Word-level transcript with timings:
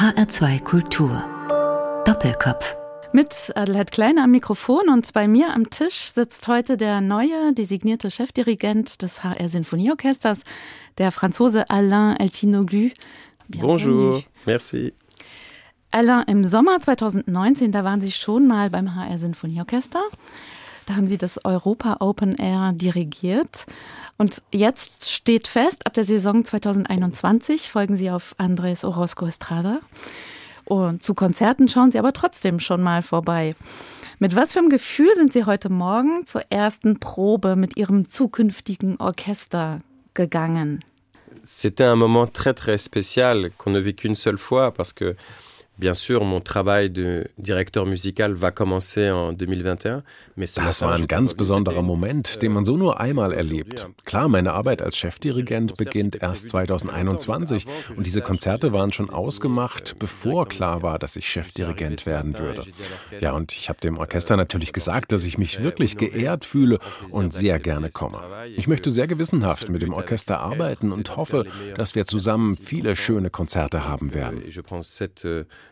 HR2 0.00 0.62
Kultur. 0.62 1.22
Doppelkopf. 2.06 2.74
Mit 3.12 3.52
Adelheid 3.54 3.90
Kleine 3.90 4.24
am 4.24 4.30
Mikrofon 4.30 4.88
und 4.88 5.12
bei 5.12 5.28
mir 5.28 5.52
am 5.52 5.68
Tisch 5.68 6.12
sitzt 6.12 6.48
heute 6.48 6.78
der 6.78 7.02
neue 7.02 7.52
designierte 7.52 8.10
Chefdirigent 8.10 9.02
des 9.02 9.22
HR 9.22 9.50
Sinfonieorchesters, 9.50 10.40
der 10.96 11.12
Franzose 11.12 11.68
Alain 11.68 12.16
Eltinoglu. 12.16 12.88
Bonjour, 13.48 14.22
merci. 14.46 14.94
Alain, 15.90 16.22
im 16.28 16.44
Sommer 16.44 16.80
2019, 16.80 17.70
da 17.70 17.84
waren 17.84 18.00
Sie 18.00 18.12
schon 18.12 18.46
mal 18.46 18.70
beim 18.70 18.94
HR 18.94 19.18
Sinfonieorchester. 19.18 20.00
Da 20.90 20.96
haben 20.96 21.06
Sie 21.06 21.18
das 21.18 21.44
Europa 21.44 21.98
Open 22.00 22.34
Air 22.34 22.72
dirigiert. 22.74 23.64
Und 24.18 24.42
jetzt 24.50 25.08
steht 25.08 25.46
fest, 25.46 25.86
ab 25.86 25.94
der 25.94 26.04
Saison 26.04 26.44
2021 26.44 27.70
folgen 27.70 27.96
Sie 27.96 28.10
auf 28.10 28.34
Andres 28.38 28.82
Orozco 28.82 29.24
Estrada. 29.24 29.78
Und 30.64 31.04
zu 31.04 31.14
Konzerten 31.14 31.68
schauen 31.68 31.92
Sie 31.92 31.98
aber 32.00 32.12
trotzdem 32.12 32.58
schon 32.58 32.82
mal 32.82 33.02
vorbei. 33.02 33.54
Mit 34.18 34.34
was 34.34 34.52
für 34.52 34.58
einem 34.58 34.68
Gefühl 34.68 35.14
sind 35.14 35.32
Sie 35.32 35.44
heute 35.44 35.68
Morgen 35.68 36.26
zur 36.26 36.42
ersten 36.50 36.98
Probe 36.98 37.54
mit 37.54 37.76
Ihrem 37.76 38.10
zukünftigen 38.10 38.96
Orchester 38.98 39.82
gegangen? 40.14 40.82
C'était 41.44 41.86
un 41.86 41.94
moment 41.94 42.32
très 42.32 42.52
très 42.52 42.78
spécial 42.78 43.52
qu'on 43.58 43.70
ne 43.70 43.78
vit 43.78 43.94
qu'une 43.94 44.16
seule 44.16 44.38
fois 44.38 44.74
parce 44.74 44.92
que 44.92 45.14
Bien 45.80 45.94
sûr, 45.94 46.24
mon 46.26 46.42
travail 46.42 46.90
de 46.90 47.26
directeur 47.38 47.86
musical 47.86 48.34
va 48.34 48.50
commencer 48.50 49.10
en 49.10 49.32
2021. 49.32 50.02
Das 50.36 50.82
war 50.82 50.92
ein 50.92 51.06
ganz 51.06 51.32
besonderer 51.32 51.80
Moment, 51.80 52.42
den 52.42 52.52
man 52.52 52.66
so 52.66 52.76
nur 52.76 53.00
einmal 53.00 53.32
erlebt. 53.32 53.88
Klar, 54.04 54.28
meine 54.28 54.52
Arbeit 54.52 54.82
als 54.82 54.98
Chefdirigent 54.98 55.76
beginnt 55.76 56.16
erst 56.20 56.50
2021 56.50 57.64
und 57.96 58.06
diese 58.06 58.20
Konzerte 58.20 58.74
waren 58.74 58.92
schon 58.92 59.08
ausgemacht, 59.08 59.98
bevor 59.98 60.46
klar 60.46 60.82
war, 60.82 60.98
dass 60.98 61.16
ich 61.16 61.26
Chefdirigent 61.26 62.04
werden 62.04 62.38
würde. 62.38 62.64
Ja, 63.20 63.32
und 63.32 63.52
ich 63.52 63.70
habe 63.70 63.80
dem 63.80 63.96
Orchester 63.96 64.36
natürlich 64.36 64.74
gesagt, 64.74 65.12
dass 65.12 65.24
ich 65.24 65.38
mich 65.38 65.62
wirklich 65.62 65.96
geehrt 65.96 66.44
fühle 66.44 66.78
und 67.08 67.32
sehr 67.32 67.58
gerne 67.58 67.88
komme. 67.88 68.20
Ich 68.54 68.68
möchte 68.68 68.90
sehr 68.90 69.06
gewissenhaft 69.06 69.70
mit 69.70 69.80
dem 69.80 69.94
Orchester 69.94 70.40
arbeiten 70.40 70.92
und 70.92 71.16
hoffe, 71.16 71.46
dass 71.74 71.94
wir 71.94 72.04
zusammen 72.04 72.58
viele 72.58 72.96
schöne 72.96 73.30
Konzerte 73.30 73.88
haben 73.88 74.12
werden 74.12 74.42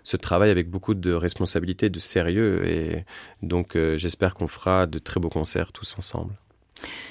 ce 0.08 0.16
travail 0.16 0.50
avec 0.50 0.70
beaucoup 0.70 0.94
de 0.94 1.12
responsabilité, 1.12 1.90
de 1.90 1.98
sérieux. 1.98 2.66
Et 2.66 3.04
donc, 3.42 3.76
euh, 3.76 3.98
j'espère 3.98 4.34
qu'on 4.34 4.48
fera 4.48 4.86
de 4.86 4.98
très 4.98 5.20
beaux 5.20 5.28
concerts 5.28 5.70
tous 5.72 5.96
ensemble. 5.98 6.34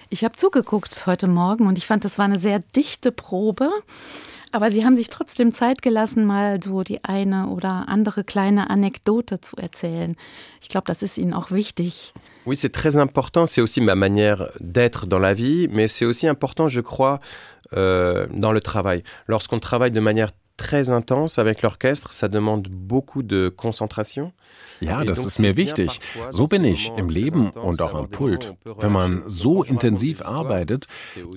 Ich 0.09 0.23
habe 0.23 0.35
zugeguckt 0.35 1.05
heute 1.05 1.27
Morgen 1.27 1.67
und 1.67 1.77
ich 1.77 1.85
fand, 1.85 2.03
das 2.03 2.17
war 2.17 2.25
eine 2.25 2.39
sehr 2.39 2.59
dichte 2.75 3.11
Probe. 3.11 3.69
Aber 4.53 4.71
Sie 4.71 4.85
haben 4.85 4.95
sich 4.95 5.09
trotzdem 5.09 5.53
Zeit 5.53 5.81
gelassen, 5.81 6.25
mal 6.25 6.63
so 6.63 6.81
die 6.81 7.03
eine 7.03 7.47
oder 7.49 7.89
andere 7.89 8.23
kleine 8.23 8.69
Anekdote 8.69 9.41
zu 9.41 9.57
erzählen. 9.57 10.15
Ich 10.61 10.69
glaube, 10.69 10.87
das 10.87 11.03
ist 11.03 11.17
Ihnen 11.17 11.33
auch 11.33 11.51
wichtig. 11.51 12.13
Oui, 12.45 12.55
c'est 12.55 12.71
très 12.71 12.95
important. 12.97 13.45
C'est 13.45 13.61
aussi 13.61 13.81
ma 13.81 13.95
manière 13.95 14.49
d'être 14.59 15.05
dans 15.05 15.19
la 15.19 15.33
vie, 15.33 15.67
mais 15.69 15.87
c'est 15.87 16.05
aussi 16.05 16.27
important, 16.27 16.69
je 16.69 16.79
crois, 16.81 17.19
euh, 17.73 18.25
dans 18.31 18.53
le 18.53 18.61
travail. 18.61 19.03
Lorsqu'on 19.27 19.59
travaille 19.59 19.91
de 19.91 19.99
manière 19.99 20.31
très 20.57 20.89
intense 20.89 21.39
avec 21.39 21.61
l'orchestre. 21.61 22.11
Ça 22.11 22.27
demande 22.27 22.67
beaucoup 22.69 23.23
de 23.23 23.49
concentration. 23.49 24.33
Ja, 24.81 25.03
das 25.03 25.25
ist 25.25 25.39
mir 25.39 25.55
wichtig. 25.55 25.99
So 26.29 26.45
bin 26.45 26.63
ich 26.63 26.91
im 26.97 27.09
Leben 27.09 27.49
und 27.51 27.81
auch 27.81 27.95
am 27.95 28.09
Pult. 28.09 28.53
Wenn 28.63 28.91
man 28.91 29.23
so 29.25 29.63
intensiv 29.63 30.21
arbeitet, 30.21 30.85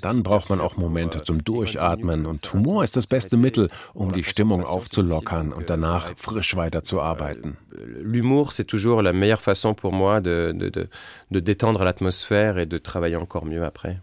dann 0.00 0.22
braucht 0.22 0.50
man 0.50 0.60
auch 0.60 0.76
Momente 0.76 1.22
zum 1.22 1.42
Durchatmen 1.44 2.26
und 2.26 2.52
Humor 2.52 2.84
ist 2.84 2.96
das 2.96 3.06
beste 3.06 3.36
Mittel, 3.36 3.70
um 3.94 4.12
die 4.12 4.24
Stimmung 4.24 4.64
aufzulockern 4.64 5.52
und 5.52 5.70
danach 5.70 6.12
frisch 6.16 6.56
weiterzuarbeiten. 6.56 7.56
L'humour, 8.02 8.52
c'est 8.52 8.64
toujours 8.64 9.02
la 9.02 9.12
meilleure 9.12 9.41
façon 9.41 9.74
pour 9.74 9.92
moi 9.92 10.20
de, 10.20 10.52
de, 10.54 10.68
de, 10.68 10.88
de 11.30 11.41
détendre 11.41 11.82
l'atmosphère 11.82 12.58
et 12.58 12.66
de 12.66 12.78
travailler 12.78 13.16
encore 13.16 13.47
mieux 13.47 13.64
après. 13.64 14.00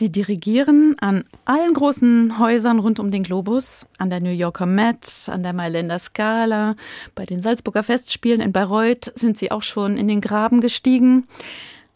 Sie 0.00 0.10
dirigieren 0.10 0.96
an 0.98 1.24
allen 1.44 1.74
großen 1.74 2.38
Häusern 2.38 2.78
rund 2.78 2.98
um 3.00 3.10
den 3.10 3.22
Globus, 3.22 3.84
an 3.98 4.08
der 4.08 4.20
New 4.20 4.30
Yorker 4.30 4.64
Met, 4.64 5.28
an 5.28 5.42
der 5.42 5.52
Mailänder 5.52 5.98
Scala, 5.98 6.74
bei 7.14 7.26
den 7.26 7.42
Salzburger 7.42 7.82
Festspielen 7.82 8.40
in 8.40 8.50
Bayreuth 8.50 9.12
sind 9.14 9.36
Sie 9.36 9.50
auch 9.50 9.62
schon 9.62 9.98
in 9.98 10.08
den 10.08 10.22
Graben 10.22 10.62
gestiegen. 10.62 11.26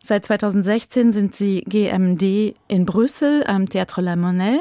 Seit 0.04 0.26
2016 0.26 1.14
sind 1.14 1.34
Sie 1.34 1.62
GMD 1.62 2.54
in 2.68 2.84
Brüssel 2.84 3.42
am 3.46 3.64
Théâtre 3.64 4.02
La 4.02 4.16
Monnaie. 4.16 4.60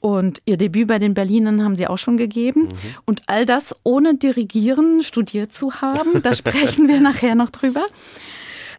Und 0.00 0.40
Ihr 0.46 0.56
Debüt 0.56 0.88
bei 0.88 0.98
den 0.98 1.12
Berlinern 1.12 1.62
haben 1.62 1.76
Sie 1.76 1.86
auch 1.86 1.98
schon 1.98 2.16
gegeben. 2.16 2.62
Mhm. 2.62 2.70
Und 3.04 3.22
all 3.26 3.44
das 3.44 3.76
ohne 3.82 4.14
Dirigieren 4.14 5.02
studiert 5.02 5.52
zu 5.52 5.82
haben. 5.82 6.22
Da 6.22 6.32
sprechen 6.34 6.88
wir 6.88 7.02
nachher 7.02 7.34
noch 7.34 7.50
drüber. 7.50 7.84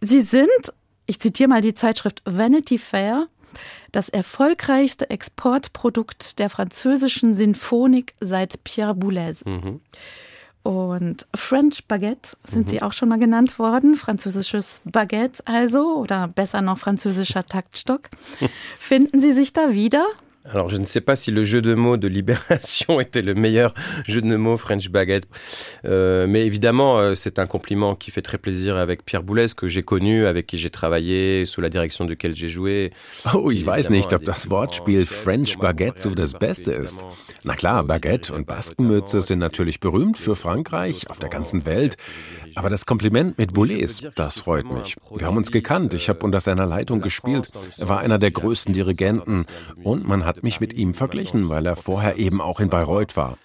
Sie 0.02 0.22
sind, 0.22 0.50
ich 1.10 1.20
zitiere 1.20 1.50
mal 1.50 1.62
die 1.62 1.74
Zeitschrift 1.74 2.22
Vanity 2.26 2.78
Fair, 2.78 3.28
das 3.92 4.10
erfolgreichste 4.10 5.10
Exportprodukt 5.10 6.38
der 6.38 6.52
französischen 6.52 7.34
Sinfonik 7.34 8.14
seit 8.22 8.64
Pierre 8.64 8.94
Boulez. 8.94 9.44
Mhm. 9.44 9.82
Und 10.62 11.28
French 11.34 11.88
Baguette 11.88 12.38
sind 12.46 12.68
mhm. 12.68 12.70
sie 12.70 12.82
auch 12.84 12.94
schon 12.94 13.10
mal 13.10 13.18
genannt 13.18 13.58
worden. 13.58 13.96
Französisches 13.96 14.82
Baguette 14.86 15.42
also 15.46 15.96
oder 15.98 16.28
besser 16.28 16.62
noch 16.62 16.78
französischer 16.78 17.44
Taktstock. 17.44 18.10
Finden 18.80 19.20
Sie 19.20 19.34
sich 19.34 19.52
da 19.52 19.74
wieder? 19.74 20.06
Alors, 20.46 20.70
je 20.70 20.78
ne 20.78 20.86
sais 20.86 21.02
pas 21.02 21.16
si 21.16 21.32
le 21.32 21.44
jeu 21.44 21.62
de 21.62 21.76
mots 21.76 21.98
de 21.98 22.08
Libération 22.08 23.00
était 23.02 23.22
le 23.22 23.36
meilleur 23.36 23.74
jeu 24.08 24.22
de 24.22 24.36
mots 24.36 24.56
French 24.56 24.90
Baguette, 24.90 25.28
euh, 25.86 26.28
mais 26.28 26.46
évidemment, 26.46 26.98
euh, 27.00 27.14
c'est 27.14 27.40
un 27.40 27.46
compliment 27.46 27.96
qui 27.96 28.10
fait 28.10 28.22
très 28.22 28.38
plaisir 28.38 28.78
avec 28.78 29.04
Pierre 29.04 29.22
Boulez, 29.22 29.48
que 29.56 29.68
j'ai 29.68 29.84
connu, 29.84 30.26
avec 30.26 30.48
qui 30.48 30.58
j'ai 30.58 30.70
travaillé, 30.70 31.46
sous 31.46 31.60
la 31.60 31.70
direction 31.70 32.06
duquel 32.06 32.36
j'ai 32.36 32.50
joué. 32.50 32.92
Oh, 33.34 33.52
ich 33.52 33.66
weiß 33.66 33.90
nicht, 33.90 34.14
ob 34.14 34.24
das 34.24 34.50
Wortspiel 34.50 35.06
French 35.06 35.58
Baguette 35.58 36.00
so 36.00 36.12
das 36.12 36.34
Beste 36.34 36.72
ist. 36.72 37.04
Na 37.44 37.56
klar, 37.56 37.84
Baguette 37.84 38.34
und 38.34 38.48
Baskenmütze 38.48 39.22
sind 39.22 39.40
natürlich 39.40 39.80
berühmt 39.80 40.18
für 40.18 40.36
Frankreich, 40.36 41.10
auf 41.10 41.20
der 41.20 41.30
ganzen 41.30 41.66
Welt. 41.66 41.98
Aber 42.60 42.70
das 42.70 42.86
Kompliment 42.86 43.38
mit 43.38 43.54
Boulez, 43.54 44.06
das 44.16 44.40
freut 44.40 44.70
mich. 44.70 44.98
Wir 45.16 45.26
haben 45.26 45.38
uns 45.38 45.50
gekannt, 45.50 45.94
ich 45.94 46.10
habe 46.10 46.26
unter 46.26 46.42
seiner 46.42 46.66
Leitung 46.66 47.00
gespielt. 47.00 47.50
Er 47.78 47.88
war 47.88 48.00
einer 48.00 48.20
der 48.20 48.32
größten 48.32 48.74
Dirigenten 48.74 49.46
und 49.82 50.06
man 50.06 50.26
hat 50.26 50.44
mich 50.44 50.60
mit 50.60 50.74
ihm 50.74 50.94
verglichen, 50.94 51.48
weil 51.48 51.66
er 51.66 51.78
vorher 51.78 52.18
eben 52.18 52.42
auch 52.42 52.60
in 52.60 52.70
Bayreuth 52.70 53.16
war. 53.16 53.38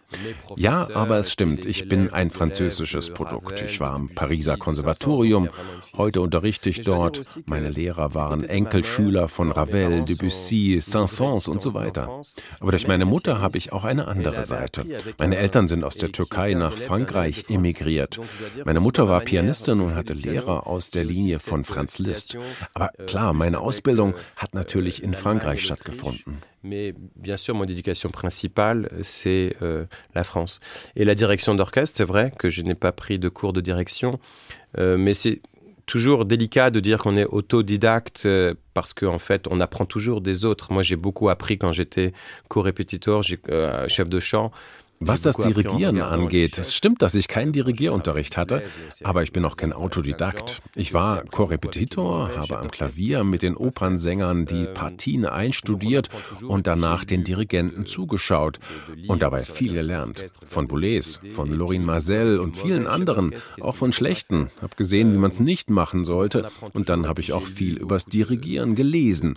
Ja, 0.57 0.89
aber 0.95 1.19
es 1.19 1.33
stimmt, 1.33 1.65
ich 1.65 1.89
bin 1.89 2.13
ein 2.13 2.31
französisches 2.31 3.11
Produkt. 3.11 3.63
Ich 3.63 3.81
war 3.81 3.93
am 3.93 4.09
Pariser 4.09 4.57
Konservatorium, 4.57 5.49
heute 5.97 6.21
unterrichte 6.21 6.71
ich 6.71 6.83
dort. 6.83 7.23
Meine 7.47 7.71
Lehrer 7.71 8.15
waren 8.15 8.45
Enkelschüler 8.45 9.29
von 9.29 9.51
Ravel, 9.51 10.05
Debussy, 10.05 10.79
Saint-Saëns 10.81 11.49
und 11.49 11.61
so 11.61 11.75
weiter. 11.75 12.23
Aber 12.61 12.71
durch 12.71 12.87
meine 12.87 13.05
Mutter 13.05 13.41
habe 13.41 13.59
ich 13.59 13.73
auch 13.73 13.85
eine 13.85 14.09
andere 14.09 14.45
Seite. 14.45 14.87
Meine 15.19 15.37
Eltern 15.37 15.69
sind 15.69 15.85
aus 15.85 15.97
der 15.97 16.13
Türkei 16.13 16.55
nach 16.55 16.77
Frankreich 16.77 17.47
emigriert. 17.49 18.21
Meine 18.65 18.81
Mutter 18.81 19.09
war 19.09 19.21
Pianistin 19.21 19.81
und 19.81 19.95
hatte 19.95 20.15
Lehrer 20.15 20.67
aus 20.67 20.91
der 20.91 21.05
Linie 21.05 21.39
von 21.39 21.65
Franz 21.65 21.99
Liszt. 21.99 22.37
Aber 22.73 22.89
klar, 23.07 23.33
meine 23.33 23.61
Ausbildung 23.61 24.15
hat 24.37 24.55
natürlich 24.55 25.03
in 25.03 25.15
Frankreich 25.15 25.65
stattgefunden. 25.65 26.39
Mais 26.65 26.95
bien 27.17 27.37
sûr, 27.37 27.55
mon 27.55 27.65
éducation 27.65 28.09
principale, 28.09 28.89
c'est 29.03 29.55
euh, 29.61 29.85
la 30.15 30.25
France. 30.25 30.61
Et 30.97 31.05
la 31.05 31.15
direction 31.15 31.55
d'orchestre, 31.55 31.99
c'est 31.99 32.05
vrai 32.05 32.33
que 32.39 32.49
je 32.49 32.63
n'ai 32.63 32.75
pas 32.75 32.91
pris 32.91 33.19
de 33.19 33.29
cours 33.29 33.53
de 33.53 33.61
direction, 33.61 34.19
euh, 34.79 34.97
mais 34.97 35.13
c'est 35.13 35.43
toujours 35.85 36.25
délicat 36.25 36.71
de 36.71 36.81
dire 36.81 36.97
qu'on 36.97 37.19
est 37.19 37.27
autodidacte 37.27 38.23
euh, 38.25 38.55
parce 38.73 38.95
qu'en 38.95 39.15
en 39.15 39.19
fait, 39.19 39.47
on 39.51 39.61
apprend 39.61 39.85
toujours 39.85 40.23
des 40.23 40.47
autres. 40.47 40.73
Moi, 40.73 40.83
j'ai 40.83 40.97
beaucoup 40.97 41.29
appris 41.29 41.59
quand 41.59 41.73
j'étais 41.73 42.15
co-répétiteur, 42.49 43.23
chef 43.23 44.09
de 44.09 44.21
chant. 44.21 44.51
Was 45.06 45.20
das 45.20 45.37
Dirigieren 45.37 46.00
angeht, 46.00 46.56
es 46.56 46.74
stimmt, 46.74 47.03
dass 47.03 47.15
ich 47.15 47.28
keinen 47.28 47.53
Dirigierunterricht 47.53 48.36
hatte, 48.36 48.62
aber 49.03 49.22
ich 49.22 49.33
bin 49.33 49.45
auch 49.45 49.56
kein 49.56 49.72
Autodidakt. 49.72 50.62
Ich 50.74 50.95
war 50.95 51.24
Korrepetitor, 51.24 52.30
habe 52.36 52.59
am 52.59 52.71
Klavier 52.71 53.22
mit 53.22 53.42
den 53.42 53.54
Opernsängern 53.56 54.47
die 54.47 54.65
Partien 54.65 55.27
einstudiert 55.27 56.09
und 56.47 56.66
danach 56.66 57.04
den 57.04 57.22
Dirigenten 57.22 57.84
zugeschaut 57.86 58.59
und 59.06 59.22
dabei 59.22 59.42
viel 59.42 59.74
gelernt. 59.74 60.24
Von 60.45 60.68
Boulez, 60.68 61.21
von 61.34 61.53
Lorin 61.53 61.84
Marcel 61.84 62.39
und 62.39 62.57
vielen 62.57 62.86
anderen, 62.86 63.34
auch 63.60 63.77
von 63.77 63.92
schlechten. 63.92 64.50
Habe 64.62 64.77
gesehen, 64.77 65.12
wie 65.12 65.18
man 65.18 65.30
es 65.33 65.41
nicht 65.41 65.68
machen 65.68 66.04
sollte 66.04 66.48
und 66.72 66.89
dann 66.89 67.07
habe 67.07 67.21
ich 67.21 67.33
auch 67.33 67.45
viel 67.45 67.77
übers 67.77 68.07
Dirigieren 68.07 68.74
gelesen. 68.74 69.34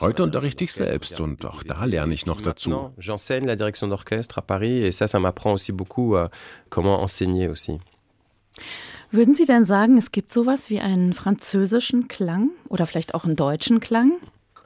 Heute 0.00 0.24
unterrichte 0.24 0.64
ich 0.64 0.72
selbst 0.72 1.20
und 1.20 1.44
auch 1.46 1.62
da 1.62 1.84
lerne 1.84 2.14
ich 2.14 2.26
noch 2.26 2.40
dazu. 2.40 2.92
J'enseigne 2.98 3.46
la 3.46 3.56
direction 3.56 3.88
d'orchestre 3.90 4.38
à 4.38 4.42
Paris 4.42 4.84
ça, 5.06 5.12
ça 5.12 5.20
m'apprend 5.20 5.52
aussi 5.52 5.72
beaucoup 5.72 6.16
comment 6.70 7.02
enseigner 7.02 7.48
aussi. 7.48 7.78
Würden 9.10 9.34
Sie 9.34 9.46
denn 9.46 9.64
sagen, 9.64 9.96
es 9.96 10.10
gibt 10.10 10.32
sowas 10.32 10.70
wie 10.70 10.80
einen 10.80 11.12
französischen 11.12 12.08
Klang 12.08 12.50
oder 12.68 12.84
vielleicht 12.86 13.14
auch 13.14 13.24
einen 13.24 13.36
deutschen 13.36 13.78
Klang? 13.78 14.12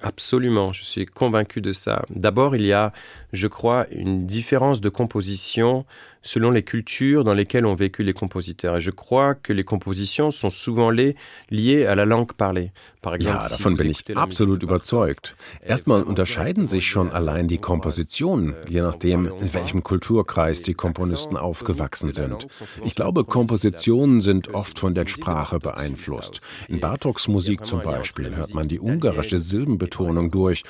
Absolument, 0.00 0.72
je 0.74 0.84
suis 0.84 1.06
convaincu 1.06 1.60
de 1.60 1.72
ça. 1.72 2.04
D'abord, 2.08 2.54
il 2.54 2.64
y 2.64 2.72
a, 2.72 2.92
je 3.32 3.48
crois, 3.48 3.86
une 3.90 4.26
différence 4.26 4.80
de 4.80 4.88
composition 4.90 5.84
selon 6.22 6.50
les 6.50 6.62
cultures 6.62 7.24
dans 7.24 7.34
lesquelles 7.34 7.66
ont 7.66 7.74
vécu 7.74 8.02
les 8.02 8.12
compositeurs. 8.12 8.76
Et 8.76 8.80
je 8.80 8.90
crois 8.90 9.34
que 9.34 9.52
les 9.52 9.64
compositions 9.64 10.30
sont 10.30 10.50
souvent 10.50 10.90
liées 10.90 11.86
à 11.86 11.94
la 11.94 12.04
langue 12.04 12.32
parlée. 12.32 12.72
Par 13.00 13.14
exemple, 13.14 13.44
ja, 13.44 13.48
davon 13.48 13.72
bin 13.72 13.88
ich 13.88 14.04
absolut 14.16 14.62
überzeugt. 14.62 15.36
Erstmal 15.62 16.02
unterscheiden 16.02 16.66
sich 16.66 16.88
schon 16.88 17.10
allein 17.10 17.46
die 17.46 17.58
Kompositionen, 17.58 18.54
je 18.68 18.80
nachdem, 18.80 19.30
in 19.40 19.54
welchem 19.54 19.84
Kulturkreis 19.84 20.62
die 20.62 20.74
Komponisten 20.74 21.36
aufgewachsen 21.36 22.12
sind. 22.12 22.48
Ich 22.84 22.96
glaube, 22.96 23.24
Kompositionen 23.24 24.20
sind 24.20 24.52
oft 24.52 24.80
von 24.80 24.94
der 24.94 25.06
Sprache 25.06 25.60
beeinflusst. 25.60 26.40
In 26.66 26.80
Bartoks 26.80 27.28
Musik 27.28 27.64
zum 27.64 27.82
Beispiel 27.82 28.34
hört 28.34 28.52
man 28.52 28.66
die 28.66 28.80
ungarische 28.80 29.38
Silbenbetonung 29.38 30.32
durch. 30.32 30.64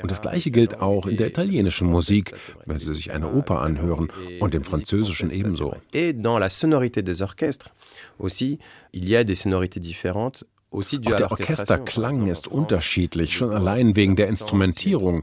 Und 0.00 0.10
das 0.10 0.20
Gleiche 0.20 0.52
gilt 0.52 0.80
auch 0.80 1.06
in 1.06 1.16
der 1.16 1.26
italienischen 1.26 1.88
Musik, 1.88 2.32
wenn 2.64 2.78
Sie 2.78 2.94
sich 2.94 3.10
eine 3.10 3.32
Oper 3.32 3.60
anhören, 3.60 4.08
und 4.38 4.54
im 4.54 4.62
Französischen 4.62 5.01
ebenso. 5.30 5.74
Et 5.92 6.12
dans 6.12 6.38
la 6.38 6.48
sonorité 6.48 7.02
des 7.02 7.22
orchestres 7.22 7.70
aussi, 8.18 8.58
il 8.92 9.08
y 9.08 9.16
a 9.16 9.24
des 9.24 9.34
sonorités 9.34 9.80
différentes 9.80 10.44
auch 10.72 11.16
der 11.16 11.30
Orchesterklang 11.30 12.26
ist 12.28 12.48
unterschiedlich, 12.48 13.36
schon 13.36 13.52
allein 13.52 13.94
wegen 13.94 14.16
der 14.16 14.28
Instrumentierung. 14.28 15.22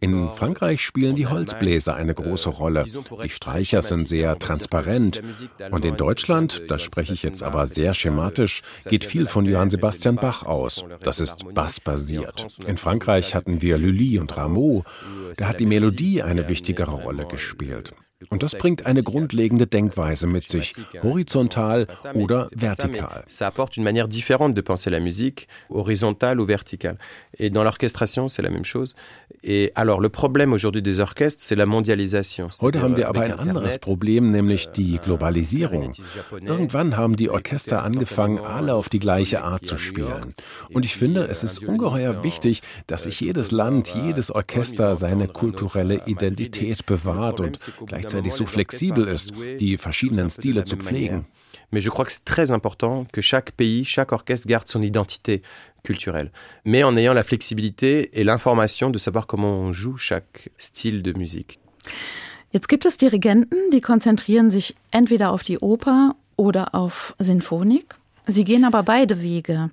In 0.00 0.30
Frankreich 0.30 0.84
spielen 0.84 1.16
die 1.16 1.26
Holzbläser 1.26 1.94
eine 1.94 2.14
große 2.14 2.50
Rolle. 2.50 2.84
Die 3.24 3.30
Streicher 3.30 3.80
sind 3.82 4.08
sehr 4.08 4.38
transparent. 4.38 5.22
Und 5.70 5.84
in 5.84 5.96
Deutschland, 5.96 6.62
da 6.68 6.78
spreche 6.78 7.14
ich 7.14 7.22
jetzt 7.22 7.42
aber 7.42 7.66
sehr 7.66 7.94
schematisch, 7.94 8.62
geht 8.88 9.04
viel 9.04 9.26
von 9.26 9.46
Johann 9.46 9.70
Sebastian 9.70 10.16
Bach 10.16 10.46
aus. 10.46 10.84
Das 11.00 11.20
ist 11.20 11.54
bassbasiert. 11.54 12.46
In 12.66 12.76
Frankreich 12.76 13.34
hatten 13.34 13.62
wir 13.62 13.78
Lully 13.78 14.18
und 14.18 14.36
Rameau. 14.36 14.84
Da 15.36 15.48
hat 15.48 15.60
die 15.60 15.66
Melodie 15.66 16.22
eine 16.22 16.48
wichtigere 16.48 16.92
Rolle 16.92 17.26
gespielt. 17.26 17.92
Und 18.28 18.42
das 18.42 18.54
bringt 18.54 18.84
eine 18.84 19.02
grundlegende 19.02 19.66
Denkweise 19.66 20.26
mit 20.26 20.48
sich, 20.48 20.74
horizontal 21.02 21.86
oder 22.14 22.46
vertikal. 22.54 23.24
Ça 23.26 23.46
apporte 23.46 23.78
une 23.78 23.84
manière 23.84 24.08
différente 24.08 24.54
de 24.54 24.60
penser 24.60 24.90
la 24.90 25.00
musique, 25.00 25.48
horizontale 25.70 26.38
ou 26.38 26.44
verticale. 26.44 26.98
Et 27.38 27.48
dans 27.48 27.64
l'orchestration, 27.64 28.28
c'est 28.28 28.42
la 28.42 28.50
même 28.50 28.66
chose. 28.66 28.94
Et 29.42 29.72
alors, 29.74 30.00
le 30.00 30.10
problème 30.10 30.52
aujourd'hui 30.52 30.82
des 30.82 31.00
orchestres, 31.00 31.42
c'est 31.42 31.56
la 31.56 31.64
mondialisation. 31.64 32.48
Heute 32.60 32.82
haben 32.82 32.96
wir 32.96 33.08
aber 33.08 33.22
ein 33.22 33.38
anderes 33.38 33.78
Problem, 33.78 34.30
nämlich 34.30 34.68
die 34.68 34.96
euh, 34.96 35.02
Globalisierung. 35.02 35.92
Irgendwann 36.44 36.98
haben 36.98 37.16
die 37.16 37.30
Orchester 37.30 37.82
angefangen, 37.82 38.38
alle 38.38 38.74
auf 38.74 38.90
die 38.90 38.98
gleiche 38.98 39.42
Art 39.42 39.64
zu 39.64 39.78
spielen. 39.78 40.34
Und 40.74 40.84
ich 40.84 40.96
finde, 40.96 41.24
es 41.24 41.42
ist 41.42 41.62
ungeheuer 41.64 42.22
wichtig, 42.22 42.60
dass 42.86 43.04
sich 43.04 43.18
jedes 43.20 43.50
Land, 43.50 43.94
jedes 43.94 44.30
Orchester 44.30 44.94
seine 44.94 45.28
kulturelle 45.28 46.02
Identität 46.06 46.84
bewahrt 46.84 47.40
und 47.40 47.58
gleichzeitig 47.86 48.09
gleichzeitig 48.10 48.32
so 48.34 48.46
flexibel 48.46 49.08
ist, 49.08 49.32
die 49.58 49.78
verschiedenen 49.78 50.30
Stile 50.30 50.64
zu 50.64 50.76
pflegen. 50.76 51.26
Mais 51.72 51.80
je 51.80 51.90
crois 51.90 52.04
que 52.04 52.12
c'est 52.12 52.24
très 52.24 52.50
important 52.50 53.06
que 53.12 53.20
chaque 53.20 53.52
pays, 53.52 53.84
chaque 53.84 54.12
orchestre 54.12 54.48
garde 54.48 54.66
son 54.66 54.82
identité 54.82 55.42
culturelle, 55.84 56.32
mais 56.64 56.82
en 56.82 56.96
ayant 56.96 57.14
la 57.14 57.22
flexibilité 57.22 58.10
et 58.18 58.24
l'information 58.24 58.90
de 58.90 58.98
savoir 58.98 59.26
comment 59.26 59.60
on 59.60 59.72
joue 59.72 59.96
chaque 59.96 60.50
style 60.58 61.02
de 61.02 61.12
musique. 61.12 61.60
Jetzt 62.52 62.68
gibt 62.68 62.86
es 62.86 62.96
Dirigenten, 62.96 63.70
die 63.72 63.80
konzentrieren 63.80 64.50
sich 64.50 64.74
entweder 64.90 65.30
auf 65.30 65.44
die 65.44 65.58
Oper 65.58 66.16
oder 66.36 66.74
auf 66.74 67.14
Sinfonik. 67.20 67.94
Sie 68.26 68.44
gehen 68.44 68.64
aber 68.64 68.82
beide 68.82 69.22
Wege. 69.22 69.70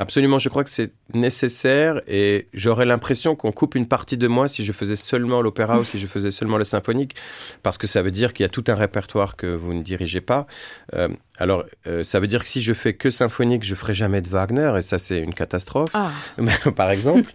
Absolument, 0.00 0.38
je 0.38 0.48
crois 0.48 0.64
que 0.64 0.70
c'est 0.70 0.92
nécessaire 1.12 2.00
et 2.08 2.48
j'aurais 2.54 2.86
l'impression 2.86 3.36
qu'on 3.36 3.52
coupe 3.52 3.74
une 3.74 3.86
partie 3.86 4.16
de 4.16 4.28
moi 4.28 4.48
si 4.48 4.64
je 4.64 4.72
faisais 4.72 4.96
seulement 4.96 5.42
l'opéra 5.42 5.78
ou 5.78 5.84
si 5.84 5.98
je 5.98 6.06
faisais 6.06 6.30
seulement 6.30 6.56
le 6.56 6.64
symphonique, 6.64 7.14
parce 7.62 7.76
que 7.76 7.86
ça 7.86 8.00
veut 8.00 8.10
dire 8.10 8.32
qu'il 8.32 8.44
y 8.44 8.46
a 8.46 8.48
tout 8.48 8.64
un 8.68 8.74
répertoire 8.74 9.36
que 9.36 9.46
vous 9.46 9.74
ne 9.74 9.82
dirigez 9.82 10.22
pas. 10.22 10.46
Euh, 10.94 11.08
alors, 11.36 11.64
euh, 11.86 12.02
ça 12.02 12.18
veut 12.18 12.26
dire 12.26 12.42
que 12.42 12.48
si 12.48 12.62
je 12.62 12.72
fais 12.72 12.94
que 12.94 13.10
symphonique, 13.10 13.64
je 13.64 13.74
ferai 13.74 13.92
jamais 13.92 14.22
de 14.22 14.28
Wagner 14.28 14.72
et 14.78 14.82
ça, 14.82 14.98
c'est 14.98 15.20
une 15.20 15.34
catastrophe, 15.34 15.90
ah. 15.92 16.10
par 16.76 16.90
exemple. 16.90 17.30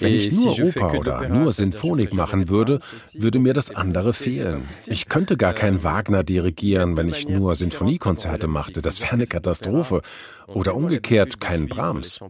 Wenn 0.00 0.12
ich 0.12 0.32
nur 0.32 0.54
si 0.54 0.62
Oper 0.62 0.98
oder 0.98 1.28
nur 1.28 1.52
Sinfonik 1.52 2.12
machen 2.14 2.48
würde, 2.48 2.78
würde 3.14 3.38
mir 3.38 3.54
das 3.54 3.74
andere 3.74 4.12
fehlen. 4.12 4.62
Ich 4.86 5.08
könnte 5.08 5.36
gar 5.36 5.52
kein 5.52 5.76
euh, 5.76 5.84
Wagner 5.84 6.22
dirigieren, 6.24 6.96
wenn 6.96 7.08
ich 7.08 7.28
nur 7.28 7.54
Sinfoniekonzerte 7.54 8.46
machte. 8.46 8.82
Das 8.82 9.00
wäre 9.00 9.12
eine 9.12 9.26
Katastrophe. 9.26 10.02
Oder 10.46 10.74
umgekehrt 10.74 11.40
keinen 11.40 11.68
Brahms. 11.68 12.20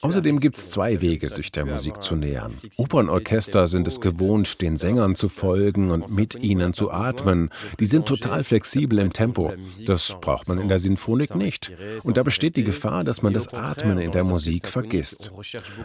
Außerdem 0.00 0.40
gibt 0.40 0.56
es 0.56 0.70
zwei 0.70 1.00
Wege, 1.00 1.28
sich 1.28 1.50
der 1.52 1.64
Musik 1.64 2.02
zu 2.02 2.16
nähern. 2.16 2.58
Opernorchester 2.76 3.66
sind 3.66 3.88
es 3.88 4.00
gewohnt, 4.00 4.60
den 4.60 4.76
Sängern 4.76 5.16
zu 5.16 5.28
folgen 5.28 5.90
und 5.90 6.14
mit 6.14 6.36
ihnen 6.36 6.74
zu 6.74 6.90
atmen. 6.90 7.50
Die 7.80 7.86
sind 7.86 8.06
total 8.06 8.44
flexibel 8.44 8.98
im 8.98 9.12
Tempo. 9.12 9.52
Das 9.86 10.16
braucht 10.20 10.48
man 10.48 10.58
in 10.58 10.68
der 10.68 10.78
Sinfonik 10.78 11.34
nicht. 11.34 11.72
Und 12.04 12.16
da 12.16 12.22
besteht 12.22 12.56
die 12.56 12.64
Gefahr, 12.64 13.04
dass 13.04 13.22
man 13.22 13.32
das 13.32 13.52
Atmen 13.52 13.98
in 13.98 14.12
der 14.12 14.24
Musik 14.24 14.68
vergisst. 14.68 15.32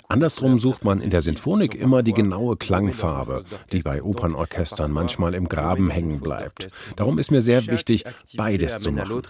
Andersrum 0.08 0.60
sucht 0.60 0.84
man 0.86 1.02
in 1.02 1.10
der 1.10 1.22
Sinfonik 1.22 1.76
immer 1.76 2.04
die 2.04 2.14
genaue 2.14 2.58
Klangfarbe, 2.58 3.44
die 3.72 3.82
bei 3.82 4.04
Opernorchestern 4.04 4.92
manchmal 4.92 5.34
im 5.34 5.50
Graben 5.50 5.90
hängen 5.90 6.20
bleibt. 6.20 6.68
Darum 6.96 7.18
ist 7.18 7.32
mir 7.32 7.42
sehr 7.42 7.66
wichtig, 7.68 8.04
beides 8.36 8.80
zu 8.80 8.92
machen. 8.92 9.22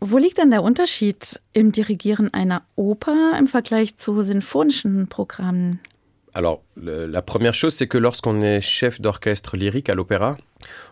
Wo 0.00 0.18
liegt 0.18 0.38
denn 0.38 0.50
der 0.50 0.62
Unterschied 0.62 1.40
im 1.52 1.72
Dirigieren 1.72 2.32
einer 2.32 2.62
Oper 2.76 3.36
im 3.38 3.48
Vergleich 3.48 3.96
zu 3.96 4.22
sinfonischen 4.22 5.08
Programmen? 5.08 5.80
Alors, 6.34 6.62
la 6.76 7.20
première 7.20 7.54
chose, 7.54 7.74
c'est 7.74 7.88
que 7.88 7.98
lorsqu'on 7.98 8.40
est 8.42 8.60
chef 8.60 9.00
d'orchestre 9.00 9.56
lyrique 9.56 9.88
à 9.88 9.94
l'opéra, 9.96 10.36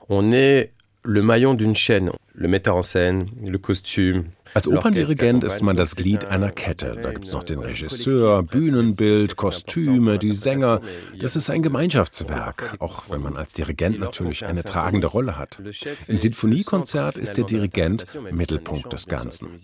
on 0.08 0.32
est 0.32 0.72
le 1.04 1.22
maillon 1.22 1.54
d'une 1.54 1.76
chaîne. 1.76 2.10
Le 2.34 2.48
metteur 2.48 2.76
en 2.76 2.82
scène, 2.82 3.26
le 3.44 3.58
costume, 3.58 4.24
Als 4.56 4.66
Operndirigent 4.66 5.44
ist 5.44 5.60
man 5.60 5.76
das 5.76 5.96
Glied 5.96 6.24
einer 6.24 6.50
Kette. 6.50 6.98
Da 7.02 7.12
gibt 7.12 7.26
es 7.26 7.32
noch 7.34 7.44
den 7.44 7.58
Regisseur, 7.58 8.42
Bühnenbild, 8.42 9.36
Kostüme, 9.36 10.18
die 10.18 10.32
Sänger. 10.32 10.80
Das 11.20 11.36
ist 11.36 11.50
ein 11.50 11.60
Gemeinschaftswerk, 11.60 12.76
auch 12.78 13.10
wenn 13.10 13.20
man 13.20 13.36
als 13.36 13.52
Dirigent 13.52 14.00
natürlich 14.00 14.46
eine 14.46 14.62
tragende 14.62 15.08
Rolle 15.08 15.36
hat. 15.36 15.60
Im 16.06 16.16
Sinfoniekonzert 16.16 17.18
ist 17.18 17.36
der 17.36 17.44
Dirigent 17.44 18.06
Mittelpunkt 18.30 18.90
des 18.94 19.08
Ganzen. 19.08 19.60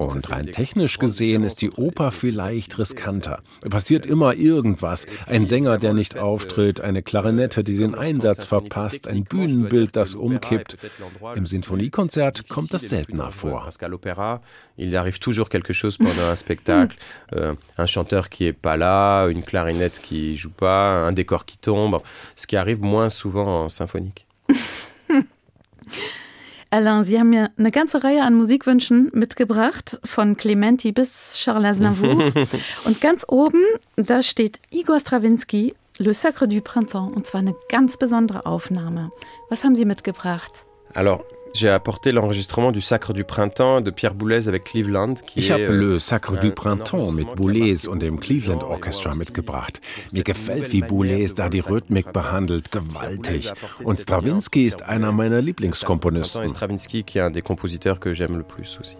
Und 0.00 0.30
rein 0.30 0.46
technisch 0.52 1.00
gesehen 1.00 1.42
ist 1.42 1.60
die 1.60 1.72
Oper 1.72 2.12
vielleicht 2.12 2.78
riskanter. 2.78 3.42
Passiert 3.68 4.06
immer 4.06 4.34
irgendwas. 4.34 5.06
Ein 5.26 5.44
Sänger, 5.44 5.76
der 5.76 5.92
nicht 5.92 6.16
auftritt, 6.16 6.80
eine 6.80 7.02
Klarinette, 7.02 7.64
die 7.64 7.76
den 7.76 7.96
Einsatz 7.96 8.44
verpasst, 8.44 9.08
ein 9.08 9.24
Bühnenbild, 9.24 9.96
das 9.96 10.14
umkippt. 10.14 10.78
Im 11.34 11.46
Sinfoniekonzert 11.46 12.48
kommt 12.48 12.72
das 12.72 12.82
seltener 12.82 13.32
vor. 13.32 13.68
Il 14.76 14.96
arrive 14.96 15.18
toujours 15.18 15.48
quelque 15.50 15.74
chose 15.74 15.98
pendant 15.98 16.30
un 16.30 16.36
spectacle, 16.36 16.96
euh, 17.32 17.56
un 17.76 17.86
chanteur 17.88 18.30
qui 18.30 18.46
est 18.46 18.52
pas 18.52 18.76
là, 18.76 19.26
une 19.26 19.42
clarinette 19.42 20.00
qui 20.00 20.36
joue 20.38 20.50
pas, 20.50 21.04
un 21.08 21.10
décor 21.10 21.44
qui 21.44 21.58
tombe, 21.58 22.00
ce 22.36 22.46
qui 22.46 22.56
arrive 22.56 22.80
moins 22.80 23.08
souvent 23.08 23.64
en 23.64 23.68
symphonique. 23.68 24.28
Alain, 26.70 27.02
Sie 27.02 27.18
haben 27.18 27.30
mir 27.30 27.50
eine 27.56 27.70
ganze 27.70 28.04
Reihe 28.04 28.22
an 28.22 28.34
Musikwünschen 28.34 29.10
mitgebracht, 29.14 29.98
von 30.04 30.36
Clementi 30.36 30.92
bis 30.92 31.38
Charles 31.38 31.78
Aznavour. 31.78 32.32
und 32.84 33.00
ganz 33.00 33.24
oben, 33.26 33.62
da 33.96 34.22
steht 34.22 34.60
Igor 34.70 35.00
Strawinski, 35.00 35.74
Le 35.96 36.12
Sacre 36.12 36.46
du 36.46 36.60
Printemps, 36.60 37.14
und 37.14 37.26
zwar 37.26 37.40
eine 37.40 37.54
ganz 37.70 37.96
besondere 37.96 38.44
Aufnahme. 38.44 39.10
Was 39.48 39.64
haben 39.64 39.74
Sie 39.76 39.86
mitgebracht? 39.86 40.66
Alors, 40.92 41.22
J'ai 41.54 41.68
apporté 41.68 42.12
l'enregistrement 42.12 42.72
du 42.72 42.80
Sacre 42.80 43.12
du 43.12 43.24
Printemps 43.24 43.80
de 43.80 43.90
Pierre 43.90 44.14
Boulez 44.14 44.48
avec 44.48 44.64
Cleveland. 44.64 45.14
Ich 45.34 45.50
habe 45.50 45.66
Le 45.66 45.98
Sacre 45.98 46.38
du 46.38 46.52
Printemps 46.52 47.12
mit 47.12 47.34
Boulez 47.34 47.86
und 47.88 48.00
dem 48.00 48.20
Cleveland 48.20 48.62
Orchestra 48.62 49.14
mitgebracht. 49.14 49.80
Mir 50.12 50.24
gefällt, 50.24 50.72
wie 50.72 50.82
Boulez 50.82 51.34
da 51.34 51.48
die 51.48 51.60
Rhythmik 51.60 52.12
behandelt, 52.12 52.70
gewaltig. 52.70 53.52
Und 53.82 54.00
Stravinsky 54.00 54.66
ist 54.66 54.82
einer 54.82 55.12
meiner 55.12 55.40
Lieblingskomponisten. 55.42 56.48
Stravinsky, 56.48 57.02
qui 57.02 57.18
est 57.18 57.22
un 57.22 57.30
des 57.30 57.42
compositeurs 57.42 58.00
que 58.00 58.14
j'aime 58.14 58.36
le 58.36 58.44
plus 58.44 58.78
aussi. 58.80 58.96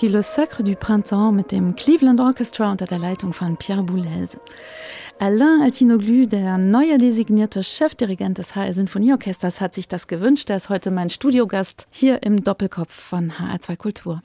Stravinsky, 0.00 0.08
Le 0.08 0.22
Sacre 0.22 0.62
du 0.62 0.74
Printemps 0.76 1.32
mit 1.32 1.52
dem 1.52 1.76
Cleveland 1.76 2.20
Orchestra 2.20 2.70
unter 2.70 2.86
der 2.86 2.98
Leitung 2.98 3.32
von 3.32 3.56
Pierre 3.56 3.82
Boulez. 3.82 4.36
Alain 5.18 5.60
Altinoglu, 5.62 6.26
der 6.26 6.56
neue 6.56 6.96
designierte 6.96 7.62
Chefdirigent 7.62 8.38
des 8.38 8.54
HR 8.54 8.72
Sinfonieorchesters, 8.72 9.60
hat 9.60 9.74
sich 9.74 9.88
das 9.88 10.06
gewünscht. 10.06 10.48
Er 10.48 10.56
ist 10.56 10.70
heute 10.70 10.90
mein 10.90 11.10
Studiogast 11.10 11.86
hier 11.90 12.22
im 12.22 12.42
Doppelkopf 12.42 12.92
von 12.92 13.32
HR2 13.32 13.76
Kultur. 13.76 14.22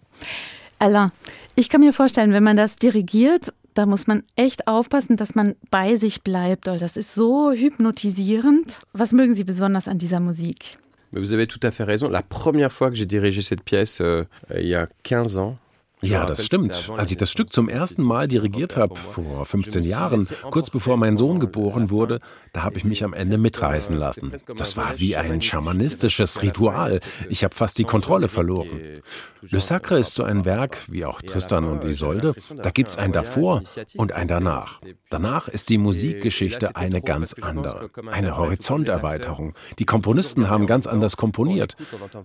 Alain, 0.79 1.11
ich 1.55 1.69
kann 1.69 1.81
mir 1.81 1.93
vorstellen, 1.93 2.31
wenn 2.31 2.43
man 2.43 2.57
das 2.57 2.77
dirigiert, 2.77 3.53
da 3.73 3.85
muss 3.85 4.07
man 4.07 4.23
echt 4.37 4.67
aufpassen, 4.67 5.17
dass 5.17 5.35
man 5.35 5.55
bei 5.71 5.97
sich 5.97 6.21
bleibt. 6.21 6.67
Das 6.67 6.95
ist 6.95 7.13
so 7.15 7.51
hypnotisierend. 7.51 8.79
Was 8.93 9.11
mögen 9.11 9.35
Sie 9.35 9.43
besonders 9.43 9.89
an 9.89 9.97
dieser 9.97 10.21
Musik? 10.21 10.77
Vous 11.11 11.33
avez 11.33 11.47
tout 11.47 11.59
à 11.63 11.71
fait 11.71 11.83
raison. 11.83 12.09
La 12.09 12.21
première 12.21 12.71
fois 12.71 12.89
que 12.89 12.95
j'ai 12.95 13.05
dirigé 13.05 13.41
cette 13.41 13.63
pièce, 13.63 14.01
euh, 14.01 14.25
il 14.53 14.67
y 14.67 14.75
a 14.75 14.87
15 15.03 15.37
ans, 15.37 15.57
Ja, 16.01 16.25
das 16.25 16.45
stimmt. 16.45 16.91
Als 16.95 17.11
ich 17.11 17.17
das 17.17 17.31
Stück 17.31 17.53
zum 17.53 17.69
ersten 17.69 18.03
Mal 18.03 18.27
dirigiert 18.27 18.75
habe, 18.75 18.95
vor 18.95 19.45
15 19.45 19.83
Jahren, 19.83 20.27
kurz 20.51 20.69
bevor 20.69 20.97
mein 20.97 21.17
Sohn 21.17 21.39
geboren 21.39 21.89
wurde, 21.89 22.19
da 22.53 22.63
habe 22.63 22.77
ich 22.77 22.83
mich 22.83 23.03
am 23.03 23.13
Ende 23.13 23.37
mitreißen 23.37 23.95
lassen. 23.95 24.33
Das 24.55 24.77
war 24.77 24.99
wie 24.99 25.15
ein 25.15 25.41
schamanistisches 25.41 26.41
Ritual. 26.41 26.99
Ich 27.29 27.43
habe 27.43 27.55
fast 27.55 27.77
die 27.77 27.85
Kontrolle 27.85 28.27
verloren. 28.27 29.01
Le 29.41 29.61
Sacre 29.61 29.99
ist 29.99 30.15
so 30.15 30.23
ein 30.23 30.43
Werk, 30.43 30.79
wie 30.89 31.05
auch 31.05 31.21
Tristan 31.21 31.65
und 31.65 31.83
Isolde. 31.83 32.33
Da 32.61 32.71
gibt 32.71 32.91
es 32.91 32.97
ein 32.97 33.11
davor 33.11 33.61
und 33.95 34.11
ein 34.11 34.27
danach. 34.27 34.81
Danach 35.09 35.47
ist 35.47 35.69
die 35.69 35.77
Musikgeschichte 35.77 36.75
eine 36.75 37.01
ganz 37.01 37.33
andere. 37.33 37.89
Eine 38.11 38.37
Horizonterweiterung. 38.37 39.53
Die 39.79 39.85
Komponisten 39.85 40.49
haben 40.49 40.67
ganz 40.67 40.87
anders 40.87 41.15
komponiert. 41.15 41.75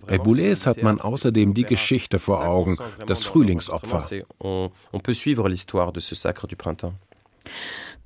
Bei 0.07 0.17
Boulez 0.17 0.65
hat 0.65 0.81
man 0.83 0.99
außerdem 0.99 1.53
die 1.53 1.63
Geschichte 1.63 2.19
vor 2.19 2.45
Augen, 2.45 2.77
das 3.05 3.23
Frühlings 3.23 3.60
On 4.39 4.99
peut 5.03 5.13
suivre 5.13 5.49
l'histoire 5.49 5.91
de 5.91 5.99
ce 5.99 6.15
sacre 6.15 6.47
du 6.47 6.55
printemps. 6.55 6.93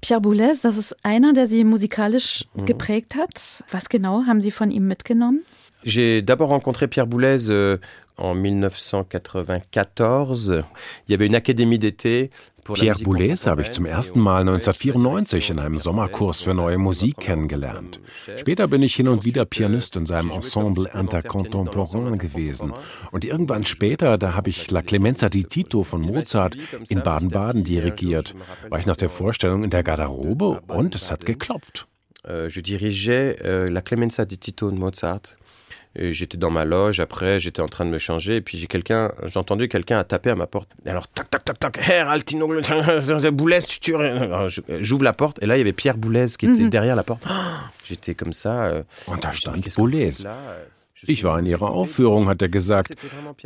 Pierre 0.01 0.21
Boulez, 0.21 0.61
das 0.61 0.77
ist 0.77 0.95
einer, 1.03 1.33
der 1.33 1.47
Sie 1.47 1.63
musikalisch 1.63 2.45
mhm. 2.53 2.65
geprägt 2.65 3.15
hat. 3.15 3.63
Was 3.71 3.89
genau 3.89 4.25
haben 4.27 4.41
Sie 4.41 4.51
von 4.51 4.69
ihm 4.71 4.87
mitgenommen? 4.87 5.41
J'ai 5.83 6.21
d'abord 6.21 6.49
rencontré 6.49 6.87
Pierre 6.87 7.07
Boulez 7.07 7.49
euh, 7.49 7.77
en 8.17 8.33
1994. 8.33 10.63
Il 11.07 11.11
y 11.11 11.13
avait 11.13 11.27
une 11.27 11.35
académie 11.35 11.79
d'été 11.79 12.31
Pierre 12.73 12.99
Boulez 13.03 13.45
habe 13.45 13.61
ich 13.61 13.69
zum 13.69 13.85
ersten 13.85 14.19
Mal 14.19 14.41
1994 14.41 15.51
in 15.51 15.59
einem 15.59 15.77
Sommerkurs 15.77 16.41
für 16.41 16.55
neue 16.55 16.79
Musik 16.79 17.17
kennengelernt. 17.17 17.99
Später 18.37 18.67
bin 18.67 18.81
ich 18.81 18.95
hin 18.95 19.07
und 19.07 19.23
wieder 19.23 19.45
Pianist 19.45 19.95
in 19.95 20.07
seinem 20.07 20.31
Ensemble 20.31 20.89
Intercontemporain 20.91 22.17
gewesen. 22.17 22.73
Und 23.11 23.23
irgendwann 23.23 23.65
später, 23.65 24.17
da 24.17 24.33
habe 24.33 24.49
ich 24.49 24.71
La 24.71 24.81
Clemenza 24.81 25.29
di 25.29 25.43
Tito 25.43 25.83
von 25.83 26.01
Mozart 26.01 26.57
in 26.89 27.03
Baden-Baden 27.03 27.63
dirigiert. 27.63 28.35
War 28.69 28.79
ich 28.79 28.87
nach 28.87 28.97
der 28.97 29.09
Vorstellung 29.09 29.63
in 29.63 29.69
der 29.69 29.83
Garderobe 29.83 30.61
und 30.67 30.95
es 30.95 31.11
hat 31.11 31.25
geklopft. 31.25 31.87
Euh, 32.27 32.49
je 32.49 32.63
dirigeais 32.63 33.35
euh, 33.43 33.67
La 33.67 33.81
Clemenza 33.81 34.25
di 34.25 34.39
Tito 34.39 34.71
de 34.71 34.79
Mozart. 34.79 35.37
J'étais 35.97 36.37
dans 36.37 36.49
ma 36.49 36.65
loge, 36.65 36.99
après 36.99 37.39
j'étais 37.39 37.61
en 37.61 37.67
train 37.67 37.85
de 37.85 37.89
me 37.89 37.97
changer, 37.97 38.37
et 38.37 38.41
puis 38.41 38.57
j'ai 38.57 38.67
quelqu'un, 38.67 39.13
j'ai 39.23 39.39
entendu 39.39 39.69
quelqu'un 39.69 40.03
taper 40.03 40.31
à 40.31 40.35
ma 40.35 40.45
porte. 40.45 40.69
Et 40.85 40.89
alors, 40.89 41.07
tac, 41.07 41.29
tac, 41.29 41.45
tac, 41.45 41.57
tac, 41.57 41.79
Herr 41.87 42.09
Altino 42.09 42.47
Boulez, 43.31 43.59
tu 43.81 43.93
J'ouvre 44.81 45.03
la 45.03 45.13
porte, 45.13 45.41
et 45.41 45.45
là 45.45 45.55
il 45.55 45.59
y 45.59 45.61
avait 45.61 45.73
Pierre 45.73 45.97
Boulez 45.97 46.27
qui 46.37 46.47
était 46.47 46.63
mhm. 46.63 46.69
derrière 46.69 46.95
la 46.95 47.03
porte. 47.03 47.25
J'étais 47.85 48.13
comme 48.13 48.33
ça. 48.33 48.65
Euh, 48.65 48.83
stand 49.33 49.63
Boulez. 49.77 50.25
Ich 51.07 51.23
war 51.23 51.37
in 51.37 51.45
ihrer 51.45 51.69
Aufführung, 51.69 52.27
hat 52.27 52.41
er 52.41 52.49
gesagt. 52.49 52.95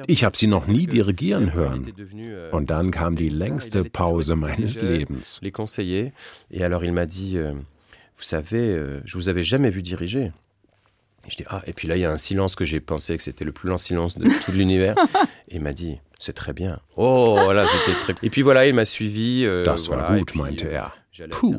Ich 0.08 0.24
habe 0.24 0.38
sie 0.38 0.48
noch 0.48 0.68
nie 0.68 0.88
dirigieren 0.88 1.54
hören. 1.54 1.86
Euh, 2.16 2.52
Und 2.52 2.70
dann 2.70 2.92
kam 2.92 3.16
die 3.16 3.30
längste 3.30 3.84
Pause 3.84 4.36
meines 4.36 4.82
Lebens. 4.82 5.40
Les 5.42 5.52
conseillers. 5.52 6.12
Et 6.52 6.64
alors 6.64 6.84
il 6.84 6.94
m'a 6.94 7.06
dit, 7.06 7.38
euh, 7.38 7.54
vous 8.18 8.24
savez, 8.24 8.80
je 9.04 9.18
vous 9.18 9.30
avais 9.30 9.44
jamais 9.44 9.72
vu 9.72 9.82
diriger. 9.82 10.32
Et 11.28 11.30
je 11.32 11.38
dis, 11.38 11.46
ah, 11.48 11.62
et 11.68 11.74
puis 11.74 11.88
là, 11.88 11.96
il 11.96 12.02
y 12.02 12.06
a 12.06 12.12
un 12.12 12.18
silence 12.18 12.56
que 12.56 12.66
j'ai 12.66 12.80
pensé 12.80 13.18
que 13.18 13.24
c'était 13.24 13.46
le 13.46 13.52
plus 13.52 13.70
lent 13.70 13.78
silence 13.78 14.18
de 14.18 14.26
tout 14.26 14.52
l'univers. 14.54 14.96
et 15.50 15.56
il 15.56 15.62
m'a 15.62 15.74
dit, 15.74 16.00
c'est 16.18 16.34
très 16.34 16.54
bien. 16.54 16.80
Oh, 16.96 17.38
voilà, 17.44 17.66
c'était 17.68 17.98
très. 17.98 18.16
Et 18.24 18.30
puis 18.30 18.42
voilà, 18.42 18.68
il 18.68 18.74
m'a 18.74 18.86
suivi. 18.86 19.46
Euh, 19.46 19.64
das 19.64 19.90
war 19.90 20.16
gut, 20.18 20.36
meinte 20.36 20.64
er. 20.64 20.94
Puh, 21.32 21.56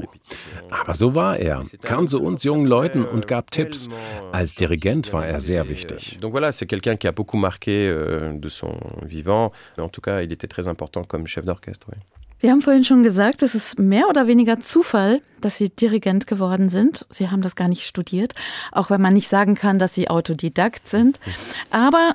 aber 0.71 0.95
so 0.95 1.15
war 1.15 1.37
er, 1.37 1.63
kam 1.83 2.09
zu 2.09 2.23
uns 2.23 2.45
jungen 2.45 2.67
Leuten 2.67 3.05
und 3.05 3.27
gab 3.27 3.51
Tipps. 3.51 3.89
Euh, 3.89 4.33
Als 4.33 4.55
Dirigent 4.55 5.13
war 5.13 5.27
er 5.27 5.39
sehr 5.39 5.69
wichtig. 5.69 6.17
Donc 6.21 6.31
voilà, 6.31 6.51
c'est 6.51 6.67
quelqu'un 6.67 6.97
qui 6.97 7.07
a 7.07 7.13
beaucoup 7.13 7.37
marqué 7.37 7.87
euh, 7.87 8.33
de 8.33 8.49
son 8.49 8.79
vivant. 9.03 9.53
En 9.77 9.91
tout 9.91 10.01
cas, 10.01 10.23
il 10.23 10.33
était 10.33 10.47
très 10.47 10.67
important 10.69 11.05
comme 11.05 11.27
chef 11.27 11.45
d'orchestre. 11.45 11.89
Oui. 11.93 11.99
Wir 12.41 12.51
haben 12.51 12.63
vorhin 12.63 12.85
schon 12.85 13.03
gesagt, 13.03 13.43
es 13.43 13.55
ist 13.55 13.79
mehr 13.79 14.09
oder 14.09 14.27
weniger 14.27 14.61
Zufall, 14.61 15.21
dass 15.43 15.57
Sie 15.57 15.69
Dirigent 15.69 16.27
geworden 16.27 16.71
sind. 16.71 17.07
Sie 17.11 17.31
haben 17.31 17.43
das 17.43 17.55
gar 17.55 17.69
nicht 17.69 17.87
studiert, 17.87 18.35
auch 18.73 18.89
wenn 18.89 19.01
man 19.01 19.13
nicht 19.13 19.29
sagen 19.29 19.55
kann, 19.55 19.79
dass 19.79 19.95
Sie 19.95 20.09
Autodidakt 20.09 20.89
sind. 20.89 21.21
Aber 21.71 22.15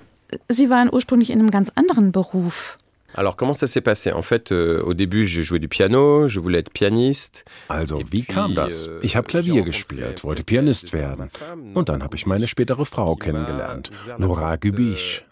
Sie 0.50 0.72
waren 0.72 0.91
ursprünglich 0.91 1.29
in 1.29 1.39
einem 1.39 1.51
ganz 1.51 1.72
anderen 1.75 2.12
Beruf. 2.12 2.79
Alors 3.17 3.38
comment 3.38 3.53
ça 3.53 3.65
s'est 3.67 3.81
passé 3.81 4.12
En 4.12 4.22
fait, 4.22 4.51
euh, 4.51 4.84
au 4.84 4.93
début, 4.93 5.25
je 5.25 5.41
jouais 5.41 5.60
du 5.60 5.69
piano, 5.69 6.27
je 6.27 6.39
voulais 6.39 6.60
être 6.60 6.72
pianiste. 6.72 7.45
Also, 7.69 8.00
wie 8.12 8.24
kam 8.24 8.53
das? 8.53 8.88
Euh, 8.88 9.00
ich 9.03 9.15
habe 9.15 9.25
Klavier 9.27 9.63
gespielt, 9.63 10.24
wollte 10.24 10.43
Pianist 10.43 10.91
werden. 10.91 11.29
Und 11.74 11.88
dann 11.88 12.03
habe 12.03 12.15
ich 12.17 12.25
meine 12.25 12.48
spätere 12.48 12.86
Frau 12.86 13.15
kennengelernt, 13.15 13.89
Nora 14.17 14.57
Gübisch. 14.57 15.25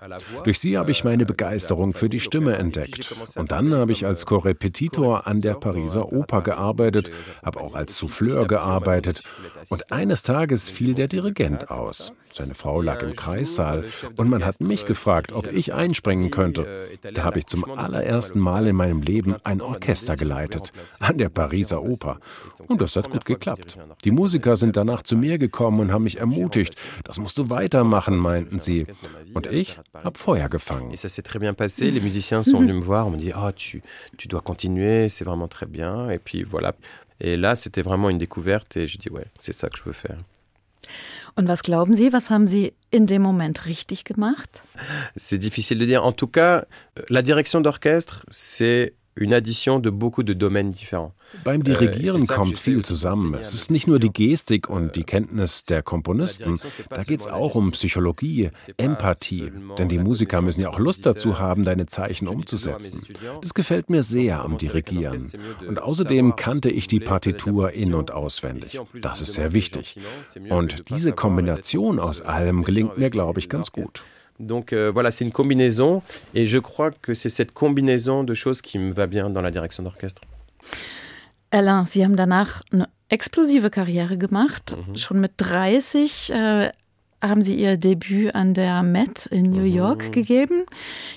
Durch 0.46 0.60
sie 0.60 0.78
habe 0.78 0.92
ich 0.92 1.04
meine 1.04 1.26
Begeisterung 1.26 1.94
für 1.94 2.08
die 2.08 2.22
Stimme 2.22 2.58
entdeckt. 2.58 3.14
Und 3.36 3.52
dann 3.52 3.74
habe 3.74 3.92
ich 3.92 4.06
als 4.06 4.26
Korrepetitor 4.26 5.28
an 5.28 5.42
der 5.42 5.56
Pariser 5.56 6.12
Oper 6.14 6.42
gearbeitet, 6.42 7.12
habe 7.44 7.60
auch 7.60 7.76
als 7.76 7.98
Souffleur 7.98 8.48
gearbeitet. 8.48 9.24
Und 9.70 9.92
eines 9.92 10.24
Tages 10.24 10.70
fiel 10.70 10.96
der 10.96 11.08
Dirigent 11.08 11.70
aus. 11.70 12.14
Seine 12.34 12.56
Frau 12.56 12.82
lag 12.82 13.04
im 13.04 13.16
Kreissaal 13.16 13.86
und 14.18 14.30
man 14.30 14.44
hat 14.44 14.60
mich 14.60 14.86
gefragt, 14.86 15.32
ob 15.34 15.52
ich 15.52 15.74
einspringen 15.74 16.32
könnte. 16.32 16.90
Da 17.14 17.24
habe 17.24 17.40
ich 17.40 17.46
zum 17.46 17.64
allerersten 17.70 18.40
Mal 18.40 18.68
in 18.68 18.76
meinem 18.76 19.02
Leben 19.02 19.36
ein 19.44 19.62
Orchester 19.62 20.18
geleitet, 20.18 20.74
an 21.00 21.20
der 21.20 21.30
Pariser 21.30 21.84
Oper. 21.84 22.20
Und 22.68 22.82
das 22.82 22.96
hat 22.96 23.12
gut 23.12 23.26
geklappt. 23.26 23.78
Die 24.04 24.12
Musiker 24.12 24.56
sind 24.56 24.78
danach 24.78 25.04
zu 25.04 25.16
mir 25.16 25.38
gekommen 25.38 25.80
und 25.80 25.92
haben 25.92 26.04
mich 26.04 26.18
ermutigt. 26.20 26.76
Das 27.04 27.20
musst 27.20 27.38
du 27.38 27.50
weitermachen, 27.50 28.18
meinten 28.18 28.60
sie. 28.60 28.88
Und 29.34 29.46
ich 29.46 29.78
habe 29.94 30.18
Feuer 30.18 30.50
gefangen. 30.50 30.92
Et 30.92 30.98
ça 30.98 31.10
s'est 31.10 31.24
très 31.24 31.40
bien 31.40 31.54
passé. 31.54 31.92
Les 31.92 32.02
musiciens 32.02 32.44
sont 32.44 32.60
venus 32.60 32.76
me 32.76 32.82
voir, 32.82 33.10
m'ont 33.10 33.18
dit, 33.18 33.34
ah, 33.34 33.52
tu, 33.56 33.82
tu 34.18 34.28
dois 34.28 34.42
continuer, 34.42 35.08
c'est 35.10 35.24
vraiment 35.24 35.48
très 35.48 35.68
bien. 35.68 36.10
Et 36.10 36.20
puis 36.20 36.44
voilà. 36.44 36.74
Et 37.20 37.38
là, 37.38 37.56
c'était 37.56 37.84
vraiment 37.84 38.10
une 38.10 38.18
découverte 38.18 38.76
et 38.78 38.88
je 38.88 38.98
dis, 38.98 39.10
ouais, 39.10 39.26
c'est 39.40 39.54
ça 39.54 39.70
que 39.70 39.78
je 39.78 39.84
veux 39.84 39.94
faire. 39.94 40.18
Und 41.36 41.48
was 41.48 41.64
glauben 41.64 41.94
Sie, 41.94 42.14
was 42.14 42.30
haben 42.30 42.48
Sie 42.48 42.74
in 42.92 43.08
dem 43.08 43.22
Moment 43.22 43.66
richtig 43.66 44.04
gemacht? 44.04 44.64
C'est 45.16 45.40
difficile 45.40 45.80
de 45.80 45.86
dire. 45.86 46.04
En 46.04 46.12
tout 46.12 46.28
cas, 46.28 46.66
la 47.10 47.22
direction 47.22 47.62
d'orchestre, 47.62 48.26
c'est 48.30 48.94
une 49.16 49.34
addition 49.34 49.80
de 49.80 49.90
beaucoup 49.90 50.24
de 50.24 50.34
domaines 50.34 50.72
différents. 50.72 51.14
Beim 51.44 51.62
äh, 51.62 51.64
Dirigieren 51.64 52.28
kommt 52.28 52.60
viel 52.60 52.84
zusammen. 52.84 53.34
Es 53.34 53.54
ist 53.54 53.72
nicht 53.72 53.88
nur 53.88 54.00
die 54.00 54.12
Gestik 54.12 54.70
und 54.70 54.96
die 54.96 55.04
Kenntnis 55.04 55.66
der 55.66 55.82
Komponisten. 55.82 56.60
Da 56.90 57.04
geht 57.04 57.22
es 57.22 57.28
auch 57.28 57.56
um 57.56 57.72
Psychologie, 57.72 58.50
Empathie. 58.78 59.52
Denn 59.78 59.90
die 59.90 60.00
Musiker 60.00 60.42
müssen 60.42 60.62
ja 60.62 60.70
auch 60.70 60.80
Lust 60.80 61.06
dazu 61.06 61.40
haben, 61.40 61.64
deine 61.64 61.86
Zeichen 61.86 62.28
umzusetzen. 62.28 63.04
Das 63.42 63.54
gefällt 63.54 63.90
mir 63.90 64.04
sehr 64.04 64.42
am 64.42 64.58
Dirigieren. 64.58 65.32
Und 65.68 65.82
außerdem 65.82 66.36
kannte 66.36 66.70
ich 66.70 66.88
die 66.88 67.00
Partitur 67.00 67.72
in- 67.72 67.94
und 67.94 68.12
auswendig. 68.12 68.80
Das 69.02 69.22
ist 69.22 69.34
sehr 69.34 69.54
wichtig. 69.54 69.98
Und 70.50 70.90
diese 70.90 71.14
Kombination 71.14 72.00
aus 72.00 72.22
allem 72.22 72.64
gelingt 72.64 72.98
mir, 72.98 73.10
glaube 73.10 73.40
ich, 73.40 73.50
ganz 73.50 73.72
gut. 73.72 74.04
Donc 74.40 74.74
euh, 74.74 74.92
voilà, 74.92 75.12
c'est 75.12 75.24
une 75.24 75.32
combinaison 75.32 76.02
et 76.34 76.48
je 76.48 76.58
crois 76.58 76.92
que 76.92 77.14
c'est 77.14 77.30
cette 77.30 77.54
combinaison 77.54 78.24
de 78.24 78.34
choses 78.34 78.62
qui 78.62 78.80
me 78.80 78.92
va 78.92 79.06
bien 79.06 79.30
dans 79.30 79.42
la 79.42 79.52
direction 79.52 79.84
d'orchestre. 79.84 80.22
Alain, 81.54 81.86
Sie 81.86 82.04
haben 82.04 82.16
danach 82.16 82.64
eine 82.72 82.90
explosive 83.10 83.70
Karriere 83.70 84.18
gemacht. 84.18 84.76
Mhm. 84.76 84.98
Schon 84.98 85.22
mit 85.22 85.34
30 85.38 86.32
äh, 86.32 86.70
haben 87.22 87.44
Sie 87.44 87.54
Ihr 87.54 87.78
Debüt 87.78 88.34
an 88.34 88.56
der 88.56 88.82
Met 88.82 89.28
in 89.28 89.52
New 89.52 89.64
York 89.64 90.08
mhm. 90.08 90.12
gegeben. 90.14 90.64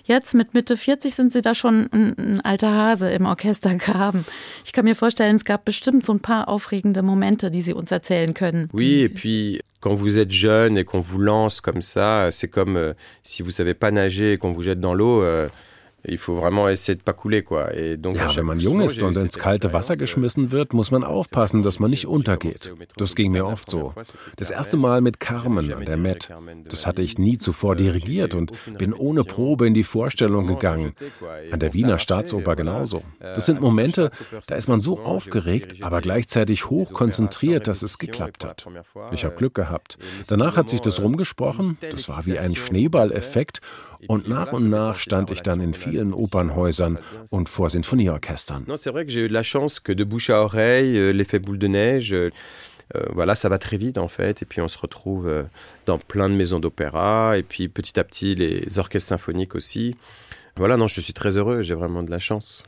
Jetzt 0.04 0.34
mit 0.34 0.52
Mitte 0.52 0.76
40 0.76 1.14
sind 1.14 1.32
Sie 1.32 1.40
da 1.40 1.54
schon 1.54 1.88
ein, 1.90 2.18
ein, 2.18 2.40
alter 2.42 2.70
Hase 2.70 3.08
im 3.08 3.24
Orchestergraben. 3.24 4.26
Ich 4.62 4.74
kann 4.74 4.84
mir 4.84 4.94
vorstellen, 4.94 5.36
es 5.36 5.46
gab 5.46 5.64
bestimmt 5.64 6.04
so 6.04 6.12
ein 6.12 6.20
paar 6.20 6.48
aufregende 6.48 7.00
Momente, 7.00 7.50
die 7.50 7.62
Sie 7.62 7.72
uns 7.72 7.90
erzählen 7.90 8.34
können. 8.34 8.68
Oui, 8.74 9.04
et 9.04 9.08
puis 9.08 9.62
quand 9.80 9.96
vous 9.96 10.18
êtes 10.18 10.32
jeune 10.32 10.76
et 10.76 10.84
qu'on 10.84 11.00
vous 11.00 11.18
lance 11.18 11.62
comme 11.62 11.80
ça, 11.80 12.30
c'est 12.30 12.48
comme 12.48 12.76
euh, 12.76 12.92
si 13.22 13.42
vous 13.42 13.50
savez 13.50 13.72
pas 13.72 13.90
nager 13.90 14.34
et 14.34 14.38
qu'on 14.38 14.52
vous 14.52 14.62
jette 14.62 14.80
dans 14.80 14.92
l'eau. 14.92 15.22
Euh, 15.22 15.48
Il 16.08 16.18
faut 16.18 16.36
vraiment 16.36 16.68
essayer 16.68 16.94
de 16.94 17.02
pas 17.02 17.12
couler, 17.12 17.42
quoi. 17.42 17.74
Et 17.74 17.96
donc, 17.96 18.16
ja, 18.16 18.34
wenn 18.36 18.46
man 18.46 18.60
jung 18.60 18.80
ist 18.80 19.02
und 19.02 19.16
ins 19.16 19.38
kalte 19.38 19.72
Wasser 19.72 19.96
geschmissen 19.96 20.52
wird, 20.52 20.72
muss 20.72 20.90
man 20.90 21.02
aufpassen, 21.02 21.62
dass 21.62 21.80
man 21.80 21.90
nicht 21.90 22.06
untergeht. 22.06 22.72
Das 22.96 23.16
ging 23.16 23.32
mir 23.32 23.46
oft 23.46 23.68
so. 23.68 23.92
Das 24.36 24.50
erste 24.50 24.76
Mal 24.76 25.00
mit 25.00 25.18
Carmen 25.18 25.72
an 25.72 25.84
der 25.84 25.96
Met. 25.96 26.30
Das 26.68 26.86
hatte 26.86 27.02
ich 27.02 27.18
nie 27.18 27.38
zuvor 27.38 27.74
dirigiert 27.74 28.34
und 28.34 28.52
bin 28.78 28.92
ohne 28.92 29.24
Probe 29.24 29.66
in 29.66 29.74
die 29.74 29.84
Vorstellung 29.84 30.46
gegangen. 30.46 30.94
An 31.50 31.58
der 31.58 31.74
Wiener 31.74 31.98
Staatsoper 31.98 32.54
genauso. 32.54 33.02
Das 33.18 33.46
sind 33.46 33.60
Momente, 33.60 34.10
da 34.46 34.54
ist 34.54 34.68
man 34.68 34.80
so 34.80 35.00
aufgeregt, 35.00 35.82
aber 35.82 36.00
gleichzeitig 36.00 36.70
hoch 36.70 36.92
konzentriert, 36.92 37.66
dass 37.66 37.82
es 37.82 37.98
geklappt 37.98 38.44
hat. 38.44 38.66
Ich 39.10 39.24
habe 39.24 39.34
Glück 39.34 39.54
gehabt. 39.54 39.98
Danach 40.28 40.56
hat 40.56 40.68
sich 40.68 40.80
das 40.80 41.02
rumgesprochen. 41.02 41.78
Das 41.90 42.08
war 42.08 42.26
wie 42.26 42.38
ein 42.38 42.54
Schneeballeffekt 42.54 43.60
und 44.08 44.28
nach 44.28 44.52
und 44.52 44.68
nach 44.68 44.98
stand 44.98 45.30
ich 45.30 45.42
dann 45.42 45.60
in 45.60 45.74
vielen 45.74 46.12
Opernhäusern 46.12 46.98
und 47.30 47.48
vor 47.48 47.70
Sinfonieorchestern. 47.70 48.64
Non, 48.66 48.76
c'est 48.76 48.90
vrai 48.90 49.04
que 49.04 49.12
j'ai 49.12 49.22
eu 49.22 49.28
la 49.28 49.42
chance 49.42 49.80
que 49.80 49.92
de 49.92 50.04
bouche 50.04 50.30
à 50.30 50.42
oreille, 50.42 50.96
euh, 50.96 51.12
l'effet 51.12 51.38
boule 51.38 51.58
de 51.58 51.68
neige, 51.68 52.12
euh, 52.12 52.30
voilà, 53.12 53.34
ça 53.34 53.48
va 53.48 53.58
très 53.58 53.76
vite 53.76 53.98
en 53.98 54.08
fait. 54.08 54.42
Et 54.42 54.44
puis 54.44 54.60
on 54.60 54.68
se 54.68 54.78
retrouve 54.78 55.26
euh, 55.26 55.42
dans 55.86 55.98
plein 55.98 56.28
de 56.28 56.34
maisons 56.34 56.60
d'opéra, 56.60 57.36
et 57.38 57.42
puis 57.42 57.68
petit 57.68 57.98
à 57.98 58.04
petit 58.04 58.34
les 58.34 58.78
orchestres 58.78 59.08
symphoniques 59.08 59.54
aussi. 59.54 59.96
Voilà, 60.56 60.76
non, 60.76 60.86
je 60.86 61.00
suis 61.00 61.12
très 61.12 61.36
heureux, 61.36 61.62
j'ai 61.62 61.74
vraiment 61.74 62.02
de 62.02 62.10
la 62.10 62.18
chance. 62.18 62.64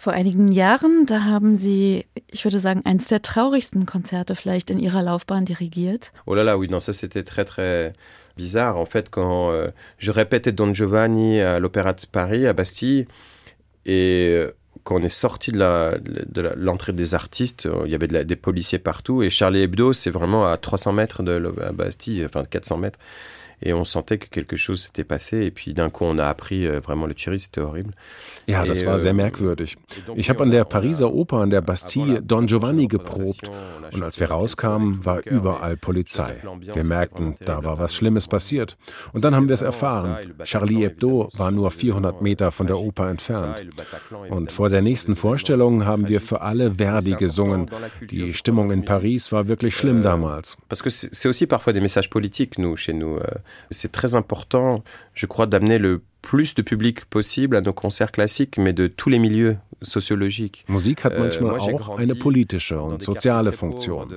Vor 0.00 0.14
einigen 0.14 0.50
Jahren, 0.50 1.04
da 1.04 1.24
haben 1.24 1.54
Sie, 1.54 2.06
ich 2.30 2.42
würde 2.44 2.58
sagen, 2.58 2.80
eines 2.86 3.08
der 3.08 3.20
traurigsten 3.20 3.84
Konzerte 3.84 4.34
vielleicht 4.34 4.70
in 4.70 4.78
Ihrer 4.78 5.02
Laufbahn 5.02 5.44
dirigiert. 5.44 6.10
Oh 6.24 6.34
là 6.34 6.42
là, 6.42 6.56
oui, 6.56 6.70
non, 6.70 6.80
ça 6.80 6.94
c'était 6.94 7.22
très 7.22 7.44
très 7.44 7.92
bizarre. 8.34 8.78
En 8.78 8.86
fait, 8.86 9.10
quand 9.10 9.52
euh, 9.52 9.68
je 9.98 10.10
répétais 10.10 10.52
Don 10.52 10.72
Giovanni 10.72 11.42
à 11.42 11.58
l'Opéra 11.58 11.92
de 11.92 12.00
Paris, 12.10 12.46
à 12.46 12.54
Bastille, 12.54 13.08
et 13.84 14.30
euh, 14.30 14.52
quand 14.84 14.98
on 14.98 15.02
est 15.02 15.10
sorti 15.10 15.52
de 15.52 16.54
l'entrée 16.56 16.92
de 16.92 16.96
des 16.96 17.14
artistes, 17.14 17.66
euh, 17.66 17.82
il 17.84 17.92
y 17.92 17.94
avait 17.94 18.06
de 18.06 18.14
la, 18.14 18.24
des 18.24 18.36
policiers 18.36 18.78
partout, 18.78 19.22
et 19.22 19.28
Charlie 19.28 19.60
Hebdo, 19.60 19.92
c'est 19.92 20.10
vraiment 20.10 20.50
à 20.50 20.56
300 20.56 20.94
mètres 20.94 21.22
de 21.22 21.52
Bastille, 21.74 22.24
enfin 22.24 22.44
400 22.44 22.78
mètres. 22.78 22.98
Et 23.62 23.74
on 23.74 23.84
sentait 23.84 24.18
que 24.18 24.28
quelque 24.28 24.56
chose 24.56 24.82
s'était 24.82 25.04
passé. 25.04 25.44
Et 25.44 25.50
puis 25.50 25.74
d'un 25.74 25.90
coup, 25.90 26.04
on 26.04 26.18
a 26.18 26.26
appris 26.26 26.66
vraiment 26.66 27.06
le 27.06 27.14
Tuerie, 27.14 27.40
c'était 27.40 27.60
horrible. 27.60 27.92
Ja, 28.46 28.64
das 28.64 28.84
war 28.84 28.98
sehr 28.98 29.12
merkwürdig. 29.12 29.76
Ich 30.16 30.30
habe 30.30 30.42
an 30.42 30.50
der 30.50 30.64
Pariser 30.64 31.12
Oper 31.12 31.38
an 31.38 31.50
der 31.50 31.60
Bastille 31.60 32.22
Don 32.22 32.46
Giovanni 32.46 32.88
geprobt 32.88 33.50
und 33.92 34.02
als 34.02 34.18
wir 34.18 34.30
rauskamen, 34.30 35.04
war 35.04 35.24
überall 35.26 35.76
Polizei. 35.76 36.36
Wir 36.72 36.84
merkten, 36.84 37.34
da 37.44 37.64
war 37.64 37.78
was 37.78 37.94
Schlimmes 37.94 38.28
passiert. 38.28 38.76
Und 39.12 39.24
dann 39.24 39.34
haben 39.34 39.48
wir 39.48 39.54
es 39.54 39.62
erfahren. 39.62 40.16
Charlie 40.44 40.82
Hebdo 40.82 41.28
war 41.36 41.50
nur 41.50 41.70
400 41.70 42.22
Meter 42.22 42.50
von 42.50 42.66
der 42.66 42.78
Oper 42.78 43.08
entfernt. 43.08 43.66
Und 44.30 44.52
vor 44.52 44.68
der 44.68 44.82
nächsten 44.82 45.16
Vorstellung 45.16 45.84
haben 45.84 46.08
wir 46.08 46.20
für 46.20 46.40
alle 46.40 46.74
Verdi 46.76 47.14
gesungen. 47.14 47.70
Die 48.10 48.32
Stimmung 48.32 48.70
in 48.70 48.84
Paris 48.84 49.32
war 49.32 49.48
wirklich 49.48 49.76
schlimm 49.76 50.02
damals. 50.02 50.56
Parce 50.68 50.82
que 50.82 50.90
c'est 50.90 51.28
aussi 51.28 51.46
parfois 51.46 51.72
des 51.72 51.80
messages 51.80 52.10
politiques, 52.10 52.58
nous, 52.58 52.76
chez 52.76 52.94
nous. 52.94 53.20
C'est 53.70 53.92
très 53.92 54.16
important, 54.16 54.82
je 55.20 55.26
crois, 55.26 55.46
d'amener 55.46 55.78
le 55.78 56.00
plus 56.22 56.54
de 56.54 56.62
public 56.62 57.04
possible 57.04 57.56
à 57.56 57.60
nos 57.60 57.74
concerts 57.74 58.10
classiques, 58.10 58.56
mais 58.56 58.72
de 58.72 58.86
tous 58.86 59.10
les 59.10 59.18
milieux 59.18 59.58
soziologiques. 59.82 60.64
Musik 60.66 61.04
hat 61.04 61.18
manchmal 61.18 61.58
auch 61.58 61.98
eine 61.98 62.14
politische 62.14 62.80
und 62.80 63.02
soziale 63.02 63.52
Funktion. 63.52 64.10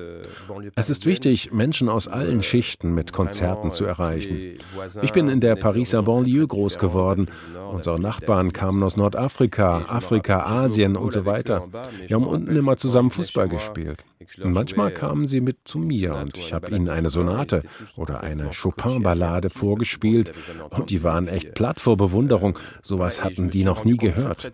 Es 0.76 0.90
ist 0.90 1.06
wichtig, 1.06 1.52
Menschen 1.52 1.90
aus 1.90 2.08
allen 2.08 2.42
Schichten 2.44 2.94
mit 2.94 3.12
Konzerten 3.12 3.72
zu 3.72 3.86
erreichen. 3.86 4.58
Ich 5.02 5.12
bin 5.12 5.28
in 5.28 5.40
der 5.40 5.56
Pariser 5.56 6.04
Banlieue 6.04 6.48
groß 6.48 6.78
geworden. 6.80 7.28
Unsere 7.72 8.00
Nachbarn 8.00 8.54
kamen 8.54 8.84
aus 8.84 8.98
Nordafrika, 8.98 9.86
Afrika, 9.88 10.46
Asien 10.46 10.96
und 10.96 11.14
so 11.14 11.26
weiter. 11.26 11.68
Wir 12.08 12.16
haben 12.16 12.28
unten 12.28 12.56
immer 12.56 12.78
zusammen 12.78 13.10
Fußball 13.10 13.50
gespielt. 13.50 14.04
Und 14.42 14.54
manchmal 14.54 14.92
kamen 14.92 15.28
sie 15.28 15.42
mit 15.42 15.58
zu 15.66 15.80
mir 15.80 16.16
und 16.16 16.38
ich 16.38 16.54
habe 16.54 16.74
ihnen 16.76 16.90
eine 16.90 17.10
Sonate 17.10 17.64
oder 17.96 18.22
eine 18.22 18.52
Chopin-Ballade 18.52 19.50
vorgespielt 19.50 20.34
und 20.70 20.90
die 20.94 21.04
waren 21.04 21.28
echt 21.28 21.56
platt 21.56 21.80
vor 21.80 21.98
Bewunderung. 21.98 22.60
Sowas 22.84 23.24
hatten 23.24 23.50
die 23.50 23.64
noch 23.64 23.84
nie 23.84 23.98
gehört. 23.98 24.54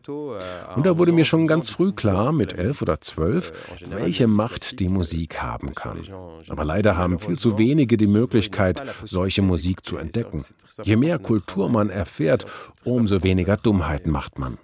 Und 0.75 0.85
da 0.85 0.97
wurde 0.97 1.11
mir 1.11 1.25
schon 1.25 1.47
ganz 1.47 1.69
früh 1.69 1.91
klar, 1.91 2.31
mit 2.31 2.53
elf 2.53 2.81
oder 2.81 3.01
zwölf, 3.01 3.51
welche 3.89 4.27
Macht 4.27 4.79
die 4.79 4.87
Musik 4.87 5.41
haben 5.41 5.75
kann. 5.75 5.99
Aber 6.47 6.63
leider 6.63 6.95
haben 6.95 7.19
viel 7.19 7.37
zu 7.37 7.57
wenige 7.57 7.97
die 7.97 8.07
Möglichkeit, 8.07 8.81
solche 9.03 9.41
Musik 9.41 9.85
zu 9.85 9.97
entdecken. 9.97 10.41
Je 10.83 10.95
mehr 10.95 11.19
Kultur 11.19 11.69
man 11.69 11.89
erfährt, 11.89 12.45
umso 12.85 13.21
weniger 13.21 13.57
Dummheiten 13.57 14.11
macht 14.11 14.39
man. 14.39 14.57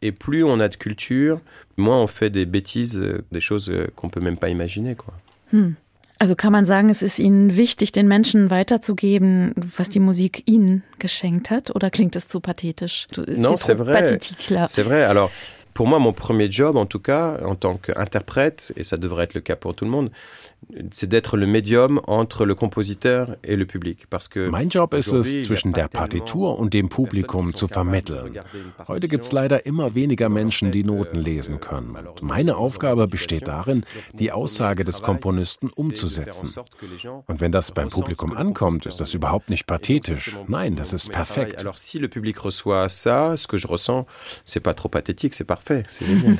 Et 0.00 0.12
plus 0.12 0.44
on 0.44 0.60
a 0.60 0.68
de 0.68 0.76
culture, 0.76 1.40
moins 1.76 2.02
on 2.02 2.06
fait 2.06 2.30
des 2.30 2.46
bêtises, 2.46 3.02
des 3.32 3.40
choses 3.40 3.72
qu'on 3.96 4.10
peut 4.10 4.20
même 4.20 4.38
pas 4.38 4.48
imaginer. 4.48 4.94
Quoi. 4.94 5.12
Hm. 5.50 5.74
Also 6.20 6.34
kann 6.34 6.52
man 6.52 6.64
sagen, 6.64 6.90
es 6.90 7.02
ist 7.02 7.18
Ihnen 7.20 7.56
wichtig, 7.56 7.92
den 7.92 8.08
Menschen 8.08 8.50
weiterzugeben, 8.50 9.52
was 9.56 9.88
die 9.88 10.00
Musik 10.00 10.42
Ihnen 10.46 10.82
geschenkt 10.98 11.50
hat, 11.50 11.74
oder 11.74 11.90
klingt 11.90 12.16
es 12.16 12.26
zu 12.26 12.40
pathetisch? 12.40 13.06
Non, 13.36 13.56
c'est 13.56 13.78
vrai. 13.78 14.18
C'est 14.66 14.82
vrai. 14.82 15.04
Alors, 15.04 15.30
pour 15.74 15.86
moi, 15.86 16.00
mon 16.00 16.12
premier 16.12 16.50
job, 16.50 16.76
en 16.76 16.86
tout 16.86 16.98
cas, 16.98 17.38
en 17.44 17.54
tant 17.54 17.76
qu'interprète, 17.76 18.72
et 18.74 18.82
ça 18.82 18.96
devrait 18.96 19.24
être 19.24 19.34
le 19.34 19.42
cas 19.42 19.54
pour 19.54 19.76
tout 19.76 19.84
le 19.84 19.92
monde, 19.92 20.10
c'est 20.90 21.08
d'être 21.08 21.36
le 21.36 21.46
Medium 21.46 22.00
entre 22.06 22.44
le 22.44 22.54
compositeur 22.54 23.36
et 23.42 23.56
le 23.56 23.64
public. 23.64 24.06
Parce 24.10 24.28
que 24.28 24.48
mein 24.48 24.68
Job 24.68 24.94
ist 24.94 25.12
es, 25.12 25.40
zwischen 25.40 25.72
der 25.72 25.88
Partitur 25.88 26.58
und 26.58 26.74
dem 26.74 26.88
Publikum 26.88 27.54
zu 27.54 27.68
vermitteln. 27.68 28.38
Heute 28.86 29.08
gibt 29.08 29.24
es 29.24 29.32
leider 29.32 29.64
immer 29.66 29.94
weniger 29.94 30.28
Menschen, 30.28 30.70
die 30.70 30.84
Noten 30.84 31.18
lesen 31.18 31.60
können. 31.60 31.96
Und 31.96 32.22
meine 32.22 32.56
Aufgabe 32.56 33.08
besteht 33.08 33.48
darin, 33.48 33.84
die 34.12 34.30
Aussage 34.32 34.84
des 34.84 35.02
Komponisten 35.02 35.70
umzusetzen. 35.74 36.50
Und 37.26 37.40
wenn 37.40 37.52
das 37.52 37.72
beim 37.72 37.88
Publikum 37.88 38.36
ankommt, 38.36 38.86
ist 38.86 39.00
das 39.00 39.14
überhaupt 39.14 39.50
nicht 39.50 39.66
pathetisch. 39.66 40.36
Nein, 40.48 40.76
das 40.76 40.92
ist 40.92 41.10
perfekt. 41.10 41.60
Alors 41.60 41.78
si 41.78 41.98
le 41.98 42.08
public 42.08 42.44
reçoit 42.44 42.88
ça, 42.88 43.36
ce 43.36 43.46
que 43.46 43.56
je 43.56 43.66
ressens, 43.66 44.06
c'est 44.44 44.60
pas 44.62 44.74
trop 44.74 44.88
pathétique, 44.88 45.34
c'est 45.34 45.44
parfait, 45.44 45.84
c'est 45.88 46.04
génial. 46.06 46.38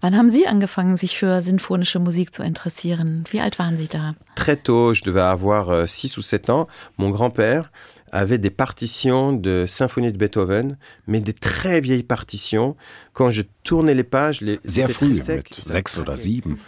Wann 0.00 0.16
haben 0.16 0.28
Sie 0.28 0.46
angefangen, 0.46 0.96
sich 0.96 1.18
für 1.18 1.40
sinfonische 1.42 1.98
Musik 1.98 2.34
zu 2.34 2.42
interessieren? 2.42 3.24
Wie 3.30 3.40
alt 3.40 3.58
waren 3.58 3.78
Sie 3.78 3.88
da? 3.88 4.14
Très 4.36 4.56
tôt, 4.56 4.94
je 4.94 5.04
devais 5.04 5.22
avoir 5.22 5.86
6 5.86 6.16
euh, 6.16 6.18
ou 6.18 6.22
7 6.22 6.50
ans. 6.50 6.66
Mon 6.96 7.10
grand-père 7.10 7.70
avait 8.16 8.38
des 8.38 8.50
partitions 8.50 9.32
de 9.32 9.66
symphonie 9.66 10.10
de 10.12 10.16
Beethoven, 10.16 10.78
mais 11.06 11.20
des 11.20 11.34
très 11.34 11.80
vieilles 11.80 12.02
partitions. 12.02 12.76
Quand 13.12 13.30
je 13.30 13.42
tournais 13.62 13.94
les 13.94 14.04
pages, 14.04 14.40
les 14.40 14.58
Sehr 14.64 14.88
früh, 14.88 15.08
mit 15.08 15.16
sechs 15.16 15.98
oder 15.98 16.16
sieben. 16.16 16.58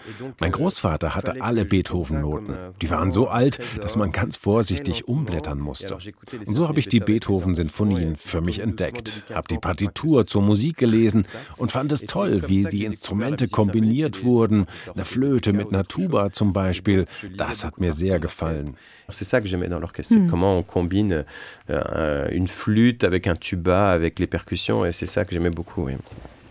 Mein 0.41 0.53
Großvater 0.53 1.15
hatte 1.15 1.41
alle 1.41 1.65
Beethoven-Noten. 1.65 2.55
Die 2.81 2.91
waren 2.91 3.13
so 3.13 3.29
alt, 3.29 3.59
dass 3.81 3.97
man 3.97 4.13
ganz 4.13 4.37
vorsichtig 4.37 5.09
umblättern 5.09 5.59
musste. 5.59 5.95
Und 5.95 6.57
so 6.57 6.69
habe 6.69 6.81
ich 6.81 6.89
die 6.89 7.01
Beethoven-Sinfonien 7.01 8.17
für 8.17 8.41
mich 8.41 8.59
entdeckt, 8.59 9.25
habe 9.33 9.49
die 9.49 9.59
Partitur 9.59 10.27
zur 10.27 10.43
Musik 10.43 10.77
gelesen 10.77 11.25
und 11.57 11.73
fand 11.73 11.93
es 11.93 12.03
toll, 12.03 12.43
wie 12.49 12.65
die 12.65 12.85
Instrumente 12.85 13.49
kombiniert 13.49 14.25
wurden. 14.25 14.67
Eine 14.95 15.05
Flöte 15.05 15.53
mit 15.53 15.69
einer 15.69 15.85
Tuba 15.85 16.31
zum 16.33 16.53
Beispiel. 16.53 17.07
Das 17.37 17.65
hat 17.65 17.79
mir 17.79 17.93
sehr 17.93 18.19
gefallen. 18.19 18.77
C'est 19.11 19.25
ça 19.25 19.41
que 19.41 19.49
j'aimais 19.49 19.69
dans 19.69 19.81
l'orchestre, 19.81 20.17
mm. 20.17 20.29
comment 20.29 20.59
on 20.59 20.63
combine 20.63 21.25
euh, 21.71 22.29
une 22.31 22.49
flûte 22.49 23.05
avec 23.05 23.27
un 23.27 23.37
tuba, 23.37 23.91
avec 23.91 24.19
les 24.19 24.27
percussions, 24.27 24.85
et 24.85 24.93
c'est 24.93 25.07
ça 25.07 25.25
que 25.25 25.33
j'aimais 25.33 25.51
beaucoup. 25.51 25.85
Oui. 25.85 25.95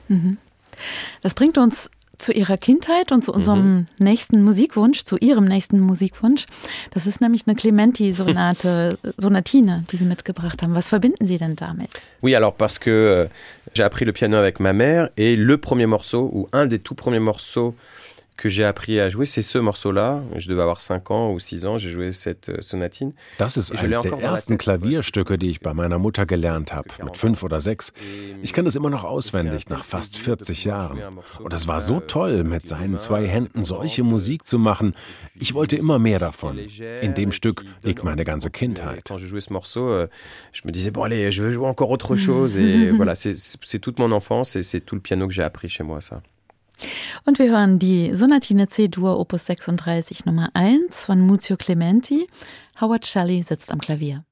Mhm. 0.09 0.37
Das 1.23 1.33
bringt 1.33 1.57
uns 1.57 1.89
zu 2.17 2.31
Ihrer 2.31 2.57
Kindheit 2.57 3.11
und 3.11 3.23
zu 3.23 3.31
unserem 3.31 3.59
mhm. 3.59 3.85
nächsten 3.99 4.43
Musikwunsch, 4.43 5.03
zu 5.03 5.17
Ihrem 5.17 5.45
nächsten 5.45 5.79
Musikwunsch. 5.79 6.45
Das 6.91 7.05
ist 7.05 7.21
nämlich 7.21 7.43
eine 7.45 7.55
Clementi-Sonate, 7.55 8.97
Sonatine, 9.17 9.83
die 9.91 9.97
Sie 9.97 10.05
mitgebracht 10.05 10.63
haben. 10.63 10.75
Was 10.75 10.89
verbinden 10.89 11.25
Sie 11.25 11.37
denn 11.37 11.55
damit? 11.55 11.89
Oui, 12.21 12.35
alors 12.35 12.55
parce 12.55 12.79
que 12.79 12.89
euh, 12.89 13.27
j'ai 13.73 13.83
appris 13.83 14.05
le 14.05 14.13
piano 14.13 14.37
avec 14.37 14.59
ma 14.59 14.73
mère 14.73 15.09
et 15.17 15.35
le 15.35 15.57
premier 15.57 15.85
morceau, 15.85 16.29
ou 16.33 16.49
un 16.53 16.65
des 16.65 16.79
tout 16.79 16.95
premiers 16.95 17.19
morceaux 17.19 17.75
que 18.37 18.49
j'ai 18.49 18.63
appris 18.63 18.99
à 18.99 19.09
jouer, 19.09 19.25
c'est 19.25 19.41
ce 19.41 19.57
morceau-là. 19.57 20.21
Je 20.35 20.47
devais 20.47 20.61
avoir 20.61 20.79
5 20.79 21.11
ans 21.11 21.31
ou 21.33 21.39
6 21.39 21.65
ans, 21.65 21.77
j'ai 21.77 21.89
joué 21.89 22.11
cette 22.11 22.49
euh, 22.49 22.61
Sonatine. 22.61 23.13
Das 23.39 23.57
ist 23.57 23.75
eines 23.75 24.01
der 24.01 24.19
ersten 24.19 24.57
Klavierstücke, 24.57 25.37
die 25.37 25.47
ich 25.47 25.59
bei 25.59 25.73
meiner 25.73 25.97
Mutter 25.97 26.25
gelernt 26.25 26.73
habe, 26.73 26.87
mit 27.03 27.17
5 27.17 27.41
oder 27.43 27.59
6. 27.59 27.93
Ich 28.43 28.53
kann 28.53 28.65
es 28.67 28.75
immer 28.75 28.89
noch 28.89 29.03
auswendig, 29.03 29.69
nach 29.69 29.83
fast 29.83 30.17
40 30.17 30.65
Jahren. 30.65 30.99
Und 31.43 31.53
es 31.53 31.67
war 31.67 31.81
so 31.81 31.99
toll, 31.99 32.43
mit 32.43 32.67
seinen 32.67 32.97
zwei 32.97 33.27
Händen 33.27 33.63
solche 33.63 34.03
Musik 34.03 34.45
zu 34.45 34.59
machen. 34.59 34.93
Ich 35.39 35.53
wollte 35.53 35.75
immer 35.75 35.97
mehr 35.99 36.19
davon. 36.19 36.59
In 37.01 37.15
dem 37.15 37.31
Stück 37.31 37.65
liegt 37.83 38.03
meine 38.03 38.23
ganze 38.23 38.51
Kindheit. 38.51 39.03
Quand 39.05 39.17
je 39.17 39.25
jouais 39.25 39.41
ce 39.41 39.51
morceau, 39.51 39.89
euh, 39.89 40.07
je 40.53 40.61
me 40.65 40.71
disais, 40.71 40.91
bon 40.91 41.03
allez, 41.03 41.31
je 41.31 41.41
veux 41.41 41.53
jouer 41.53 41.67
encore 41.67 41.89
autre 41.89 42.15
chose. 42.27 42.57
Et 42.57 42.91
voilà, 42.95 43.15
c'est 43.15 43.79
toute 43.79 43.97
mon 43.97 44.11
enfance 44.11 44.55
et 44.55 44.63
c'est 44.63 44.81
tout 44.81 44.95
le 44.95 45.01
piano 45.01 45.27
que 45.27 45.33
j'ai 45.33 45.43
appris 45.43 45.69
chez 45.69 45.83
moi, 45.83 46.01
ça. 46.01 46.21
Und 47.25 47.39
wir 47.39 47.49
hören 47.51 47.79
die 47.79 48.13
Sonatine 48.13 48.67
C-Dur 48.67 49.19
Opus 49.19 49.45
36 49.47 50.25
Nummer 50.25 50.49
1 50.53 51.05
von 51.05 51.19
Muzio 51.21 51.57
Clementi. 51.57 52.27
Howard 52.79 53.05
Shelley 53.05 53.41
sitzt 53.43 53.71
am 53.71 53.79
Klavier. 53.79 54.26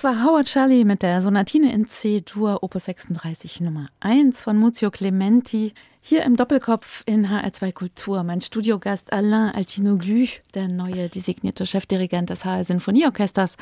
Das 0.00 0.16
war 0.16 0.24
Howard 0.24 0.48
Shelley 0.48 0.84
mit 0.84 1.02
der 1.02 1.20
Sonatine 1.20 1.74
in 1.74 1.86
C-Dur, 1.86 2.62
Opus 2.62 2.86
36 2.86 3.60
Nummer 3.60 3.90
1 4.00 4.40
von 4.40 4.56
Muzio 4.56 4.90
Clementi. 4.90 5.74
Hier 6.00 6.22
im 6.22 6.36
Doppelkopf 6.36 7.02
in 7.04 7.26
HR2 7.26 7.72
Kultur. 7.74 8.22
Mein 8.22 8.40
Studiogast 8.40 9.12
Alain 9.12 9.54
Altinoglu, 9.54 10.24
der 10.54 10.68
neue 10.68 11.10
designierte 11.10 11.66
Chefdirigent 11.66 12.30
des 12.30 12.46
HR 12.46 12.64
Sinfonieorchesters, 12.64 13.58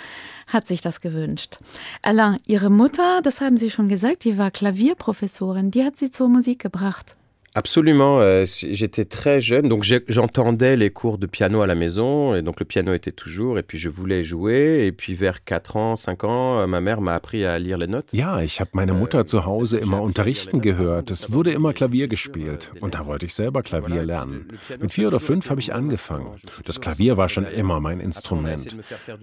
hat 0.46 0.68
sich 0.68 0.80
das 0.80 1.00
gewünscht. 1.00 1.58
Alain, 2.02 2.38
Ihre 2.46 2.70
Mutter, 2.70 3.20
das 3.20 3.40
haben 3.40 3.56
Sie 3.56 3.72
schon 3.72 3.88
gesagt, 3.88 4.22
die 4.22 4.38
war 4.38 4.52
Klavierprofessorin, 4.52 5.72
die 5.72 5.82
hat 5.82 5.96
Sie 5.98 6.08
zur 6.08 6.28
Musik 6.28 6.60
gebracht. 6.60 7.16
Absolument. 7.54 8.20
Euh, 8.20 8.44
j'étais 8.44 9.04
très 9.04 9.40
jeune, 9.40 9.68
donc 9.68 9.84
j'entendais 10.08 10.76
les 10.76 10.90
cours 10.90 11.18
de 11.18 11.26
piano 11.26 11.62
à 11.62 11.66
la 11.66 11.74
maison, 11.74 12.34
et 12.34 12.42
donc 12.42 12.60
le 12.60 12.66
piano 12.66 12.92
était 12.92 13.12
toujours, 13.12 13.58
et 13.58 13.62
puis 13.62 13.78
je 13.78 13.88
voulais 13.88 14.22
jouer, 14.22 14.86
et 14.86 14.92
puis 14.92 15.14
vers 15.14 15.42
4 15.44 15.76
ans, 15.76 15.96
5 15.96 16.24
ans, 16.24 16.60
euh, 16.60 16.66
ma 16.66 16.80
mère 16.80 17.00
m'a 17.00 17.14
appris 17.14 17.44
à 17.46 17.58
lire 17.58 17.78
les 17.78 17.86
notes. 17.86 18.12
Ja, 18.12 18.42
ich 18.42 18.60
habe 18.60 18.70
meine 18.74 18.92
Mutter 18.92 19.26
zu 19.26 19.46
Hause 19.46 19.78
immer 19.78 20.02
unterrichten 20.02 20.60
gehört. 20.60 21.10
Es 21.10 21.32
wurde 21.32 21.50
immer 21.50 21.72
Klavier 21.72 22.06
gespielt, 22.06 22.70
und 22.80 22.94
da 22.94 23.06
wollte 23.06 23.26
ich 23.26 23.34
selber 23.34 23.62
Klavier 23.62 24.04
lernen. 24.04 24.48
Mit 24.80 24.92
vier 24.92 25.08
oder 25.08 25.18
fünf 25.18 25.48
habe 25.48 25.60
ich 25.60 25.74
angefangen. 25.74 26.36
Das 26.64 26.80
Klavier 26.80 27.16
war 27.16 27.28
schon 27.28 27.46
immer 27.46 27.80
mein 27.80 28.00
Instrument. 28.00 28.76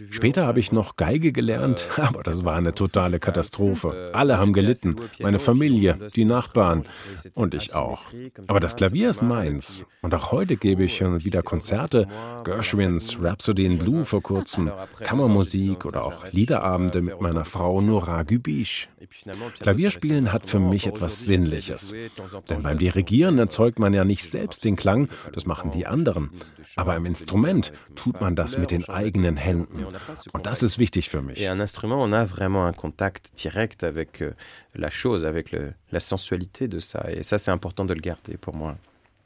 Später 0.09 0.47
habe 0.47 0.59
ich 0.59 0.71
noch 0.71 0.95
Geige 0.95 1.31
gelernt, 1.31 1.88
aber 1.97 2.23
das 2.23 2.43
war 2.43 2.55
eine 2.55 2.73
totale 2.73 3.19
Katastrophe. 3.19 4.09
Alle 4.13 4.39
haben 4.39 4.53
gelitten, 4.53 4.95
meine 5.21 5.39
Familie, 5.39 5.99
die 6.15 6.25
Nachbarn 6.25 6.83
und 7.35 7.53
ich 7.53 7.75
auch. 7.75 8.14
Aber 8.47 8.60
das 8.60 8.75
Klavier 8.75 9.10
ist 9.10 9.21
meins. 9.21 9.86
Und 10.01 10.13
auch 10.13 10.32
heute 10.32 10.58
gebe 10.58 10.84
ich 10.84 10.97
schon 10.97 11.23
wieder 11.23 11.41
Konzerte, 11.41 12.08
Gershwins 12.43 13.17
Rhapsody 13.21 13.65
in 13.65 13.80
Blue 13.80 14.06
vor 14.06 14.21
kurzem, 14.21 14.71
Kammermusik 14.99 15.86
oder 15.86 16.04
auch 16.04 16.32
Liederabende 16.32 17.01
mit 17.01 17.19
meiner 17.21 17.45
Frau 17.45 17.82
Nora 17.82 18.23
Gübisch. 18.23 18.89
Klavierspielen 19.60 20.34
hat 20.34 20.45
für 20.45 20.60
mich 20.60 20.88
etwas 20.88 21.25
Sinnliches. 21.25 21.95
Denn 22.49 22.62
beim 22.63 22.78
Dirigieren 22.78 23.38
erzeugt 23.39 23.80
man 23.80 23.93
ja 23.93 24.04
nicht 24.04 24.30
selbst 24.30 24.65
den 24.65 24.75
Klang, 24.75 25.10
das 25.34 25.45
machen 25.45 25.71
die 25.71 25.88
anderen. 25.88 26.30
Aber 26.75 26.95
im 26.95 27.06
Instrument 27.06 27.73
tut 27.95 28.21
man 28.21 28.36
das 28.36 28.58
mit 28.58 28.71
den 28.71 28.88
eigenen 28.89 29.38
Händen. 29.38 29.86
Und 30.34 30.45
das 30.45 30.63
ist 30.63 30.80
wichtig 30.80 31.10
für 31.10 31.21
mich. 31.21 31.39
un 31.56 31.62
instrument, 31.62 32.01
on 32.01 32.13
a 32.13 32.25
vraiment 32.25 32.67
un 32.67 32.73
contact 32.73 33.43
direct 33.43 33.84
avec 33.84 34.21
euh, 34.21 34.34
la 34.77 34.89
chose, 34.89 35.25
avec 35.25 35.51
le, 35.51 35.73
la 35.91 35.99
sensualité 35.99 36.67
de 36.67 36.79
ça. 36.79 37.05
Et 37.09 37.23
ça, 37.23 37.38
c'est 37.38 37.51
important 37.51 37.85
de 37.85 37.93
le 37.93 38.01
garder 38.01 38.38
pour 38.38 38.55
moi. 38.55 38.77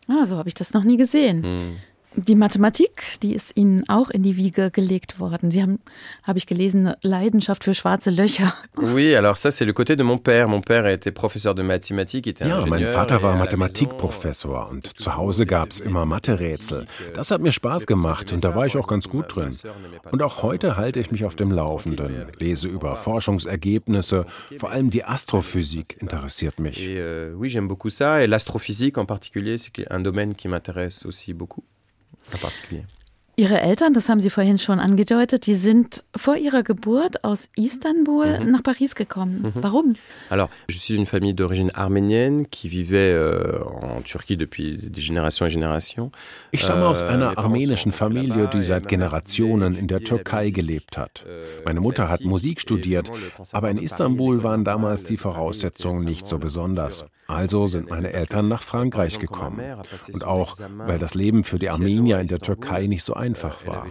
Ah, 0.09 0.25
so 0.25 0.37
habe 0.37 0.47
ich 0.47 0.55
das 0.55 0.73
noch 0.73 0.83
nie 0.83 0.97
gesehen. 0.97 1.43
Hm. 1.43 1.75
Die 2.15 2.33
Mathematik, 2.33 3.03
die 3.21 3.35
ist 3.35 3.55
Ihnen 3.55 3.87
auch 3.87 4.09
in 4.09 4.23
die 4.23 4.35
Wiege 4.35 4.71
gelegt 4.71 5.19
worden. 5.19 5.51
Sie 5.51 5.61
haben, 5.61 5.79
habe 6.23 6.39
ich 6.39 6.47
gelesen, 6.47 6.91
Leidenschaft 7.03 7.63
für 7.63 7.73
schwarze 7.75 8.09
Löcher. 8.09 8.53
Oui, 8.81 9.15
alors 9.15 9.37
ça 9.37 9.51
c'est 9.51 9.65
le 9.65 9.73
côté 9.73 9.95
de 9.95 10.03
mon 10.03 10.17
père. 10.17 10.47
Mon 10.47 10.61
père 10.61 10.87
était 10.87 11.11
professeur 11.11 11.53
de 11.53 11.61
mathématiques, 11.61 12.27
était 12.27 12.47
Ja, 12.47 12.65
mein 12.65 12.85
Vater 12.85 13.21
war 13.21 13.35
Mathematikprofessor 13.35 14.69
und 14.71 14.87
zu 14.97 15.15
Hause 15.15 15.45
gab 15.45 15.69
es 15.69 15.79
immer 15.79 16.05
Mathe-Rätsel. 16.05 16.85
Das 17.13 17.29
hat 17.29 17.41
mir 17.41 17.51
Spaß 17.51 17.85
gemacht 17.85 18.31
und 18.33 18.43
da 18.43 18.55
war 18.55 18.65
ich 18.65 18.77
auch 18.77 18.87
ganz 18.87 19.09
gut 19.09 19.35
drin. 19.35 19.49
Und 20.11 20.23
auch 20.23 20.41
heute 20.43 20.77
halte 20.77 20.99
ich 20.99 21.11
mich 21.11 21.25
auf 21.25 21.35
dem 21.35 21.51
Laufenden, 21.51 22.25
lese 22.39 22.69
über 22.69 22.95
Forschungsergebnisse, 22.95 24.25
vor 24.57 24.71
allem 24.71 24.89
die 24.89 25.03
Astrophysik 25.03 26.01
interessiert 26.01 26.59
mich. 26.59 26.87
Euh, 26.89 27.33
oui, 27.35 27.49
j'aime 27.49 27.67
beaucoup 27.67 27.89
ça 27.89 28.23
et 28.23 28.27
l'astrophysique 28.27 28.97
en 28.97 29.05
particulier, 29.05 29.57
c'est 29.57 29.91
un 29.91 29.99
domaine 29.99 30.35
qui 30.35 30.47
m'intéresse 30.47 31.05
aussi 31.05 31.33
beaucoup. 31.33 31.63
Particulier. 32.37 32.85
Ihre 33.39 33.61
Eltern, 33.61 33.93
das 33.93 34.09
haben 34.09 34.19
Sie 34.19 34.29
vorhin 34.29 34.59
schon 34.59 34.81
angedeutet, 34.81 35.45
die 35.45 35.55
sind 35.55 36.03
vor 36.13 36.35
ihrer 36.35 36.61
Geburt 36.61 37.23
aus 37.23 37.47
Istanbul 37.55 38.37
mhm. 38.37 38.51
nach 38.51 38.61
Paris 38.61 38.95
gekommen. 38.95 39.53
Mhm. 39.55 39.63
Warum 39.63 39.95
Alors, 40.29 40.49
je 40.67 40.77
suis 40.77 40.97
d'une 40.97 41.05
famille 41.05 41.33
d'origine 41.33 41.71
arménienne 41.73 42.47
qui 42.47 42.67
vivait 42.67 43.13
euh, 43.13 43.63
en 43.63 44.01
Turquie 44.01 44.35
depuis 44.35 44.75
des 44.75 44.99
générations 44.99 45.45
et 45.45 45.49
générations. 45.49 46.11
Ich 46.51 46.63
stamme 46.63 46.83
aus 46.83 47.01
einer 47.01 47.31
euh, 47.31 47.37
armenischen 47.37 47.93
Familie, 47.93 48.49
die 48.51 48.61
seit 48.61 48.89
Generationen 48.89 49.73
in 49.73 49.87
der 49.87 50.01
Türkei 50.01 50.49
gelebt 50.49 50.97
hat. 50.97 51.23
Euh, 51.25 51.45
Meine 51.63 51.79
Mutter 51.79 52.09
hat 52.09 52.25
Musik 52.25 52.59
studiert, 52.59 53.09
aber 53.53 53.69
in 53.71 53.77
Istanbul 53.77 54.43
waren 54.43 54.65
damals 54.65 55.05
die 55.05 55.15
Voraussetzungen 55.15 56.03
nicht 56.03 56.27
so 56.27 56.39
besonders. 56.39 57.05
Also 57.29 57.67
sind 57.67 57.89
meine 57.89 58.11
Eltern 58.11 58.47
nach 58.47 58.63
Frankreich 58.63 59.19
gekommen. 59.19 59.59
Und 60.11 60.25
auch, 60.25 60.57
weil 60.77 60.97
das 60.97 61.13
Leben 61.13 61.43
für 61.43 61.59
die 61.59 61.69
Armenier 61.69 62.19
in 62.19 62.27
der 62.27 62.39
Türkei 62.39 62.87
nicht 62.87 63.03
so 63.03 63.13
einfach 63.13 63.67
war. 63.67 63.85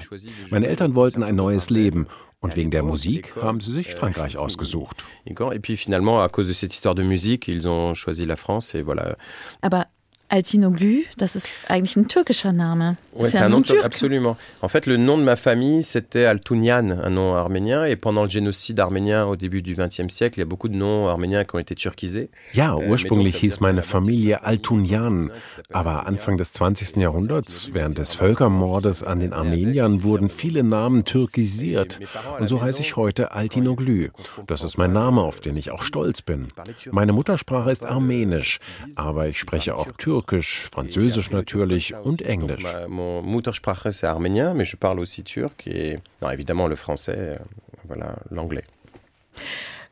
Meine 0.50 0.66
Eltern 0.66 0.96
wollten 0.96 1.22
ein 1.22 1.36
neues 1.36 1.70
Leben 1.70 2.08
und 2.40 2.56
wegen 2.56 2.72
der 2.72 2.82
Musik 2.82 3.36
haben 3.36 3.60
sie 3.60 3.72
sich 3.72 3.94
Frankreich 3.94 4.36
ausgesucht. 4.36 5.04
Et 5.24 5.62
puis 5.62 5.76
finalement, 5.76 6.20
à 6.20 6.28
cause 6.28 6.48
de 6.48 6.52
cette 6.52 6.72
histoire 6.72 6.96
de 6.96 7.04
musique, 7.04 7.46
ils 7.48 7.68
ont 7.68 7.94
choisi 7.94 8.26
la 8.26 8.36
France 8.36 8.74
et 8.74 8.82
voilà. 8.82 9.16
Aber 9.60 9.86
Altinoglu, 10.30 11.04
das 11.16 11.36
ist 11.36 11.48
eigentlich 11.68 11.96
ein 11.96 12.06
türkischer 12.06 12.52
Name. 12.52 12.96
Oui, 13.14 13.30
c'est 13.30 13.40
un, 13.40 13.48
nom 13.48 13.62
turc. 13.62 13.82
Absolument. 13.82 14.36
En 14.60 14.68
fait, 14.68 14.84
le 14.84 14.98
nom 14.98 15.16
de 15.16 15.22
ma 15.22 15.36
famille, 15.36 15.82
c'était 15.82 16.26
Altunian, 16.26 16.90
un 16.90 17.10
nom 17.10 17.34
arménien. 17.34 17.86
Et 17.86 17.96
pendant 17.96 18.24
le 18.24 18.28
génocide 18.28 18.78
arménien 18.78 19.24
au 19.26 19.36
début 19.36 19.62
du 19.62 19.74
XXe 19.74 20.12
siècle, 20.12 20.38
il 20.38 20.40
y 20.40 20.42
a 20.42 20.46
beaucoup 20.46 20.68
de 20.68 20.76
noms 20.76 21.08
arméniens 21.08 21.44
qui 21.44 21.56
ont 21.56 21.58
été 21.58 21.74
turkisés. 21.74 22.28
Ja, 22.52 22.76
euh, 22.76 22.90
ursprünglich 22.90 23.36
hieß 23.36 23.60
meine 23.60 23.80
Familie 23.80 24.44
Altunian. 24.44 25.30
Aber 25.72 26.06
Anfang 26.06 26.36
des 26.36 26.52
20. 26.52 27.00
Jahrhunderts, 27.00 27.70
während 27.72 27.96
des 27.96 28.12
Völkermordes 28.12 29.02
an 29.02 29.20
den 29.20 29.32
Armeniern, 29.32 30.02
wurden 30.02 30.28
viele 30.28 30.62
Namen 30.62 31.04
türkisiert. 31.04 31.98
Und 32.38 32.48
so 32.48 32.60
heiße 32.60 32.82
ich 32.82 32.96
heute 32.96 33.32
Altinoglu. 33.32 34.08
Das 34.46 34.62
ist 34.62 34.76
mein 34.76 34.92
Name, 34.92 35.22
auf 35.22 35.40
den 35.40 35.56
ich 35.56 35.70
auch 35.70 35.82
stolz 35.82 36.20
bin. 36.20 36.48
Meine 36.92 37.14
Muttersprache 37.14 37.70
ist 37.70 37.86
Armenisch, 37.86 38.58
aber 38.94 39.26
ich 39.26 39.38
spreche 39.38 39.74
auch 39.74 39.88
Türkisch. 39.96 40.17
Türkisch, 40.18 40.68
Französisch 40.72 41.30
natürlich 41.30 41.94
und 41.94 42.22
Englisch. 42.22 42.64
Mon 42.88 43.22
Muttersprache 43.22 43.90
arménien, 44.02 44.54
mais 44.54 44.64
je 44.64 44.76
parle 44.76 44.98
aussi 45.00 45.22
turc 45.22 45.66
et 45.66 45.98
non, 46.22 46.30
évidemment 46.30 46.66
le 46.66 46.76
français, 46.76 47.16
euh, 47.16 47.38
voilà, 47.86 48.16
l'anglais. 48.30 48.64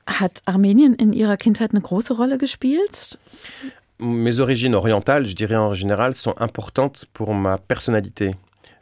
Hat 0.06 0.42
Armenien 0.46 0.94
in 1.00 1.12
Ihrer 1.12 1.36
Kindheit 1.36 1.70
eine 1.72 1.80
große 1.80 2.12
Rolle 2.12 2.38
gespielt? 2.38 3.18
Mes 3.98 4.40
origines 4.40 4.74
orientales, 4.74 5.26
je 5.26 5.34
dirais 5.34 5.56
en 5.56 5.74
général, 5.74 6.14
sont 6.14 6.34
importantes 6.38 7.06
pour 7.12 7.34
ma 7.34 7.58
personnalité. 7.58 8.34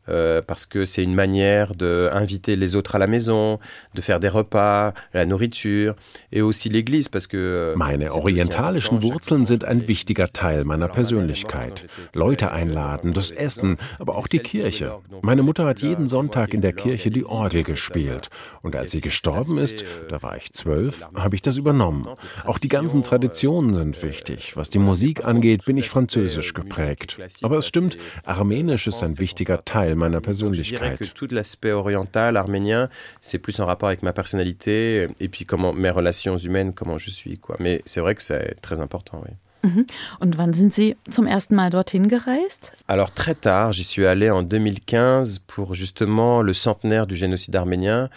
Euh, 0.09 0.43
parce 0.43 0.67
que 0.67 0.85
c'est 0.85 1.03
une 1.03 1.15
manière 1.15 1.75
d'inviter 1.75 2.57
les 2.57 2.77
autres 2.77 2.95
à 2.95 2.99
la 2.99 3.07
maison, 3.07 3.59
de 3.95 4.01
faire 4.03 4.21
des 4.21 4.29
repas, 4.29 4.93
la 5.15 5.25
nourriture 5.25 5.95
et 6.31 6.43
aussi 6.43 6.69
l'église, 6.69 7.09
parce 7.09 7.27
que 7.27 7.37
euh, 7.37 7.77
meine 7.77 8.11
orientalischen 8.11 9.03
Wurzeln 9.03 9.47
sind 9.47 9.65
ein 9.65 9.89
wichtiger 9.89 10.29
Teil 10.29 10.65
meiner 10.65 10.89
Persönlichkeit. 10.89 11.87
Leute 12.15 12.51
einladen, 12.53 13.15
das 13.15 13.31
Essen, 13.31 13.79
aber 13.99 14.17
auch 14.17 14.29
die 14.29 14.41
Kirche. 14.41 14.99
Meine 15.23 15.43
Mutter 15.43 15.65
hat 15.65 15.81
jeden 15.81 16.07
Sonntag 16.07 16.53
in 16.53 16.61
der 16.61 16.75
Kirche 16.75 17.11
die 17.11 17.25
Orgel 17.25 17.63
gespielt 17.63 18.29
und 18.63 18.77
als 18.77 18.93
sie 18.93 19.01
gestorben 19.01 19.57
ist, 19.57 19.85
da 20.09 20.23
war 20.23 20.37
ich 20.37 20.53
zwölf, 20.53 21.09
habe 21.15 21.35
ich 21.35 21.43
das 21.43 21.57
übernommen. 21.57 22.07
Auch 22.45 22.59
die 22.59 22.69
ganzen 22.69 23.03
Traditionen 23.03 23.75
sind 23.75 24.03
wichtig. 24.03 24.55
Was 24.57 24.69
die 24.69 24.79
Musik 24.79 25.25
angeht, 25.25 25.65
bin 25.65 25.79
ich 25.79 25.89
französisch 25.89 26.53
geprägt. 26.53 27.19
Aber 27.43 27.59
es 27.59 27.67
stimmt, 27.67 27.97
Armenisch 28.25 28.87
ist 28.87 29.03
ein 29.03 29.19
wichtiger 29.19 29.65
Teil 29.65 29.94
Teil 29.95 30.11
meiner 30.11 30.21
Persönlichkeit. 30.21 30.97
Je 31.01 31.07
que 31.07 31.15
tout 31.15 31.29
l'aspect 31.31 31.73
oriental, 31.73 32.37
arménien, 32.37 32.89
c'est 33.21 33.39
plus 33.39 33.61
en 33.61 33.67
rapport 33.67 33.89
avec 33.89 34.03
ma 34.03 34.13
personnalité 34.13 35.09
et 35.21 35.29
puis 35.29 35.45
comment 35.45 35.73
mes 35.73 35.91
relations 35.91 36.37
humaines, 36.37 36.73
comment 36.73 36.99
je 36.99 37.11
suis. 37.11 37.39
Quoi. 37.39 37.57
Mais 37.61 37.83
c'est 37.85 38.01
vrai 38.01 38.15
que 38.15 38.23
c'est 38.23 38.61
très 38.61 38.81
important, 38.81 39.23
oui. 39.25 39.35
Mhm. 39.65 39.87
Und 40.21 40.37
wann 40.37 40.53
sind 40.53 40.75
Sie 40.75 40.97
zum 41.11 41.27
ersten 41.27 41.55
Mal 41.55 41.71
dorthin 41.71 42.09
gereist 42.09 42.73
Alors 42.87 43.11
très 43.15 43.35
tard, 43.35 43.73
j'y 43.73 43.83
suis 43.83 44.05
allé 44.05 44.31
en 44.31 44.43
2015 44.43 45.39
pour 45.47 45.75
justement 45.75 46.43
le 46.43 46.53
centenaire 46.53 47.07
du 47.07 47.17
génocide 47.17 47.57
arménien. 47.57 48.11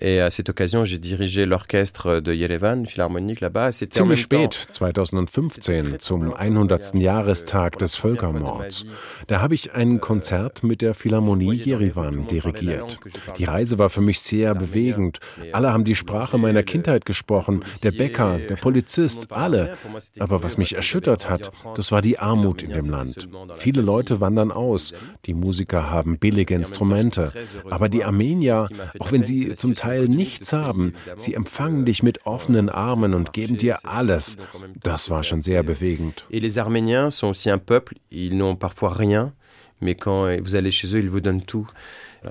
Et 0.00 0.20
à 0.20 0.30
cette 0.30 0.48
occasion, 0.48 0.84
j'ai 0.84 0.96
dirigé 0.96 1.44
l'orchestre 1.44 2.20
de 2.20 2.32
Yerevan, 2.32 2.86
Philharmonique 2.86 3.40
là-bas. 3.40 3.72
Ziemlich 3.72 4.22
spät, 4.22 4.68
2015, 4.72 5.98
zum 5.98 6.32
100. 6.32 6.94
Jahrestag 6.94 7.78
des 7.78 7.94
Völkermords. 7.96 8.86
Da 9.26 9.42
habe 9.42 9.54
ich 9.54 9.74
ein 9.74 10.00
Konzert 10.00 10.62
mit 10.62 10.80
der 10.80 10.94
Philharmonie 10.94 11.60
Yerevan 11.66 12.26
dirigiert. 12.26 13.00
Die 13.36 13.44
Reise 13.44 13.78
war 13.78 13.90
für 13.90 14.00
mich 14.00 14.20
sehr 14.20 14.54
bewegend. 14.54 15.18
Alle 15.52 15.72
haben 15.72 15.84
die 15.84 15.96
Sprache 15.96 16.38
meiner 16.38 16.62
Kindheit 16.62 17.04
gesprochen, 17.04 17.62
der 17.82 17.90
Bäcker, 17.90 18.38
der 18.38 18.56
Polizist, 18.56 19.30
alle. 19.30 19.76
Aber 20.18 20.42
was 20.42 20.56
mich 20.56 20.74
erschüttert 20.74 20.91
hat, 21.28 21.50
das 21.74 21.92
war 21.92 22.02
die 22.02 22.18
Armut 22.18 22.62
in 22.62 22.70
dem 22.70 22.88
Land. 22.88 23.28
Viele 23.56 23.82
Leute 23.82 24.20
wandern 24.20 24.50
aus, 24.52 24.92
die 25.26 25.34
Musiker 25.34 25.90
haben 25.90 26.18
billige 26.18 26.54
Instrumente, 26.54 27.32
aber 27.70 27.88
die 27.88 28.04
Armenier, 28.04 28.68
auch 28.98 29.12
wenn 29.12 29.24
sie 29.24 29.54
zum 29.54 29.74
Teil 29.74 30.08
nichts 30.08 30.52
haben. 30.52 30.94
Sie 31.16 31.34
empfangen 31.34 31.84
dich 31.84 32.02
mit 32.02 32.26
offenen 32.26 32.68
Armen 32.68 33.14
und 33.14 33.32
geben 33.32 33.58
dir 33.58 33.86
alles. 33.86 34.36
Das 34.82 35.10
war 35.10 35.22
schon 35.22 35.42
sehr 35.42 35.62
bewegend. 35.62 36.26
Et 36.30 36.40
les 36.40 36.58
Arméniens 36.58 37.10
sont 37.10 37.28
aussi 37.28 37.50
un 37.50 37.58
peuple, 37.58 37.96
ils 38.10 38.34
n'ont 38.34 38.56
parfois 38.56 38.94
rien, 38.94 39.32
mais 39.80 39.94
quand 39.94 40.28
vous 40.42 40.54
allez 40.54 40.72
chez 40.72 40.88
eux, 40.94 41.00
ils 41.00 41.10
vous 41.10 41.20
donnent 41.20 41.42
tout. 41.42 41.68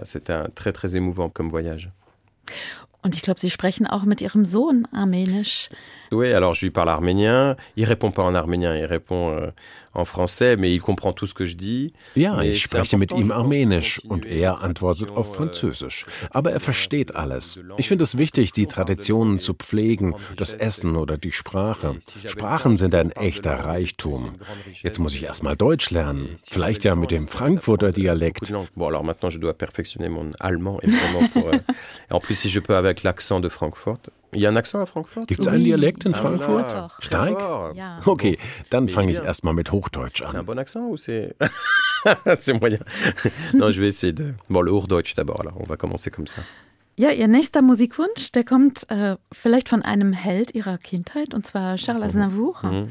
C'était 0.04 0.47
très 0.56 0.71
très 0.71 0.95
émouvant 0.95 1.30
comme 1.30 1.50
voyage. 1.50 1.89
Und 3.04 3.15
ich 3.15 3.24
glaube, 3.24 3.39
Sie 3.39 3.50
sprechen 3.50 3.88
auch 3.88 4.04
mit 4.04 4.21
Ihrem 4.21 4.45
Sohn 4.45 4.88
Armenisch. 4.91 5.69
Oui, 6.12 6.34
alors 6.34 6.54
je 6.54 6.65
lui 6.65 6.71
parle 6.71 6.89
arménien. 6.89 7.56
Il 7.76 7.86
répond 7.86 8.12
pas 8.12 8.24
en 8.24 8.36
arménien, 8.36 8.76
il 8.76 8.86
répond 8.86 9.32
euh, 9.32 9.52
en 9.93 10.06
français, 10.06 10.58
mais 10.58 10.74
il 10.74 10.82
comprend 10.82 11.13
tout 11.13 11.26
ce 11.26 11.34
que 11.34 11.45
je 11.45 11.56
dis. 11.56 11.93
Ja, 12.15 12.43
ich 12.43 12.63
spreche 12.63 12.93
mit 12.97 13.13
ihm 13.13 13.32
Armenisch 13.32 14.02
und 14.10 14.26
er 14.26 14.62
antwortet 14.62 15.10
auf 15.12 15.36
Französisch. 15.36 16.06
Aber 16.32 16.52
er 16.52 16.60
versteht 16.60 17.15
alles. 17.15 17.58
Ich 17.78 17.88
finde 17.88 18.04
es 18.04 18.17
wichtig, 18.17 18.52
die 18.52 18.67
Traditionen 18.67 19.39
zu 19.39 19.54
pflegen, 19.54 20.15
das 20.36 20.54
Essen 20.54 20.95
oder 20.95 21.17
die 21.17 21.32
Sprache. 21.32 21.95
Sprachen 22.26 22.78
sind 22.78 22.93
ein 22.93 23.12
echter 23.12 23.54
Reichtum. 23.54 24.36
Jetzt 24.82 25.00
muss 25.00 25.13
ich 25.15 25.24
erst 25.24 25.43
mal 25.43 25.56
Deutsch 25.56 25.91
lernen. 25.91 26.36
Vielleicht 26.39 26.84
ja 26.84 26.95
mit 26.95 27.12
dem 27.12 27.28
Frankfurter 27.28 27.91
Dialekt. 27.91 28.52
Bon, 28.76 28.88
alors 28.88 29.04
maintenant 29.04 29.30
je 29.30 29.39
dois 29.39 29.54
perfectionner 29.54 30.10
mon 30.10 30.32
allemand 30.39 30.80
évidemment 30.82 31.28
pour. 31.34 31.47
Euh, 31.47 31.60
en 32.10 32.19
plus, 32.19 32.36
si 32.36 32.50
je 32.50 32.60
peux 32.60 32.76
avec 32.76 33.04
l'accent 33.04 33.39
de 33.39 33.50
Francfort. 33.50 34.00
Il 34.34 34.39
y 34.41 34.46
a 34.46 34.50
un 34.50 34.56
accent 34.56 34.80
à 34.80 34.86
Frankfurt? 34.86 35.28
Gibt 35.28 35.41
es 35.41 35.48
einen 35.48 35.63
Dialekt 35.63 36.06
in 36.06 36.13
Frankfurt? 36.13 36.65
Ah, 36.65 36.89
Stark? 37.00 37.76
Ja. 37.76 38.00
Okay, 38.06 38.38
dann 38.70 38.88
fange 38.88 39.12
ich 39.12 39.17
erstmal 39.17 39.54
mit 39.54 39.72
Hochdeutsch 39.72 40.20
C'est 40.26 40.36
un 40.36 40.39
an. 40.39 40.44
bon 40.46 40.58
accent 40.58 40.88
ou 40.89 40.98
c'est. 40.98 41.36
c'est 42.39 42.54
moyen. 42.54 42.80
non, 43.54 43.72
je 43.72 43.82
vais 43.82 43.89
essayer 43.89 44.13
de. 44.13 44.34
Bon, 44.50 44.62
le 44.62 44.72
Hochdeutsch 44.72 45.15
d'abord, 45.15 45.41
alors 45.41 45.58
on 45.60 45.65
va 45.65 45.76
commencer 45.78 46.12
comme 46.12 46.28
ça. 46.28 46.41
Ja, 46.98 47.12
Ihr 47.12 47.28
nächster 47.28 47.62
Musikwunsch, 47.62 48.32
der 48.34 48.44
kommt 48.44 48.86
äh, 48.89 49.15
vielleicht 49.32 49.70
von 49.70 49.82
einem 49.82 50.13
Held 50.13 50.54
Ihrer 50.56 50.78
Kindheit, 50.78 51.34
und 51.34 51.46
zwar 51.46 51.78
Charles 51.78 52.04
Aznavour. 52.04 52.60
Mhm. 52.63 52.88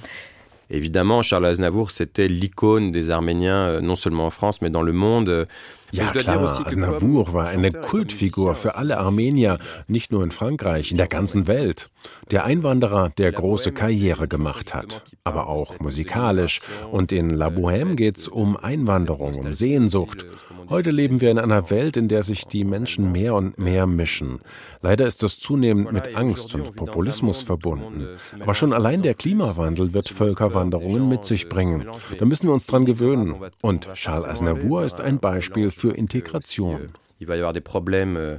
Évidemment, 0.68 1.22
Charles 1.22 1.46
Aznavour, 1.46 1.90
c'était 1.90 2.28
l'icône 2.28 2.92
des 2.92 3.10
Arméniens, 3.10 3.72
euh, 3.72 3.80
non 3.80 3.96
seulement 3.96 4.26
en 4.26 4.30
France, 4.30 4.62
mais 4.62 4.70
dans 4.70 4.82
le 4.82 4.92
monde. 4.92 5.46
Euh, 5.92 5.96
Ja 5.96 6.10
klar, 6.12 6.42
Aznavour 6.66 7.32
war 7.32 7.48
eine 7.48 7.72
Kultfigur 7.72 8.54
für 8.54 8.76
alle 8.76 8.98
Armenier, 8.98 9.58
nicht 9.88 10.12
nur 10.12 10.22
in 10.24 10.30
Frankreich, 10.30 10.90
in 10.90 10.96
der 10.96 11.08
ganzen 11.08 11.46
Welt. 11.46 11.90
Der 12.30 12.44
Einwanderer, 12.44 13.10
der 13.10 13.32
große 13.32 13.72
Karriere 13.72 14.28
gemacht 14.28 14.74
hat, 14.74 15.02
aber 15.24 15.48
auch 15.48 15.78
musikalisch. 15.80 16.60
Und 16.90 17.12
in 17.12 17.30
La 17.30 17.48
Bohème 17.48 17.96
geht's 17.96 18.28
um 18.28 18.56
Einwanderung, 18.56 19.34
um 19.34 19.52
Sehnsucht. 19.52 20.26
Heute 20.68 20.92
leben 20.92 21.20
wir 21.20 21.32
in 21.32 21.38
einer 21.40 21.68
Welt, 21.70 21.96
in 21.96 22.06
der 22.06 22.22
sich 22.22 22.44
die 22.46 22.62
Menschen 22.62 23.10
mehr 23.10 23.34
und 23.34 23.58
mehr 23.58 23.88
mischen. 23.88 24.38
Leider 24.82 25.04
ist 25.04 25.20
das 25.24 25.40
zunehmend 25.40 25.90
mit 25.92 26.14
Angst 26.14 26.54
und 26.54 26.76
Populismus 26.76 27.42
verbunden. 27.42 28.06
Aber 28.38 28.54
schon 28.54 28.72
allein 28.72 29.02
der 29.02 29.14
Klimawandel 29.14 29.94
wird 29.94 30.08
Völkerwanderungen 30.08 31.08
mit 31.08 31.24
sich 31.24 31.48
bringen. 31.48 31.88
Da 32.20 32.24
müssen 32.24 32.46
wir 32.46 32.52
uns 32.54 32.68
dran 32.68 32.84
gewöhnen. 32.84 33.34
Und 33.60 33.92
Charles 33.94 34.24
Aznavour 34.24 34.84
ist 34.84 35.00
ein 35.00 35.18
Beispiel 35.18 35.72
für 35.80 35.94
Integration. 35.98 36.80
Il 37.20 37.26
va 37.26 37.36
y 37.36 37.38
avoir 37.38 37.52
des 37.52 37.60
problèmes 37.60 38.16
euh, 38.16 38.38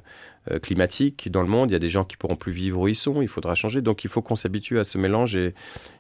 euh, 0.50 0.60
climatiques 0.60 1.30
dans 1.32 1.44
le 1.44 1.48
monde. 1.48 1.70
Il 1.70 1.74
y 1.74 1.76
a 1.76 1.80
des 1.80 1.90
gens 1.90 2.04
qui 2.04 2.18
pourront 2.18 2.36
plus 2.36 2.52
vivre 2.52 2.80
où 2.82 2.88
ils 2.88 2.96
sont. 2.96 3.22
Il 3.22 3.28
faudra 3.28 3.54
changer. 3.54 3.82
Donc 3.82 4.04
il 4.04 4.10
faut 4.10 4.24
qu'on 4.24 4.36
s'habitue 4.36 4.80
à 4.80 4.84
ce 4.84 4.98
mélange. 4.98 5.36
Et, 5.36 5.54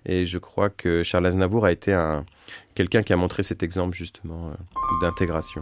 et 0.05 0.25
je 0.25 0.39
crois 0.39 0.71
que 0.71 1.03
Charles 1.03 1.27
Aznavour 1.27 1.65
a 1.65 1.71
été 1.71 1.93
un, 1.93 2.25
quelqu'un 2.73 3.03
qui 3.03 3.13
a 3.13 3.17
montré 3.17 3.43
cet 3.43 3.61
exemple 3.61 3.95
justement 3.95 4.49
euh, 4.49 4.53
d'intégration. 5.01 5.61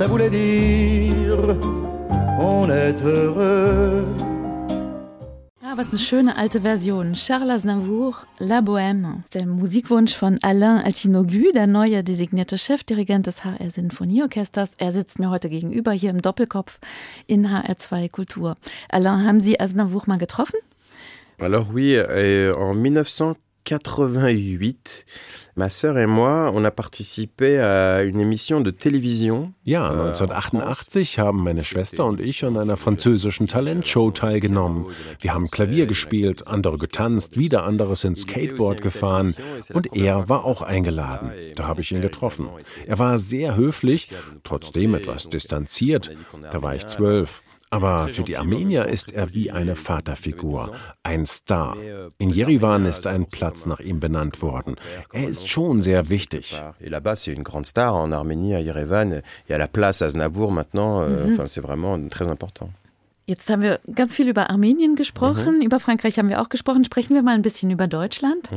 ça 0.00 0.06
voulait 0.06 0.30
dire 0.30 1.58
on 2.38 2.70
est 2.70 2.96
heureux. 3.04 4.02
Ah, 5.62 5.74
was 5.76 5.90
eine 5.90 5.98
schöne 5.98 6.30
alte 6.30 6.56
Version. 6.56 7.12
Charles 7.14 7.50
Aznavour, 7.50 8.24
La 8.38 8.62
Bohème. 8.62 9.22
Der 9.34 9.44
Musikwunsch 9.44 10.14
von 10.14 10.38
Alain 10.40 10.78
Altinogu, 10.78 11.52
der 11.52 11.66
neue 11.66 12.02
designierte 12.02 12.56
Chefdirigent 12.56 13.26
des 13.26 13.44
HR 13.44 13.70
Sinfonieorchesters. 13.70 14.70
Er 14.78 14.92
sitzt 14.92 15.18
mir 15.18 15.28
heute 15.28 15.50
gegenüber 15.50 15.92
hier 15.92 16.08
im 16.08 16.22
Doppelkopf 16.22 16.80
in 17.26 17.46
HR2 17.46 18.08
Kultur. 18.08 18.56
Alain, 18.88 19.26
haben 19.26 19.40
Sie 19.40 19.60
Aznavour 19.60 20.04
mal 20.06 20.16
getroffen? 20.16 20.60
Alors 21.38 21.66
oui, 21.74 21.98
en 22.00 22.74
1900 22.74 23.36
88, 23.64 25.06
ma 25.54 25.68
sœur 25.68 25.98
et 25.98 26.06
moi, 26.06 26.50
on 26.54 26.64
a 26.64 26.70
participé 26.70 27.58
à 27.58 28.02
une 28.02 28.20
émission 28.20 28.60
de 28.60 28.70
télévision. 28.70 29.52
Ja, 29.64 29.90
1988 29.90 31.18
haben 31.18 31.42
meine 31.42 31.62
Schwester 31.62 32.04
und 32.04 32.20
ich 32.20 32.44
an 32.44 32.56
einer 32.56 32.76
französischen 32.76 33.46
Talentshow 33.46 34.10
teilgenommen. 34.10 34.86
Wir 35.20 35.34
haben 35.34 35.46
Klavier 35.46 35.86
gespielt, 35.86 36.48
andere 36.48 36.78
getanzt, 36.78 37.38
wieder 37.38 37.64
andere 37.64 37.96
sind 37.96 38.18
Skateboard 38.18 38.80
gefahren 38.82 39.34
und 39.72 39.94
er 39.94 40.28
war 40.28 40.44
auch 40.44 40.62
eingeladen. 40.62 41.32
Da 41.56 41.66
habe 41.66 41.82
ich 41.82 41.92
ihn 41.92 42.00
getroffen. 42.00 42.48
Er 42.86 42.98
war 42.98 43.18
sehr 43.18 43.56
höflich, 43.56 44.10
trotzdem 44.42 44.94
etwas 44.94 45.28
distanziert. 45.28 46.10
Da 46.50 46.62
war 46.62 46.74
ich 46.74 46.86
zwölf. 46.86 47.42
Aber 47.72 48.08
für 48.08 48.24
die 48.24 48.36
Armenier 48.36 48.86
ist 48.86 49.12
er 49.12 49.32
wie 49.32 49.52
eine 49.52 49.76
Vaterfigur, 49.76 50.72
ein 51.04 51.24
Star. 51.26 51.76
In 52.18 52.30
Jerewan 52.30 52.84
ist 52.84 53.06
ein 53.06 53.26
Platz 53.26 53.64
nach 53.64 53.78
ihm 53.78 54.00
benannt 54.00 54.42
worden. 54.42 54.74
Er 55.12 55.28
ist 55.28 55.48
schon 55.48 55.80
sehr 55.80 56.10
wichtig. 56.10 56.60
Et 56.80 56.90
Jetzt 63.30 63.48
haben 63.48 63.62
wir 63.62 63.78
ganz 63.94 64.12
viel 64.16 64.28
über 64.28 64.50
Armenien 64.50 64.96
gesprochen, 64.96 65.62
über 65.62 65.78
Frankreich 65.78 66.18
haben 66.18 66.28
wir 66.28 66.40
auch 66.42 66.48
gesprochen. 66.48 66.84
Sprechen 66.84 67.14
wir 67.14 67.22
mal 67.22 67.36
ein 67.36 67.42
bisschen 67.42 67.70
über 67.70 67.86
Deutschland. 67.86 68.50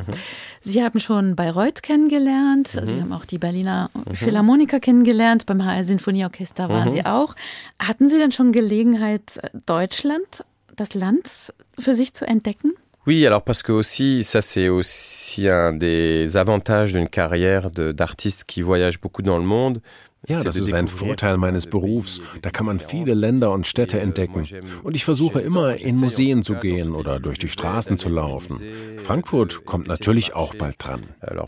Sie 0.62 0.84
haben 0.84 1.00
schon 1.00 1.36
Bayreuth 1.36 1.84
kennengelernt, 1.84 2.70
Sie 2.70 3.00
haben 3.00 3.14
auch 3.14 3.26
die 3.26 3.38
Berliner 3.38 3.92
Philharmoniker 4.14 4.80
kennengelernt, 4.80 5.46
beim 5.46 5.64
HR 5.64 5.84
Sinfonieorchester 5.84 6.70
waren 6.70 6.92
Sie 6.92 7.06
auch. 7.06 7.36
Hatten 7.78 8.10
Sie 8.10 8.18
denn 8.18 8.32
schon 8.32 8.52
Gelegenheit, 8.52 9.40
Deutschland, 9.68 10.44
das 10.76 10.96
Land 10.96 11.54
für 11.78 11.94
sich 11.94 12.16
zu 12.16 12.26
entdecken? 12.26 12.72
Oui, 13.06 13.28
alors 13.28 13.44
parce 13.44 13.62
que 13.64 13.74
aussi, 13.74 14.24
ça 14.24 14.42
c'est 14.42 14.70
aussi 14.70 15.48
un 15.50 15.74
des 15.74 16.36
avantages 16.36 16.94
d'une 16.94 17.10
carrière 17.10 17.70
de- 17.70 17.92
d'artiste 17.92 18.46
qui 18.48 18.62
voyage 18.64 19.00
beaucoup 19.02 19.22
dans 19.22 19.38
le 19.38 19.44
monde. 19.46 19.82
Ja, 20.28 20.42
das 20.42 20.56
ist 20.56 20.74
ein 20.74 20.88
Vorteil 20.88 21.38
meines 21.38 21.68
Berufs. 21.68 22.22
Da 22.42 22.50
kann 22.50 22.66
man 22.66 22.80
viele 22.80 23.14
Länder 23.14 23.52
und 23.52 23.68
Städte 23.68 24.00
entdecken. 24.00 24.48
Und 24.82 24.96
ich 24.96 25.04
versuche 25.04 25.42
immer 25.42 25.76
in 25.76 25.98
Museen 25.98 26.38
en 26.38 26.44
zu 26.44 26.56
gehen 26.56 26.94
oder 26.94 27.20
durch 27.20 27.40
die 27.40 27.50
Straßen 27.50 27.98
zu 27.98 28.08
laufen. 28.08 28.62
Frankfurt 28.96 29.66
kommt 29.66 29.88
natürlich 29.88 30.34
auch 30.34 30.56
bald 30.56 30.76
dran. 30.80 31.02
Euh, 31.22 31.46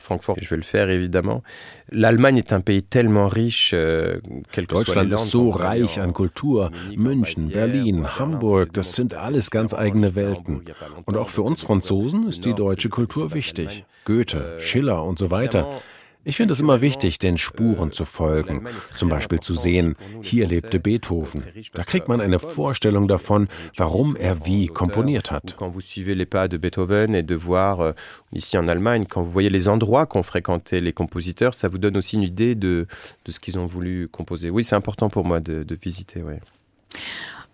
Deutschland 4.68 5.14
ist 5.14 5.32
so 5.32 5.50
reich 5.52 6.00
an 6.02 6.14
Kultur. 6.14 6.72
München, 6.96 7.50
Berlin, 7.50 8.20
Hamburg, 8.20 8.74
das 8.74 8.94
sind 8.94 9.14
alles 9.14 9.52
ganz 9.52 9.74
eigene 9.74 10.16
Welten. 10.16 10.66
Und 11.06 11.16
auch 11.16 11.30
für 11.30 11.44
uns 11.44 11.64
Franzosen 11.64 12.28
ist 12.28 12.44
die 12.44 12.54
deutsche 12.54 12.90
Kultur 12.90 13.34
wichtig. 13.34 13.86
Goethe, 14.04 14.60
Schiller 14.60 15.04
und 15.04 15.18
so 15.18 15.32
weiter. 15.32 15.82
Ich 16.28 16.38
finde 16.38 16.54
es 16.54 16.60
immer 16.60 16.82
wichtig, 16.82 17.20
den 17.20 17.38
Spuren 17.38 17.92
zu 17.92 18.04
folgen. 18.04 18.68
Zum 18.96 19.10
Beispiel 19.10 19.40
zu 19.40 19.54
sehen, 19.54 19.96
hier 20.24 20.48
lebte 20.48 20.80
Beethoven. 20.80 21.44
Da 21.74 21.84
kriegt 21.84 22.08
man 22.08 22.20
eine 22.20 22.40
Vorstellung 22.40 23.08
davon, 23.08 23.48
warum 23.78 24.16
er 24.16 24.44
wie 24.46 24.66
komponiert 24.68 25.30
hat. 25.30 25.56
Euh, 27.48 27.94
ici 28.32 28.58
en 28.58 28.68
Allemagne, 28.68 29.06
quand 29.08 29.22
vous 29.22 29.32
voyez 29.32 29.50
les 29.50 29.68
endroits 29.68 30.08
qu'ont 30.08 30.24
fréquenté 30.24 30.82
les 30.82 30.94
compositeurs, 30.94 31.54
ça 31.54 31.68
vous 31.68 31.78
donne 31.78 31.96
aussi 31.96 32.16
une 32.16 32.24
idée 32.24 32.56
de, 32.56 32.88
de 33.26 33.32
ce 33.32 33.40
qu'ils 33.40 33.60
ont 33.60 33.68
voulu 33.68 34.08
composer. 34.08 34.50
Oui, 34.50 34.64
c'est 34.64 34.76
important 34.76 35.10
pour 35.10 35.26
moi 35.26 35.40
de, 35.40 35.64
de 35.64 35.76
visiter. 35.76 36.24
Ouais. 36.24 36.40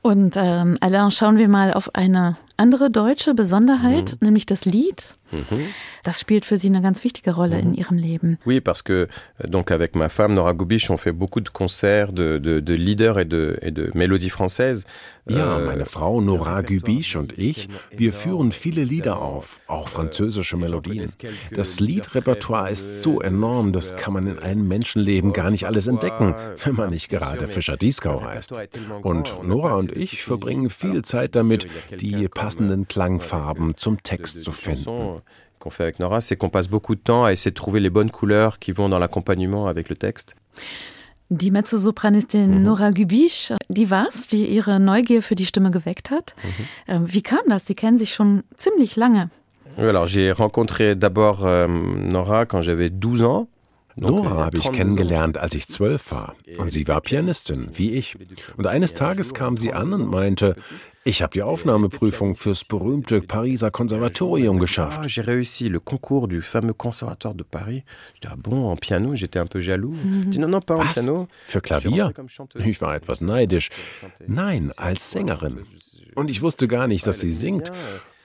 Und 0.02 0.36
ähm, 0.36 0.78
Alain, 0.82 1.12
schauen 1.12 1.38
wir 1.38 1.48
mal 1.48 1.74
auf 1.74 1.94
eine 1.94 2.38
andere 2.62 2.92
deutsche 2.92 3.34
Besonderheit, 3.34 4.18
nämlich 4.22 4.46
das 4.46 4.66
Lied. 4.66 5.16
Mhm. 5.32 5.66
Das 6.04 6.20
spielt 6.20 6.46
für 6.46 6.58
Sie 6.58 6.68
eine 6.68 6.82
ganz 6.82 7.04
wichtige 7.04 7.32
Rolle 7.32 7.58
mhm. 7.58 7.70
in 7.70 7.74
Ihrem 7.74 7.98
Leben. 7.98 8.38
Oui, 8.46 8.62
parce 8.62 8.84
que 8.84 9.08
donc 9.48 9.72
avec 9.72 9.96
ma 9.96 10.10
femme 10.10 10.34
Nora 10.34 10.54
Gubisch, 10.54 10.90
on 10.90 10.98
fait 10.98 11.12
beaucoup 11.12 11.42
de 11.42 11.50
concerts 11.50 12.12
de, 12.14 12.38
de, 12.38 12.60
de 12.60 12.74
lieders 12.74 13.18
et 13.18 13.26
de, 13.26 13.58
et 13.62 13.72
de 13.72 13.92
mélodies 13.96 14.30
françaises. 14.30 14.86
Ja, 15.28 15.58
euh, 15.58 15.66
meine 15.66 15.86
Frau 15.86 16.20
Nora 16.20 16.62
Gubisch 16.62 17.16
und 17.16 17.38
ich, 17.38 17.70
wir 17.96 18.12
führen 18.12 18.52
viele 18.52 18.84
Lieder 18.84 19.22
auf, 19.22 19.60
auch 19.68 19.88
französische 19.88 20.58
Melodien. 20.58 21.12
Das 21.52 21.80
Liedrepertoire 21.80 22.72
ist 22.72 23.04
so 23.04 23.22
enorm, 23.22 23.72
das 23.72 23.96
kann 23.96 24.14
man 24.14 24.28
in 24.28 24.40
einem 24.40 24.68
Menschenleben 24.68 25.32
gar 25.32 25.52
nicht 25.52 25.66
alles 25.66 25.88
entdecken, 25.88 26.36
wenn 26.64 26.76
man 26.76 26.90
nicht 26.90 27.10
gerade 27.10 27.48
Fischer 27.48 27.78
Dieskau 27.78 28.24
heißt. 28.24 28.54
Und 29.04 29.44
Nora 29.44 29.76
und 29.76 29.96
ich 29.96 30.24
verbringen 30.24 30.70
viel 30.70 31.04
Zeit 31.04 31.36
damit, 31.36 31.68
die 32.00 32.28
passenden 32.28 32.51
Klangfarben 32.88 33.76
zum 33.78 34.02
Text 34.04 34.44
zu 34.44 34.52
finden. 34.52 35.22
qu'on 35.62 35.70
fait 35.70 35.84
avec 35.84 36.00
Nora, 36.00 36.22
c'est 36.22 36.36
qu'on 36.36 36.50
passe 36.50 36.68
beaucoup 36.68 36.96
de 36.96 37.00
temps 37.00 37.24
à 37.24 37.32
essayer 37.32 37.52
de 37.52 37.56
trouver 37.56 37.80
les 37.80 37.92
bonnes 37.92 38.12
couleurs 38.12 38.60
qui 38.60 38.72
vont 38.72 38.90
dans 38.90 39.00
l'accompagnement 39.00 39.68
avec 39.68 39.90
le 39.90 39.96
texte. 39.96 40.36
Die 41.30 41.52
Mezzosopranistin 41.52 42.48
mhm. 42.48 42.64
Nora 42.64 42.92
Gübisch, 42.92 43.54
die 43.70 43.90
war's, 43.90 44.28
die 44.28 44.48
ihre 44.48 44.82
Neugier 44.82 45.22
für 45.22 45.36
die 45.36 45.46
Stimme 45.46 45.72
geweckt 45.72 46.12
hat. 46.12 46.36
Mhm. 46.90 47.14
Wie 47.14 47.22
kam 47.22 47.40
das? 47.48 47.66
Sie 47.66 47.76
kennen 47.76 47.98
sich 47.98 48.14
schon 48.14 48.44
ziemlich 48.58 48.98
lange. 48.98 49.30
alors 49.78 50.08
j'ai 50.08 50.32
rencontré 50.32 50.96
d'abord 50.96 51.46
euh, 51.46 51.68
Nora 51.68 52.46
quand 52.46 52.62
j'avais 52.62 52.90
12 52.90 53.22
ans. 53.24 53.48
Nora 53.98 54.46
habe 54.46 54.58
ich 54.58 54.72
kennengelernt, 54.72 55.38
als 55.38 55.54
ich 55.56 55.68
zwölf 55.68 56.12
war. 56.12 56.36
Und 56.58 56.72
sie 56.72 56.88
war 56.88 57.02
Pianistin, 57.02 57.68
wie 57.74 57.92
ich. 57.92 58.18
Und 58.58 58.68
eines 58.68 58.94
Tages 58.94 59.34
kam 59.34 59.58
sie 59.58 59.74
an 59.74 59.94
und 59.94 60.10
meinte, 60.10 60.56
ich 61.04 61.22
habe 61.22 61.34
die 61.34 61.42
Aufnahmeprüfung 61.42 62.36
fürs 62.36 62.64
berühmte 62.64 63.22
Pariser 63.22 63.72
Konservatorium 63.72 64.60
geschafft. 64.60 65.00
Ah, 65.02 65.08
j'ai 65.08 65.22
réussi 65.22 65.68
le 65.70 65.80
concours 65.80 66.28
du 66.28 66.42
fameux 66.42 66.74
Conservatoire 66.74 67.34
de 67.34 67.44
Paris. 67.44 67.84
Ah 68.26 68.36
bon, 68.38 68.70
en 68.70 68.76
piano, 68.76 69.16
j'étais 69.16 69.40
un 69.40 69.48
peu 69.48 69.62
jaloux. 69.62 69.96
Mhm. 70.04 70.36
non, 70.38 70.48
non, 70.48 70.62
pas 70.62 70.76
en 70.76 70.86
piano. 70.86 71.28
Für 71.46 71.62
Klavier? 71.62 72.14
Ich 72.66 72.82
war 72.82 72.96
etwas 72.96 73.22
neidisch. 73.22 73.70
Nein, 74.28 74.72
als 74.78 75.12
Sängerin. 75.12 75.60
Und 76.16 76.30
ich 76.30 76.42
wusste 76.42 76.68
gar 76.68 76.88
nicht, 76.88 77.08
dass 77.08 77.20
sie 77.20 77.34
singt. 77.34 77.72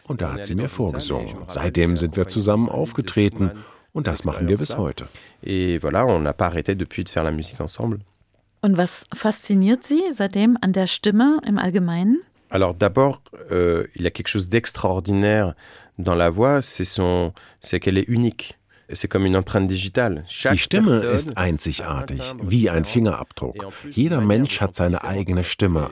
Und 0.04 0.20
da 0.20 0.34
hat 0.34 0.46
sie 0.46 0.54
mir 0.54 0.68
vorgesungen. 0.68 1.34
Seitdem 1.48 1.96
sind 1.96 2.16
wir 2.16 2.28
zusammen 2.28 2.68
aufgetreten. 2.68 3.50
Und 3.92 4.06
das 4.06 4.24
machen 4.24 4.46
wir 4.48 4.56
bis 4.58 4.76
heute. 4.76 5.08
Et 5.42 5.78
voilà, 5.82 6.04
on 6.04 6.20
n'a 6.20 6.34
pas 6.34 6.48
arrêté 6.48 6.74
depuis 6.74 7.04
de 7.04 7.08
faire 7.08 7.24
la 7.24 7.32
musique 7.32 7.60
ensemble. 7.60 8.00
Und 8.60 8.76
was 8.76 9.06
fasziniert 9.14 9.84
Sie 9.84 10.02
seitdem 10.12 10.58
an 10.60 10.72
der 10.72 10.86
Stimme 10.86 11.40
im 11.46 11.56
Allgemeinen? 11.56 12.20
Alors 12.56 12.72
d'abord, 12.72 13.20
euh, 13.50 13.86
il 13.96 14.02
y 14.04 14.06
a 14.06 14.10
quelque 14.10 14.28
chose 14.28 14.48
d'extraordinaire 14.48 15.54
dans 15.98 16.14
la 16.14 16.30
voix, 16.30 16.62
c'est 16.62 16.86
son, 16.86 17.34
c'est 17.60 17.80
qu'elle 17.80 17.98
est 17.98 18.08
unique. 18.08 18.56
C'est. 18.88 19.10
Die 20.52 20.58
Stimme 20.58 21.02
ist 21.12 21.36
einzigartig, 21.36 22.22
wie 22.42 22.70
ein 22.70 22.86
Fingerabdruck. 22.86 23.56
Jeder 23.90 24.22
Mensch 24.22 24.62
hat 24.62 24.74
seine 24.74 25.04
eigene 25.04 25.44
Stimme. 25.44 25.90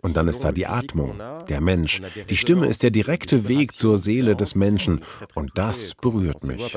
Und 0.00 0.16
dann 0.16 0.28
ist 0.28 0.42
da 0.42 0.52
die 0.52 0.66
Atmung, 0.66 1.20
der 1.50 1.60
Mensch. 1.60 2.00
Die 2.30 2.36
Stimme 2.38 2.66
ist 2.66 2.82
der 2.82 2.90
direkte 2.90 3.46
Weg 3.48 3.72
zur 3.72 3.98
Seele 3.98 4.36
des 4.36 4.54
Menschen. 4.54 5.02
Und 5.34 5.50
das 5.56 5.94
berührt 5.96 6.44
mich. 6.44 6.74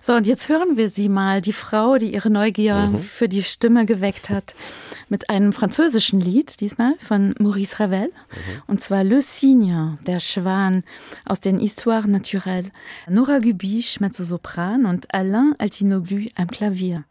So, 0.00 0.14
und 0.14 0.26
jetzt 0.26 0.48
hören 0.48 0.76
wir 0.76 0.90
sie 0.90 1.08
mal, 1.08 1.40
die 1.40 1.52
Frau, 1.52 1.96
die 1.98 2.14
ihre 2.14 2.30
Neugier 2.30 2.88
mhm. 2.88 2.98
für 2.98 3.28
die 3.28 3.42
Stimme 3.42 3.86
geweckt 3.86 4.30
hat, 4.30 4.54
mit 5.08 5.30
einem 5.30 5.52
französischen 5.52 6.20
Lied, 6.20 6.60
diesmal 6.60 6.94
von 6.98 7.34
Maurice 7.38 7.78
Ravel, 7.78 8.08
mhm. 8.08 8.62
und 8.66 8.80
zwar 8.80 9.04
Le 9.04 9.20
Cygne, 9.20 9.98
der 10.06 10.20
Schwan 10.20 10.82
aus 11.24 11.40
den 11.40 11.58
Histoires 11.58 12.06
Naturelles. 12.06 12.70
Nora 13.08 13.38
Gubiche, 13.38 14.00
Mezzosopran 14.00 14.86
und 14.86 15.14
Alain 15.14 15.54
Altinoglu 15.58 16.26
am 16.34 16.48
Klavier. 16.48 17.04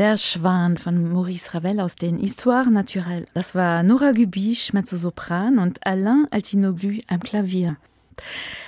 Der 0.00 0.16
Schwan 0.16 0.78
von 0.78 1.12
Maurice 1.12 1.52
Ravel 1.52 1.78
aus 1.78 1.94
den 1.94 2.16
Histoires 2.16 2.70
Naturelles. 2.70 3.26
Das 3.34 3.54
war 3.54 3.82
Nora 3.82 4.12
Gubisch, 4.12 4.72
Mezzosopran 4.72 5.58
und 5.58 5.86
Alain 5.86 6.26
Altinoglu 6.30 7.00
am 7.08 7.20
Klavier. 7.20 7.76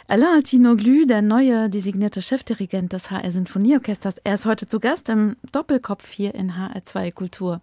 Alain 0.08 0.34
Altinoglu, 0.34 1.06
der 1.06 1.22
neue 1.22 1.70
designierte 1.70 2.20
Chefdirigent 2.20 2.92
des 2.92 3.10
HR 3.10 3.30
Sinfonieorchesters, 3.30 4.16
er 4.24 4.34
ist 4.34 4.44
heute 4.44 4.66
zu 4.66 4.78
Gast 4.78 5.08
im 5.08 5.36
Doppelkopf 5.52 6.10
hier 6.10 6.34
in 6.34 6.52
HR2 6.52 7.12
Kultur. 7.12 7.62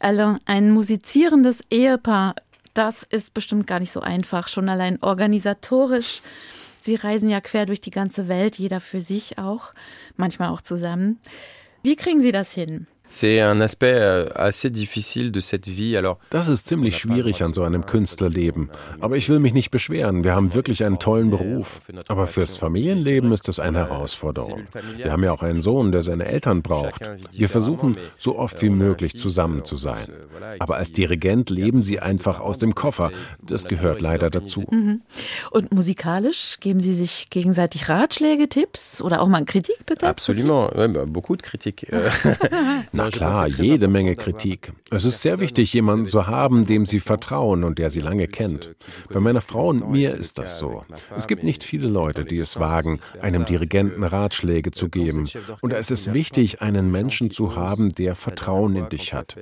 Alain, 0.00 0.40
ein 0.46 0.72
musizierendes 0.72 1.60
Ehepaar, 1.70 2.34
das 2.74 3.04
ist 3.04 3.32
bestimmt 3.32 3.68
gar 3.68 3.78
nicht 3.78 3.92
so 3.92 4.00
einfach, 4.00 4.48
schon 4.48 4.68
allein 4.68 5.00
organisatorisch. 5.02 6.20
Sie 6.82 6.96
reisen 6.96 7.30
ja 7.30 7.40
quer 7.40 7.64
durch 7.64 7.80
die 7.80 7.92
ganze 7.92 8.26
Welt, 8.26 8.58
jeder 8.58 8.80
für 8.80 9.00
sich 9.00 9.38
auch, 9.38 9.72
manchmal 10.16 10.48
auch 10.48 10.62
zusammen. 10.62 11.20
Wie 11.82 11.96
kriegen 11.96 12.20
Sie 12.20 12.32
das 12.32 12.52
hin? 12.52 12.86
C'est 13.10 13.40
un 13.40 13.60
aspect 13.60 13.94
euh, 13.94 14.28
assez 14.34 14.70
difficile 14.70 15.32
de 15.32 15.40
cette 15.40 15.66
vie. 15.66 15.96
Alors, 15.96 16.18
das 16.30 16.48
ist 16.48 16.66
ziemlich 16.66 16.98
schwierig 16.98 17.42
an 17.42 17.54
so 17.54 17.62
einem 17.62 17.86
Künstlerleben. 17.86 18.70
Aber 19.00 19.16
ich 19.16 19.28
will 19.28 19.38
mich 19.38 19.54
nicht 19.54 19.70
beschweren. 19.70 20.24
Wir 20.24 20.34
haben 20.34 20.54
wirklich 20.54 20.84
einen 20.84 20.98
tollen 20.98 21.30
Beruf. 21.30 21.80
Aber 22.08 22.26
fürs 22.26 22.56
Familienleben 22.56 23.32
ist 23.32 23.48
es 23.48 23.58
eine 23.58 23.78
Herausforderung. 23.78 24.64
Wir 24.96 25.10
haben 25.10 25.24
ja 25.24 25.32
auch 25.32 25.42
einen 25.42 25.62
Sohn, 25.62 25.90
der 25.90 26.02
seine 26.02 26.26
Eltern 26.26 26.62
braucht. 26.62 27.10
Wir 27.32 27.48
versuchen, 27.48 27.96
so 28.18 28.38
oft 28.38 28.60
wie 28.60 28.70
möglich 28.70 29.16
zusammen 29.16 29.64
zu 29.64 29.76
sein. 29.76 30.08
Aber 30.58 30.76
als 30.76 30.92
Dirigent 30.92 31.50
leben 31.50 31.82
sie 31.82 32.00
einfach 32.00 32.40
aus 32.40 32.58
dem 32.58 32.74
Koffer. 32.74 33.10
Das 33.42 33.64
gehört 33.64 34.02
leider 34.02 34.28
dazu. 34.28 34.64
Mhm. 34.70 35.00
Und 35.50 35.72
musikalisch 35.72 36.58
geben 36.60 36.80
Sie 36.80 36.94
sich 36.94 37.30
gegenseitig 37.30 37.88
Ratschläge, 37.88 38.48
Tipps 38.48 39.00
oder 39.00 39.22
auch 39.22 39.28
mal 39.28 39.44
Kritik 39.44 39.86
bitte? 39.86 40.06
Ouais, 40.74 40.88
beaucoup 41.06 41.36
de 41.36 41.42
critiques. 41.42 41.88
Na 42.98 43.10
klar, 43.10 43.46
jede 43.46 43.88
Menge 43.88 44.16
Kritik. 44.16 44.72
Es 44.90 45.04
ist 45.04 45.22
sehr 45.22 45.38
wichtig, 45.38 45.72
jemanden 45.72 46.06
zu 46.06 46.26
haben, 46.26 46.66
dem 46.66 46.84
Sie 46.84 47.00
vertrauen 47.00 47.64
und 47.64 47.78
der 47.78 47.90
Sie 47.90 48.00
lange 48.00 48.26
kennt. 48.26 48.74
Bei 49.12 49.20
meiner 49.20 49.40
Frau 49.40 49.68
und 49.68 49.90
mir 49.90 50.14
ist 50.14 50.38
das 50.38 50.58
so. 50.58 50.84
Es 51.16 51.28
gibt 51.28 51.44
nicht 51.44 51.62
viele 51.62 51.88
Leute, 51.88 52.24
die 52.24 52.38
es 52.38 52.58
wagen, 52.58 52.98
einem 53.20 53.44
Dirigenten 53.44 54.02
Ratschläge 54.02 54.72
zu 54.72 54.88
geben. 54.88 55.28
Und 55.60 55.72
es 55.72 55.90
ist 55.90 56.12
wichtig, 56.12 56.60
einen 56.60 56.90
Menschen 56.90 57.30
zu 57.30 57.54
haben, 57.54 57.92
der 57.92 58.14
Vertrauen 58.14 58.74
in 58.74 58.88
dich 58.88 59.14
hat. 59.14 59.36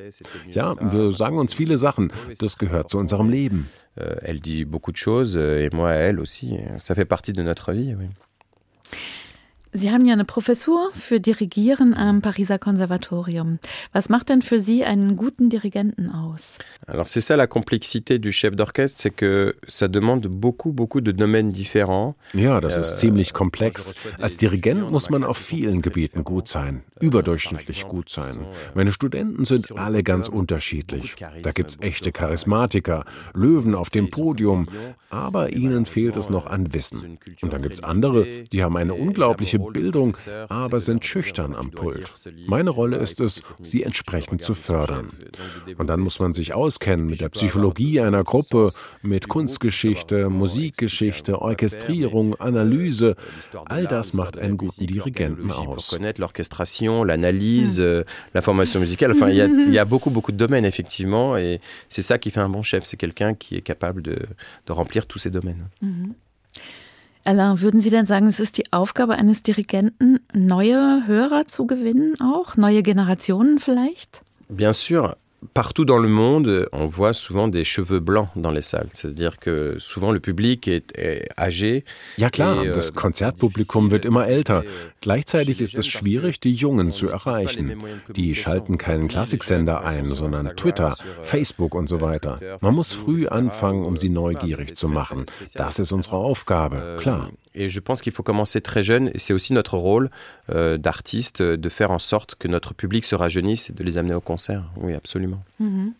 Ja, 0.50 0.74
wir 0.92 1.12
sagen 1.12 1.38
uns 1.38 1.54
viele 1.54 1.78
Sachen. 1.78 2.12
Das 2.38 2.58
gehört 2.58 2.90
zu 2.90 2.98
unserem 2.98 3.30
Leben. 3.30 3.68
Euh, 3.98 4.16
elle 4.20 4.40
dit 4.40 4.66
beaucoup 4.66 4.92
de 4.92 4.98
choses 4.98 5.38
et 5.38 5.70
moi 5.72 5.92
elle 5.92 6.20
aussi. 6.20 6.58
Ça 6.78 6.94
fait 6.94 7.06
partie 7.06 7.32
de 7.32 7.42
notre 7.42 7.72
vie, 7.72 7.94
oui. 7.98 8.08
Sie 9.76 9.90
haben 9.90 10.06
ja 10.06 10.14
eine 10.14 10.24
Professur 10.24 10.90
für 10.92 11.20
Dirigieren 11.20 11.92
am 11.92 12.22
Pariser 12.22 12.58
Konservatorium. 12.58 13.58
Was 13.92 14.08
macht 14.08 14.30
denn 14.30 14.40
für 14.40 14.58
Sie 14.58 14.84
einen 14.84 15.16
guten 15.16 15.50
Dirigenten 15.50 16.10
aus? 16.10 16.56
Alors 16.86 17.08
c'est 17.08 17.20
ça 17.20 17.36
la 17.36 17.46
complexité 17.46 18.18
du 18.18 18.32
chef 18.32 18.54
d'orchestre, 18.54 19.02
c'est 19.02 19.14
que 19.14 19.54
ça 19.68 19.88
demande 19.88 20.28
beaucoup 20.28 20.72
beaucoup 20.72 21.02
de 21.02 21.12
domaines 21.12 21.52
différents. 21.52 22.14
Ja, 22.32 22.62
das 22.62 22.78
ist 22.78 23.00
ziemlich 23.00 23.34
komplex. 23.34 23.92
Als 24.18 24.38
Dirigent 24.38 24.90
muss 24.90 25.10
man 25.10 25.24
auf 25.24 25.36
vielen 25.36 25.82
Gebieten 25.82 26.24
gut 26.24 26.48
sein, 26.48 26.82
überdurchschnittlich 27.00 27.86
gut 27.86 28.08
sein. 28.08 28.46
Meine 28.74 28.92
Studenten 28.92 29.44
sind 29.44 29.76
alle 29.76 30.02
ganz 30.02 30.28
unterschiedlich. 30.28 31.16
Da 31.42 31.50
gibt's 31.50 31.76
echte 31.80 32.12
Charismatiker, 32.12 33.04
Löwen 33.34 33.74
auf 33.74 33.90
dem 33.90 34.08
Podium, 34.08 34.68
aber 35.10 35.52
ihnen 35.52 35.84
fehlt 35.84 36.16
es 36.16 36.30
noch 36.30 36.46
an 36.46 36.72
Wissen. 36.72 37.18
Und 37.42 37.52
dann 37.52 37.60
gibt's 37.60 37.82
andere, 37.82 38.26
die 38.50 38.62
haben 38.62 38.76
eine 38.78 38.94
unglaubliche 38.94 39.65
Bildung, 39.72 40.16
aber 40.48 40.80
sind 40.80 41.04
schüchtern 41.04 41.54
am 41.54 41.70
Pult. 41.70 42.12
Meine 42.46 42.70
Rolle 42.70 42.96
ist 42.98 43.20
es, 43.20 43.42
sie 43.60 43.82
entsprechend 43.82 44.42
zu 44.42 44.54
fördern. 44.54 45.10
Und 45.78 45.86
dann 45.88 46.00
muss 46.00 46.20
man 46.20 46.34
sich 46.34 46.54
auskennen 46.54 47.06
mit 47.06 47.20
der 47.20 47.28
Psychologie 47.28 48.00
einer 48.00 48.24
Gruppe, 48.24 48.70
mit 49.02 49.28
Kunstgeschichte, 49.28 50.28
Musikgeschichte, 50.30 51.40
Orchestrierung, 51.40 52.34
Analyse. 52.36 53.16
All 53.66 53.86
das 53.86 54.14
macht 54.14 54.38
einen 54.38 54.56
guten 54.56 54.86
Dirigenten 54.86 55.50
aus. 55.50 55.96
L'orchestration, 56.18 57.04
l'analyse, 57.04 57.80
euh, 57.80 58.04
la 58.34 58.42
formation 58.42 58.80
musicale. 58.80 59.12
Enfin, 59.12 59.28
il 59.28 59.36
y, 59.36 59.40
a, 59.42 59.46
il 59.46 59.72
y 59.72 59.78
a 59.78 59.84
beaucoup, 59.84 60.10
beaucoup 60.10 60.32
de 60.32 60.36
domaines, 60.36 60.64
effectivement. 60.64 61.36
Et 61.36 61.60
c'est 61.88 62.02
ça 62.02 62.18
qui 62.18 62.30
fait 62.30 62.40
un 62.40 62.48
bon 62.48 62.62
chef. 62.62 62.84
C'est 62.84 62.96
quelqu'un 62.96 63.34
qui 63.34 63.56
est 63.56 63.62
capable 63.62 64.02
de, 64.02 64.18
de 64.66 64.72
remplir 64.72 65.06
tous 65.06 65.18
ces 65.18 65.30
domaines. 65.30 65.68
Alain, 67.26 67.60
würden 67.60 67.80
Sie 67.80 67.90
denn 67.90 68.06
sagen, 68.06 68.28
es 68.28 68.38
ist 68.38 68.56
die 68.56 68.72
Aufgabe 68.72 69.14
eines 69.14 69.42
Dirigenten, 69.42 70.20
neue 70.32 71.06
Hörer 71.06 71.46
zu 71.46 71.66
gewinnen, 71.66 72.14
auch 72.20 72.56
neue 72.56 72.82
Generationen 72.84 73.58
vielleicht? 73.58 74.22
Bien 74.48 74.72
sûr. 74.72 75.16
Partout 75.54 75.84
dans 75.84 75.98
le 75.98 76.08
monde, 76.08 76.68
on 76.72 76.86
voit 76.86 77.12
souvent 77.12 77.48
des 77.48 77.64
cheveux 77.64 78.00
blancs 78.00 78.28
dans 78.36 78.50
les 78.50 78.60
salles. 78.60 78.88
C'est-à-dire 78.92 79.38
que 79.38 79.76
souvent 79.78 80.12
le 80.12 80.20
public 80.20 80.68
est, 80.68 80.94
âgé. 81.38 81.84
Ja 82.18 82.30
klar, 82.30 82.58
euh, 82.58 82.72
das 82.72 82.92
Konzertpublikum 82.92 83.90
wird 83.90 84.04
immer 84.04 84.26
älter. 84.26 84.64
Gleichzeitig 85.00 85.60
ist 85.60 85.76
es 85.78 85.86
schwierig, 85.86 86.40
die 86.40 86.54
Jungen 86.54 86.92
zu 86.92 87.08
erreichen. 87.08 87.82
Die 88.14 88.34
schalten 88.34 88.78
keinen 88.78 89.08
Klassiksender 89.08 89.84
ein, 89.84 90.06
sondern 90.06 90.56
Twitter, 90.56 90.96
Facebook 91.22 91.74
und 91.74 91.88
so 91.88 92.00
weiter. 92.00 92.38
Man 92.60 92.74
muss 92.74 92.92
früh 92.92 93.26
anfangen, 93.26 93.84
um 93.84 93.96
sie 93.96 94.08
neugierig 94.08 94.76
zu 94.76 94.88
machen. 94.88 95.24
Das 95.54 95.78
ist 95.78 95.92
unsere 95.92 96.16
Aufgabe, 96.16 96.96
klar. 96.98 97.30
Et 97.56 97.70
je 97.70 97.80
pense 97.80 98.02
qu'il 98.02 98.12
faut 98.12 98.22
commencer 98.22 98.60
très 98.60 98.82
jeune, 98.82 99.10
c'est 99.16 99.32
aussi 99.32 99.54
notre 99.54 99.78
rôle 99.78 100.10
euh, 100.50 100.76
d'artiste 100.76 101.40
de 101.42 101.68
faire 101.70 101.90
en 101.90 101.98
sorte 101.98 102.34
que 102.34 102.48
notre 102.48 102.74
public 102.74 103.04
se 103.04 103.14
rajeunisse 103.14 103.70
et 103.70 103.72
de 103.72 103.82
les 103.82 103.96
amener 103.96 104.14
au 104.14 104.20
concert. 104.20 104.64
Oui, 104.76 104.92
absolument. 104.92 105.35
Mhm. 105.58 105.94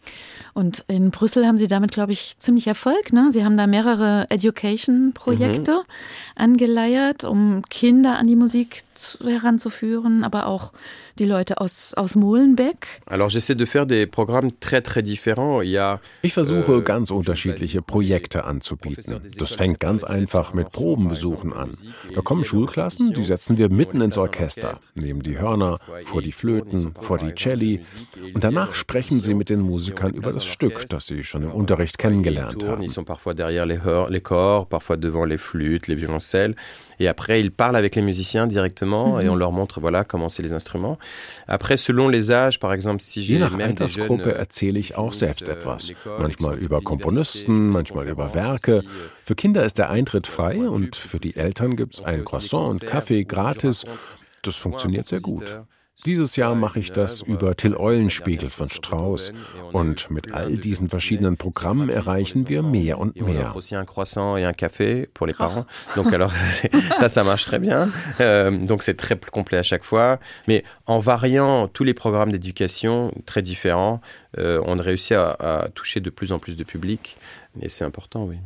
Und 0.55 0.85
in 0.89 1.11
Brüssel 1.11 1.47
haben 1.47 1.59
Sie 1.59 1.69
damit, 1.69 1.93
glaube 1.93 2.13
ich, 2.13 2.39
ziemlich 2.39 2.67
Erfolg. 2.67 3.13
Ne? 3.13 3.31
Sie 3.33 3.45
haben 3.45 3.57
da 3.57 3.67
mehrere 3.67 4.27
Education-Projekte 4.31 5.73
mhm. 5.73 6.43
angeleiert, 6.43 7.25
um 7.25 7.63
Kinder 7.69 8.19
an 8.19 8.27
die 8.27 8.37
Musik 8.37 8.83
zu, 8.95 9.29
heranzuführen, 9.29 10.25
aber 10.25 10.47
auch 10.47 10.73
die 11.19 11.25
Leute 11.25 11.61
aus, 11.61 11.95
aus 11.95 12.15
Molenbeek. 12.15 13.01
Alors 13.07 13.31
j'essaie 13.31 13.55
de 13.55 13.65
faire 13.65 13.87
des 13.87 14.07
programmes 14.07 14.51
très 14.61 14.83
très 14.83 15.03
différents. 15.03 15.63
Il 15.63 15.71
y 15.71 15.79
a, 15.79 16.01
ich 16.23 16.35
versuche 16.35 16.73
euh, 16.73 16.83
ganz 16.83 17.11
unterschiedliche 17.11 17.83
Projekte 17.83 18.45
anzubieten. 18.45 19.21
Das 19.39 19.53
fängt 19.53 19.81
ganz 19.81 20.05
einfach 20.05 20.53
mit 20.53 20.73
Probenbesuchen 20.73 21.53
an. 21.53 21.73
Da 22.15 22.21
kommen 22.21 22.45
Schulklassen, 22.45 23.15
die 23.15 23.25
setzen 23.25 23.57
wir 23.57 23.71
mitten 23.71 24.01
ins 24.01 24.19
Orchester, 24.19 24.75
nehmen 24.95 25.23
die 25.23 25.39
Hörner, 25.39 25.79
vor 26.03 26.23
die 26.23 26.33
Flöten, 26.33 26.95
vor 26.99 27.19
die 27.19 27.35
Celli 27.35 27.81
und 28.35 28.45
danach 28.45 28.75
sprechen 28.75 29.16
sie 29.21 29.35
mit 29.35 29.49
den 29.49 29.61
Musikern 29.61 30.13
über 30.15 30.33
das 30.33 30.45
Stück, 30.45 30.87
das 30.89 31.07
sie 31.07 31.23
schon 31.25 31.43
im 31.43 31.51
Unterricht 31.51 31.99
kennengelernt 31.99 32.65
haben. 32.65 32.83
Ils 32.83 32.93
sont 32.93 33.07
parfois 33.07 33.35
derrière 33.35 33.67
les, 33.67 33.79
les 34.09 34.21
corps, 34.21 34.67
parfois 34.67 34.97
devant 34.97 35.25
les 35.25 35.39
flûtes, 35.39 35.89
les 35.89 35.97
violoncelles. 35.97 36.55
Et 36.99 37.09
après, 37.09 37.41
ils 37.41 37.51
parlent 37.51 37.77
avec 37.77 37.95
les 37.95 38.03
musiciens 38.03 38.47
directement 38.47 39.21
et 39.21 39.29
on 39.29 39.35
leur 39.35 39.53
montre 39.53 39.81
voilà 39.81 40.05
comment 40.05 40.29
c'est 40.29 40.43
les 40.43 40.53
instruments. 40.53 40.99
Après, 41.47 41.77
selon 41.77 42.09
les 42.09 42.33
âges, 42.33 42.59
par 42.59 42.73
exemple, 42.73 43.03
si 43.03 43.23
j'ai 43.23 43.35
Je 43.35 43.41
nach 43.41 43.59
Altersgruppe 43.59 44.27
erzähle 44.27 44.79
ich 44.79 44.97
auch 44.97 45.13
selbst 45.13 45.49
etwas. 45.49 45.93
Manchmal 46.19 46.59
über 46.59 46.81
Komponisten, 46.81 47.69
manchmal 47.69 48.09
über 48.09 48.35
Werke. 48.35 48.83
Für 49.25 49.35
Kinder 49.35 49.65
ist 49.65 49.79
der 49.79 49.91
Eintritt 49.91 50.27
frei 50.27 50.59
und 50.59 50.97
für 50.97 51.21
die 51.21 51.37
Eltern 51.37 51.77
gibt 51.77 51.97
es 51.97 52.03
ein 52.03 52.25
Croissant 52.25 52.71
und 52.71 52.87
Kaffee 52.87 53.25
gratis. 53.25 53.85
Das 54.43 54.57
funktioniert 54.57 55.07
sehr 55.07 55.21
gut. 55.21 55.59
Dieses 56.05 56.37
Jahr 56.37 56.55
mache 56.55 56.79
ich 56.79 56.93
das 56.93 57.23
über 57.23 57.57
Till 57.57 57.75
Eulenspiegel 57.75 58.49
von 58.49 58.71
Strauss. 58.71 59.33
Und 59.73 60.11
mit 60.11 60.33
all 60.33 60.57
diesen 60.57 60.89
verschiedenen 60.89 61.37
Programmen 61.37 61.89
erreichen 61.89 62.49
wir 62.49 62.63
mehr 62.63 62.99
und 62.99 63.17
mehr. 63.21 63.55
Donc 65.95 66.13
alors 66.13 66.33
ça, 66.99 67.09
ça 67.09 67.25
marche 67.25 67.47
très 67.47 67.59
bien. 67.59 67.91
Euh, 68.21 68.51
donc 68.51 68.83
c'est 68.83 68.97
très 68.97 69.17
complet 69.17 69.59
à 69.59 69.63
chaque 69.63 69.85
fois. 69.85 70.21
Mais 70.47 70.65
en 70.87 70.99
variant 70.99 71.67
tous 71.69 71.85
les 71.85 71.95
programmes 71.95 72.31
d'éducation 72.31 73.13
très 73.25 73.43
différents, 73.43 74.01
euh, 74.39 74.63
on 74.67 74.77
réussit 74.77 75.13
à, 75.13 75.31
à 75.33 75.69
toucher 75.71 76.01
de 76.01 76.11
plus 76.11 76.31
en 76.31 76.39
plus 76.39 76.57
de 76.57 76.65
public. 76.65 77.17
Et 77.61 77.69
c'est 77.69 77.85
important, 77.85 78.25
oui. 78.25 78.37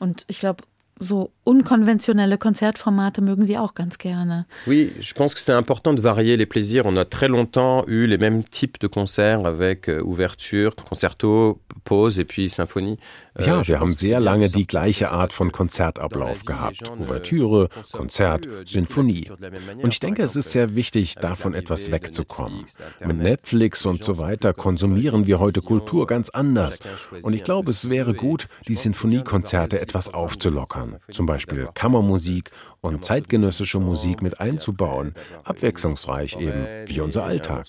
Und 0.00 0.24
ich 0.28 0.40
glaube, 0.40 0.62
so 1.00 1.30
unkonventionelle 1.44 2.38
Konzertformate 2.38 3.20
mögen 3.20 3.44
Sie 3.44 3.58
auch 3.58 3.74
ganz 3.74 3.98
gerne. 3.98 4.46
Oui, 4.66 4.92
je 5.00 5.14
pense 5.14 5.34
que 5.34 5.40
c'est 5.40 5.52
important 5.52 5.94
de 5.94 6.00
varier 6.00 6.36
les 6.36 6.46
plaisirs. 6.46 6.86
On 6.86 6.96
a 6.96 7.04
très 7.04 7.28
longtemps 7.28 7.84
eu 7.86 8.06
les 8.06 8.18
mêmes 8.18 8.44
types 8.44 8.78
de 8.80 8.86
concerts 8.86 9.46
avec 9.46 9.88
euh, 9.88 10.02
ouverture, 10.02 10.74
concerto, 10.76 11.60
pause 11.88 12.18
et 12.18 12.26
puis 12.26 12.50
symphonie. 12.50 12.98
Euh, 13.40 13.46
ja, 13.46 13.66
wir 13.66 13.80
haben 13.80 13.94
sehr 13.94 14.20
lange 14.20 14.50
die 14.50 14.66
gleiche 14.66 15.10
Art 15.10 15.32
von 15.32 15.52
Konzertablauf 15.52 16.44
gehabt. 16.44 16.90
Ouvertüre, 17.00 17.70
Konzert, 17.92 18.46
Sinfonie. 18.66 19.30
Und 19.82 19.94
ich 19.94 20.00
denke, 20.00 20.22
es 20.22 20.36
ist 20.36 20.52
sehr 20.52 20.74
wichtig, 20.74 21.14
davon 21.14 21.54
etwas 21.54 21.90
wegzukommen. 21.90 22.66
Mit 23.04 23.16
Netflix 23.16 23.86
und 23.86 24.04
so 24.04 24.18
weiter 24.18 24.52
konsumieren 24.52 25.26
wir 25.26 25.38
heute 25.38 25.62
Kultur 25.62 26.06
ganz 26.06 26.28
anders. 26.28 26.78
Und 27.22 27.32
ich 27.32 27.42
glaube, 27.42 27.70
es 27.70 27.88
wäre 27.88 28.12
gut, 28.12 28.48
die 28.66 28.74
Sinfoniekonzerte 28.74 29.80
etwas 29.80 30.12
aufzulockern. 30.12 30.96
Zum 31.10 31.24
Beispiel 31.24 31.68
Kammermusik 31.72 32.50
und 32.80 33.04
zeitgenössische 33.04 33.80
Musik 33.80 34.20
mit 34.20 34.40
einzubauen. 34.40 35.14
Abwechslungsreich 35.44 36.36
eben, 36.38 36.66
wie 36.86 37.00
unser 37.00 37.24
Alltag. 37.24 37.66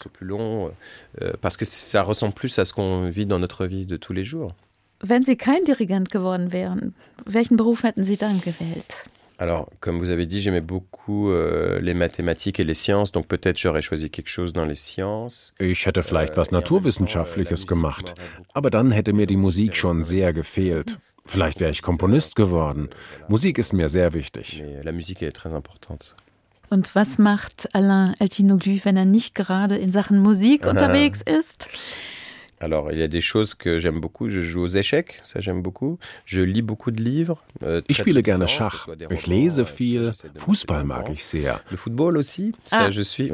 Euh, 1.21 1.33
parce 1.41 1.57
que 1.57 1.65
ça 1.65 2.03
ressemble 2.03 2.33
plus 2.33 2.59
à 2.59 2.65
ce 2.65 2.73
qu'on 2.73 3.09
vit 3.09 3.25
dans 3.25 3.39
notre 3.39 3.65
vie 3.65 3.85
de 3.85 3.97
tous 4.09 4.13
les 4.13 4.25
jours. 4.25 4.55
Wenn 5.01 5.23
Sie 5.23 5.37
kein 5.37 5.63
Dirigent 5.65 6.09
geworden 6.09 6.51
wären, 6.51 6.93
welchen 7.25 7.57
Beruf 7.57 7.83
hätten 7.83 8.03
Sie 8.03 8.17
dann 8.17 8.41
gewählt? 8.41 9.05
Alors, 9.37 9.69
comme 9.79 9.99
vous 9.99 10.11
avez 10.11 10.25
dit, 10.25 10.41
j'aimais 10.41 10.65
beaucoup 10.65 11.29
euh, 11.29 11.79
les 11.79 11.93
mathématiques 11.93 12.59
et 12.59 12.65
les 12.65 12.73
sciences, 12.73 13.13
donc 13.13 13.27
peut-être 13.27 13.57
j'aurais 13.57 13.81
choisi 13.81 14.09
quelque 14.09 14.27
chose 14.27 14.51
dans 14.51 14.65
les 14.65 14.75
sciences. 14.75 15.53
Ich 15.59 15.85
hätte 15.85 16.03
vielleicht 16.03 16.35
was 16.35 16.51
Naturwissenschaftliches 16.51 17.65
gemacht, 17.65 18.15
aber 18.53 18.69
dann 18.69 18.91
hätte 18.91 19.13
mir 19.13 19.27
die 19.27 19.37
Musik 19.37 19.77
schon 19.77 20.03
sehr 20.03 20.33
gefehlt. 20.33 20.97
Vielleicht 21.25 21.59
wäre 21.61 21.71
ich 21.71 21.81
Komponist 21.81 22.35
geworden. 22.35 22.89
Musik 23.29 23.59
ist 23.59 23.71
mir 23.71 23.87
sehr 23.87 24.13
wichtig. 24.13 24.63
La 24.83 24.91
musique 24.91 25.21
est 25.21 25.35
très 25.35 25.53
importante. 25.53 26.15
Und 26.69 26.93
was 26.95 27.17
macht 27.17 27.69
Alain 27.73 28.15
Eltinoglu, 28.19 28.79
wenn 28.83 28.97
er 28.97 29.05
nicht 29.05 29.35
gerade 29.35 29.77
in 29.77 29.91
Sachen 29.91 30.19
Musik 30.19 30.65
unterwegs 30.73 31.21
ist? 31.21 31.67
Alors, 32.61 32.91
il 32.91 32.99
y 32.99 33.03
a 33.03 33.07
des 33.07 33.21
choses 33.21 33.53
que 33.53 33.79
j'aime 33.79 34.01
beaucoup. 34.01 34.29
Je 34.29 34.41
joue 34.41 34.61
aux 34.61 34.67
échecs, 34.67 35.19
ça 35.23 35.39
j'aime 35.39 35.61
beaucoup. 35.61 35.97
Je 36.25 36.41
lis 36.41 36.61
beaucoup 36.61 36.91
de 36.91 37.01
livres. 37.01 37.43
Euh, 37.63 37.81
ich 37.87 37.97
spiele 37.97 38.21
gerne 38.21 38.47
Schach. 38.47 38.89
Ich 39.11 39.27
lese 39.27 39.63
viel. 39.63 40.11
Fußball 40.35 40.83
mag 40.83 41.09
ich 41.09 41.25
sehr. 41.25 41.61
Le 41.71 41.77
football 41.77 42.17
aussi, 42.17 42.53
ça 42.65 42.83
ah. 42.83 42.89
je 42.89 43.01
suis. 43.01 43.31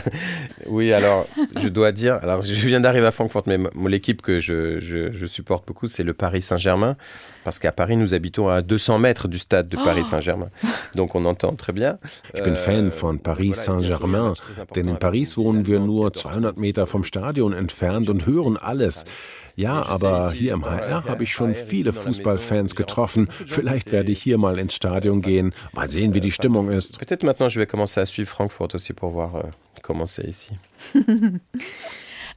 oui, 0.66 0.92
alors 0.92 1.26
je 1.60 1.68
dois 1.68 1.90
dire. 1.90 2.14
Alors, 2.22 2.42
je 2.42 2.52
viens 2.66 2.80
d'arriver 2.80 3.06
à 3.06 3.10
Francfort, 3.10 3.42
mais 3.46 3.58
l'équipe 3.88 4.22
que 4.22 4.38
je, 4.38 4.78
je, 4.78 5.12
je, 5.12 5.26
supporte 5.26 5.66
beaucoup, 5.66 5.88
c'est 5.88 6.04
le 6.04 6.14
Paris 6.14 6.42
Saint-Germain, 6.42 6.96
parce 7.44 7.58
qu'à 7.58 7.72
Paris, 7.72 7.96
nous 7.96 8.14
habitons 8.14 8.48
à 8.48 8.62
200 8.62 8.98
mètres 8.98 9.26
du 9.26 9.38
stade 9.38 9.68
de 9.68 9.76
Paris 9.76 10.02
oh. 10.04 10.08
Saint-Germain. 10.08 10.48
Donc, 10.94 11.14
on 11.14 11.24
entend 11.24 11.54
très 11.54 11.72
bien. 11.72 11.98
Ich 12.34 12.42
bin 12.42 12.54
Fan 12.54 12.86
euh, 12.86 12.90
von 12.90 13.18
Paris 13.18 13.54
Saint-Germain, 13.54 14.34
denn 14.74 14.88
in 14.88 14.96
Paris 14.96 15.36
wohnen 15.36 15.66
wir 15.66 15.80
nur 15.80 16.12
200 16.12 16.58
Meter 16.58 16.86
vom 16.86 17.04
Stadion 17.04 17.52
entfernt 17.52 18.08
und 18.08 18.26
hören 18.26 18.51
schon 18.52 18.56
alles. 18.56 19.04
Ja, 19.54 19.82
aber 19.82 20.32
hier 20.32 20.54
im 20.54 20.64
HR 20.64 21.04
habe 21.04 21.24
ich 21.24 21.32
schon 21.32 21.54
viele 21.54 21.92
Fußballfans 21.92 22.74
getroffen. 22.74 23.28
Vielleicht 23.46 23.92
werde 23.92 24.10
ich 24.10 24.22
hier 24.22 24.38
mal 24.38 24.58
ins 24.58 24.74
Stadion 24.74 25.20
gehen, 25.20 25.52
mal 25.72 25.90
sehen, 25.90 26.14
wie 26.14 26.22
die 26.22 26.30
Stimmung 26.30 26.70
ist. 26.70 26.98
Peut-être 26.98 27.22
maintenant 27.22 27.50
je 27.50 27.60
vais 27.60 27.66
commencer 27.66 28.00
à 28.00 28.06
suivre 28.06 28.30
Frankfurt 28.30 28.74
aussi 28.74 28.94
pour 28.94 29.10
voir 29.12 29.34
euh, 29.34 29.50
comment 29.82 30.06
c'est 30.06 30.26
ici. 30.26 30.56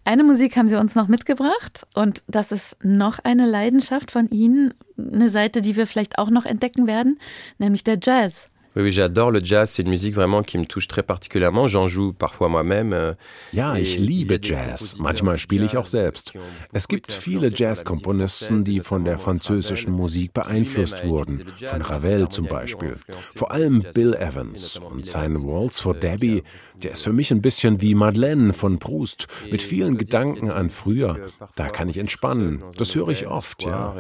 Eine 0.08 0.24
Musik 0.24 0.56
haben 0.56 0.68
Sie 0.68 0.80
uns 0.80 0.94
noch 0.94 1.08
mitgebracht 1.08 1.88
und 1.96 2.22
das 2.28 2.52
ist 2.52 2.78
noch 2.84 3.18
eine 3.24 3.48
Leidenschaft 3.48 4.12
von 4.12 4.30
Ihnen, 4.30 4.76
eine 5.00 5.30
Seite, 5.30 5.62
die 5.62 5.76
wir 5.76 5.88
vielleicht 5.88 6.20
auch 6.20 6.30
noch 6.30 6.46
entdecken 6.46 6.86
werden, 6.86 7.18
nämlich 7.58 7.84
der 7.84 7.98
Jazz. 8.00 8.48
Oui, 8.76 8.84
oui 8.84 8.92
j'adore 8.92 9.32
le 9.32 9.40
Jazz. 9.44 9.72
C'est 9.72 9.84
une 9.84 9.90
musique 9.90 10.16
vraiment 10.16 10.44
qui 10.44 10.58
me 10.58 10.66
touche 10.66 10.88
très 10.88 11.04
particulièrement. 11.04 11.68
J'en 11.68 11.88
joue 11.88 12.14
parfois 12.14 12.50
moi-même. 12.50 12.94
Euh, 12.94 13.14
ja, 13.54 13.78
ich 13.78 14.00
liebe 14.00 14.38
Jazz. 14.42 14.98
Manchmal 15.00 15.38
spiele 15.38 15.66
ich 15.66 15.78
auch 15.78 15.88
selbst. 15.88 16.34
Es 16.74 16.88
gibt 16.88 17.12
viele 17.12 17.50
Jazzkomponisten, 17.54 18.64
die 18.64 18.82
von 18.82 19.06
der 19.06 19.18
französischen 19.18 19.94
Musik 19.94 20.34
beeinflusst 20.34 21.06
wurden. 21.06 21.46
Von 21.64 21.82
Ravel 21.82 22.28
zum 22.30 22.48
Beispiel. 22.48 22.98
Vor 23.36 23.52
allem 23.52 23.84
Bill 23.94 24.14
Evans 24.14 24.80
und 24.80 25.06
sein 25.06 25.36
Waltz 25.44 25.80
for 25.80 25.94
Debbie. 25.94 26.44
Der 26.84 26.92
ist 26.92 27.04
für 27.04 27.14
mich 27.14 27.32
ein 27.32 27.42
bisschen 27.42 27.82
wie 27.82 27.96
Madeleine 27.96 28.54
von 28.54 28.80
Proust. 28.80 29.28
Mit 29.50 29.64
vielen 29.64 29.98
Gedanken 29.98 30.52
an 30.52 30.70
früher. 30.70 31.28
Da 31.56 31.70
kann 31.70 31.88
ich 31.88 31.98
entspannen. 31.98 32.64
Das 32.78 32.94
höre 32.96 33.10
ich 33.10 33.28
oft, 33.28 33.64
ja. 33.64 33.96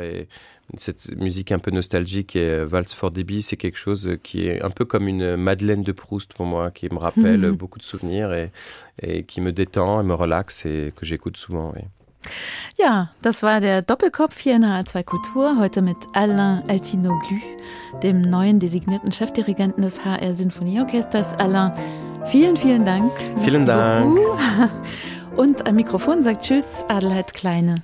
Cette 0.77 1.15
musique 1.15 1.51
un 1.51 1.59
peu 1.59 1.71
nostalgique 1.71 2.35
et 2.35 2.49
euh, 2.49 2.65
Valse 2.65 2.93
for 2.93 3.11
Débit, 3.11 3.41
c'est 3.41 3.57
quelque 3.57 3.77
chose 3.77 4.17
qui 4.23 4.47
est 4.47 4.61
un 4.61 4.69
peu 4.71 4.85
comme 4.85 5.07
une 5.07 5.35
Madeleine 5.35 5.83
de 5.83 5.91
Proust 5.91 6.33
pour 6.33 6.45
moi, 6.45 6.71
qui 6.71 6.89
me 6.89 6.97
rappelle 6.97 7.41
mhm. 7.41 7.51
beaucoup 7.55 7.79
de 7.79 7.83
souvenirs 7.83 8.33
et, 8.33 8.51
et, 9.01 9.23
qui 9.23 9.41
me 9.41 9.51
détend 9.51 10.01
et 10.01 10.03
me 10.03 10.13
relaxe 10.13 10.65
et 10.65 10.91
que 10.95 11.05
j'écoute 11.05 11.37
souvent. 11.37 11.71
Oui. 11.75 11.83
Ja, 12.77 13.11
das 13.21 13.43
war 13.43 13.59
der 13.59 13.81
Doppelkopf 13.83 14.39
hier 14.39 14.55
in 14.55 14.65
HR2 14.65 15.03
Kultur, 15.03 15.57
heute 15.59 15.81
mit 15.81 15.97
Alain 16.13 16.63
Altino-Glü, 16.67 17.39
dem 18.01 18.21
neuen 18.21 18.59
designierten 18.59 19.11
Chefdirigenten 19.11 19.83
des 19.83 20.03
HR 20.03 20.33
Sinfonieorchesters. 20.33 21.33
Alain, 21.33 21.71
vielen, 22.25 22.57
vielen 22.57 22.83
Dank. 22.83 23.11
Vielen 23.41 23.65
Dank. 23.65 24.17
Und 25.37 25.67
am 25.67 25.75
Mikrofon 25.75 26.23
sagt 26.23 26.43
Tschüss, 26.43 26.85
Adelheid 26.87 27.33
Kleine. 27.33 27.83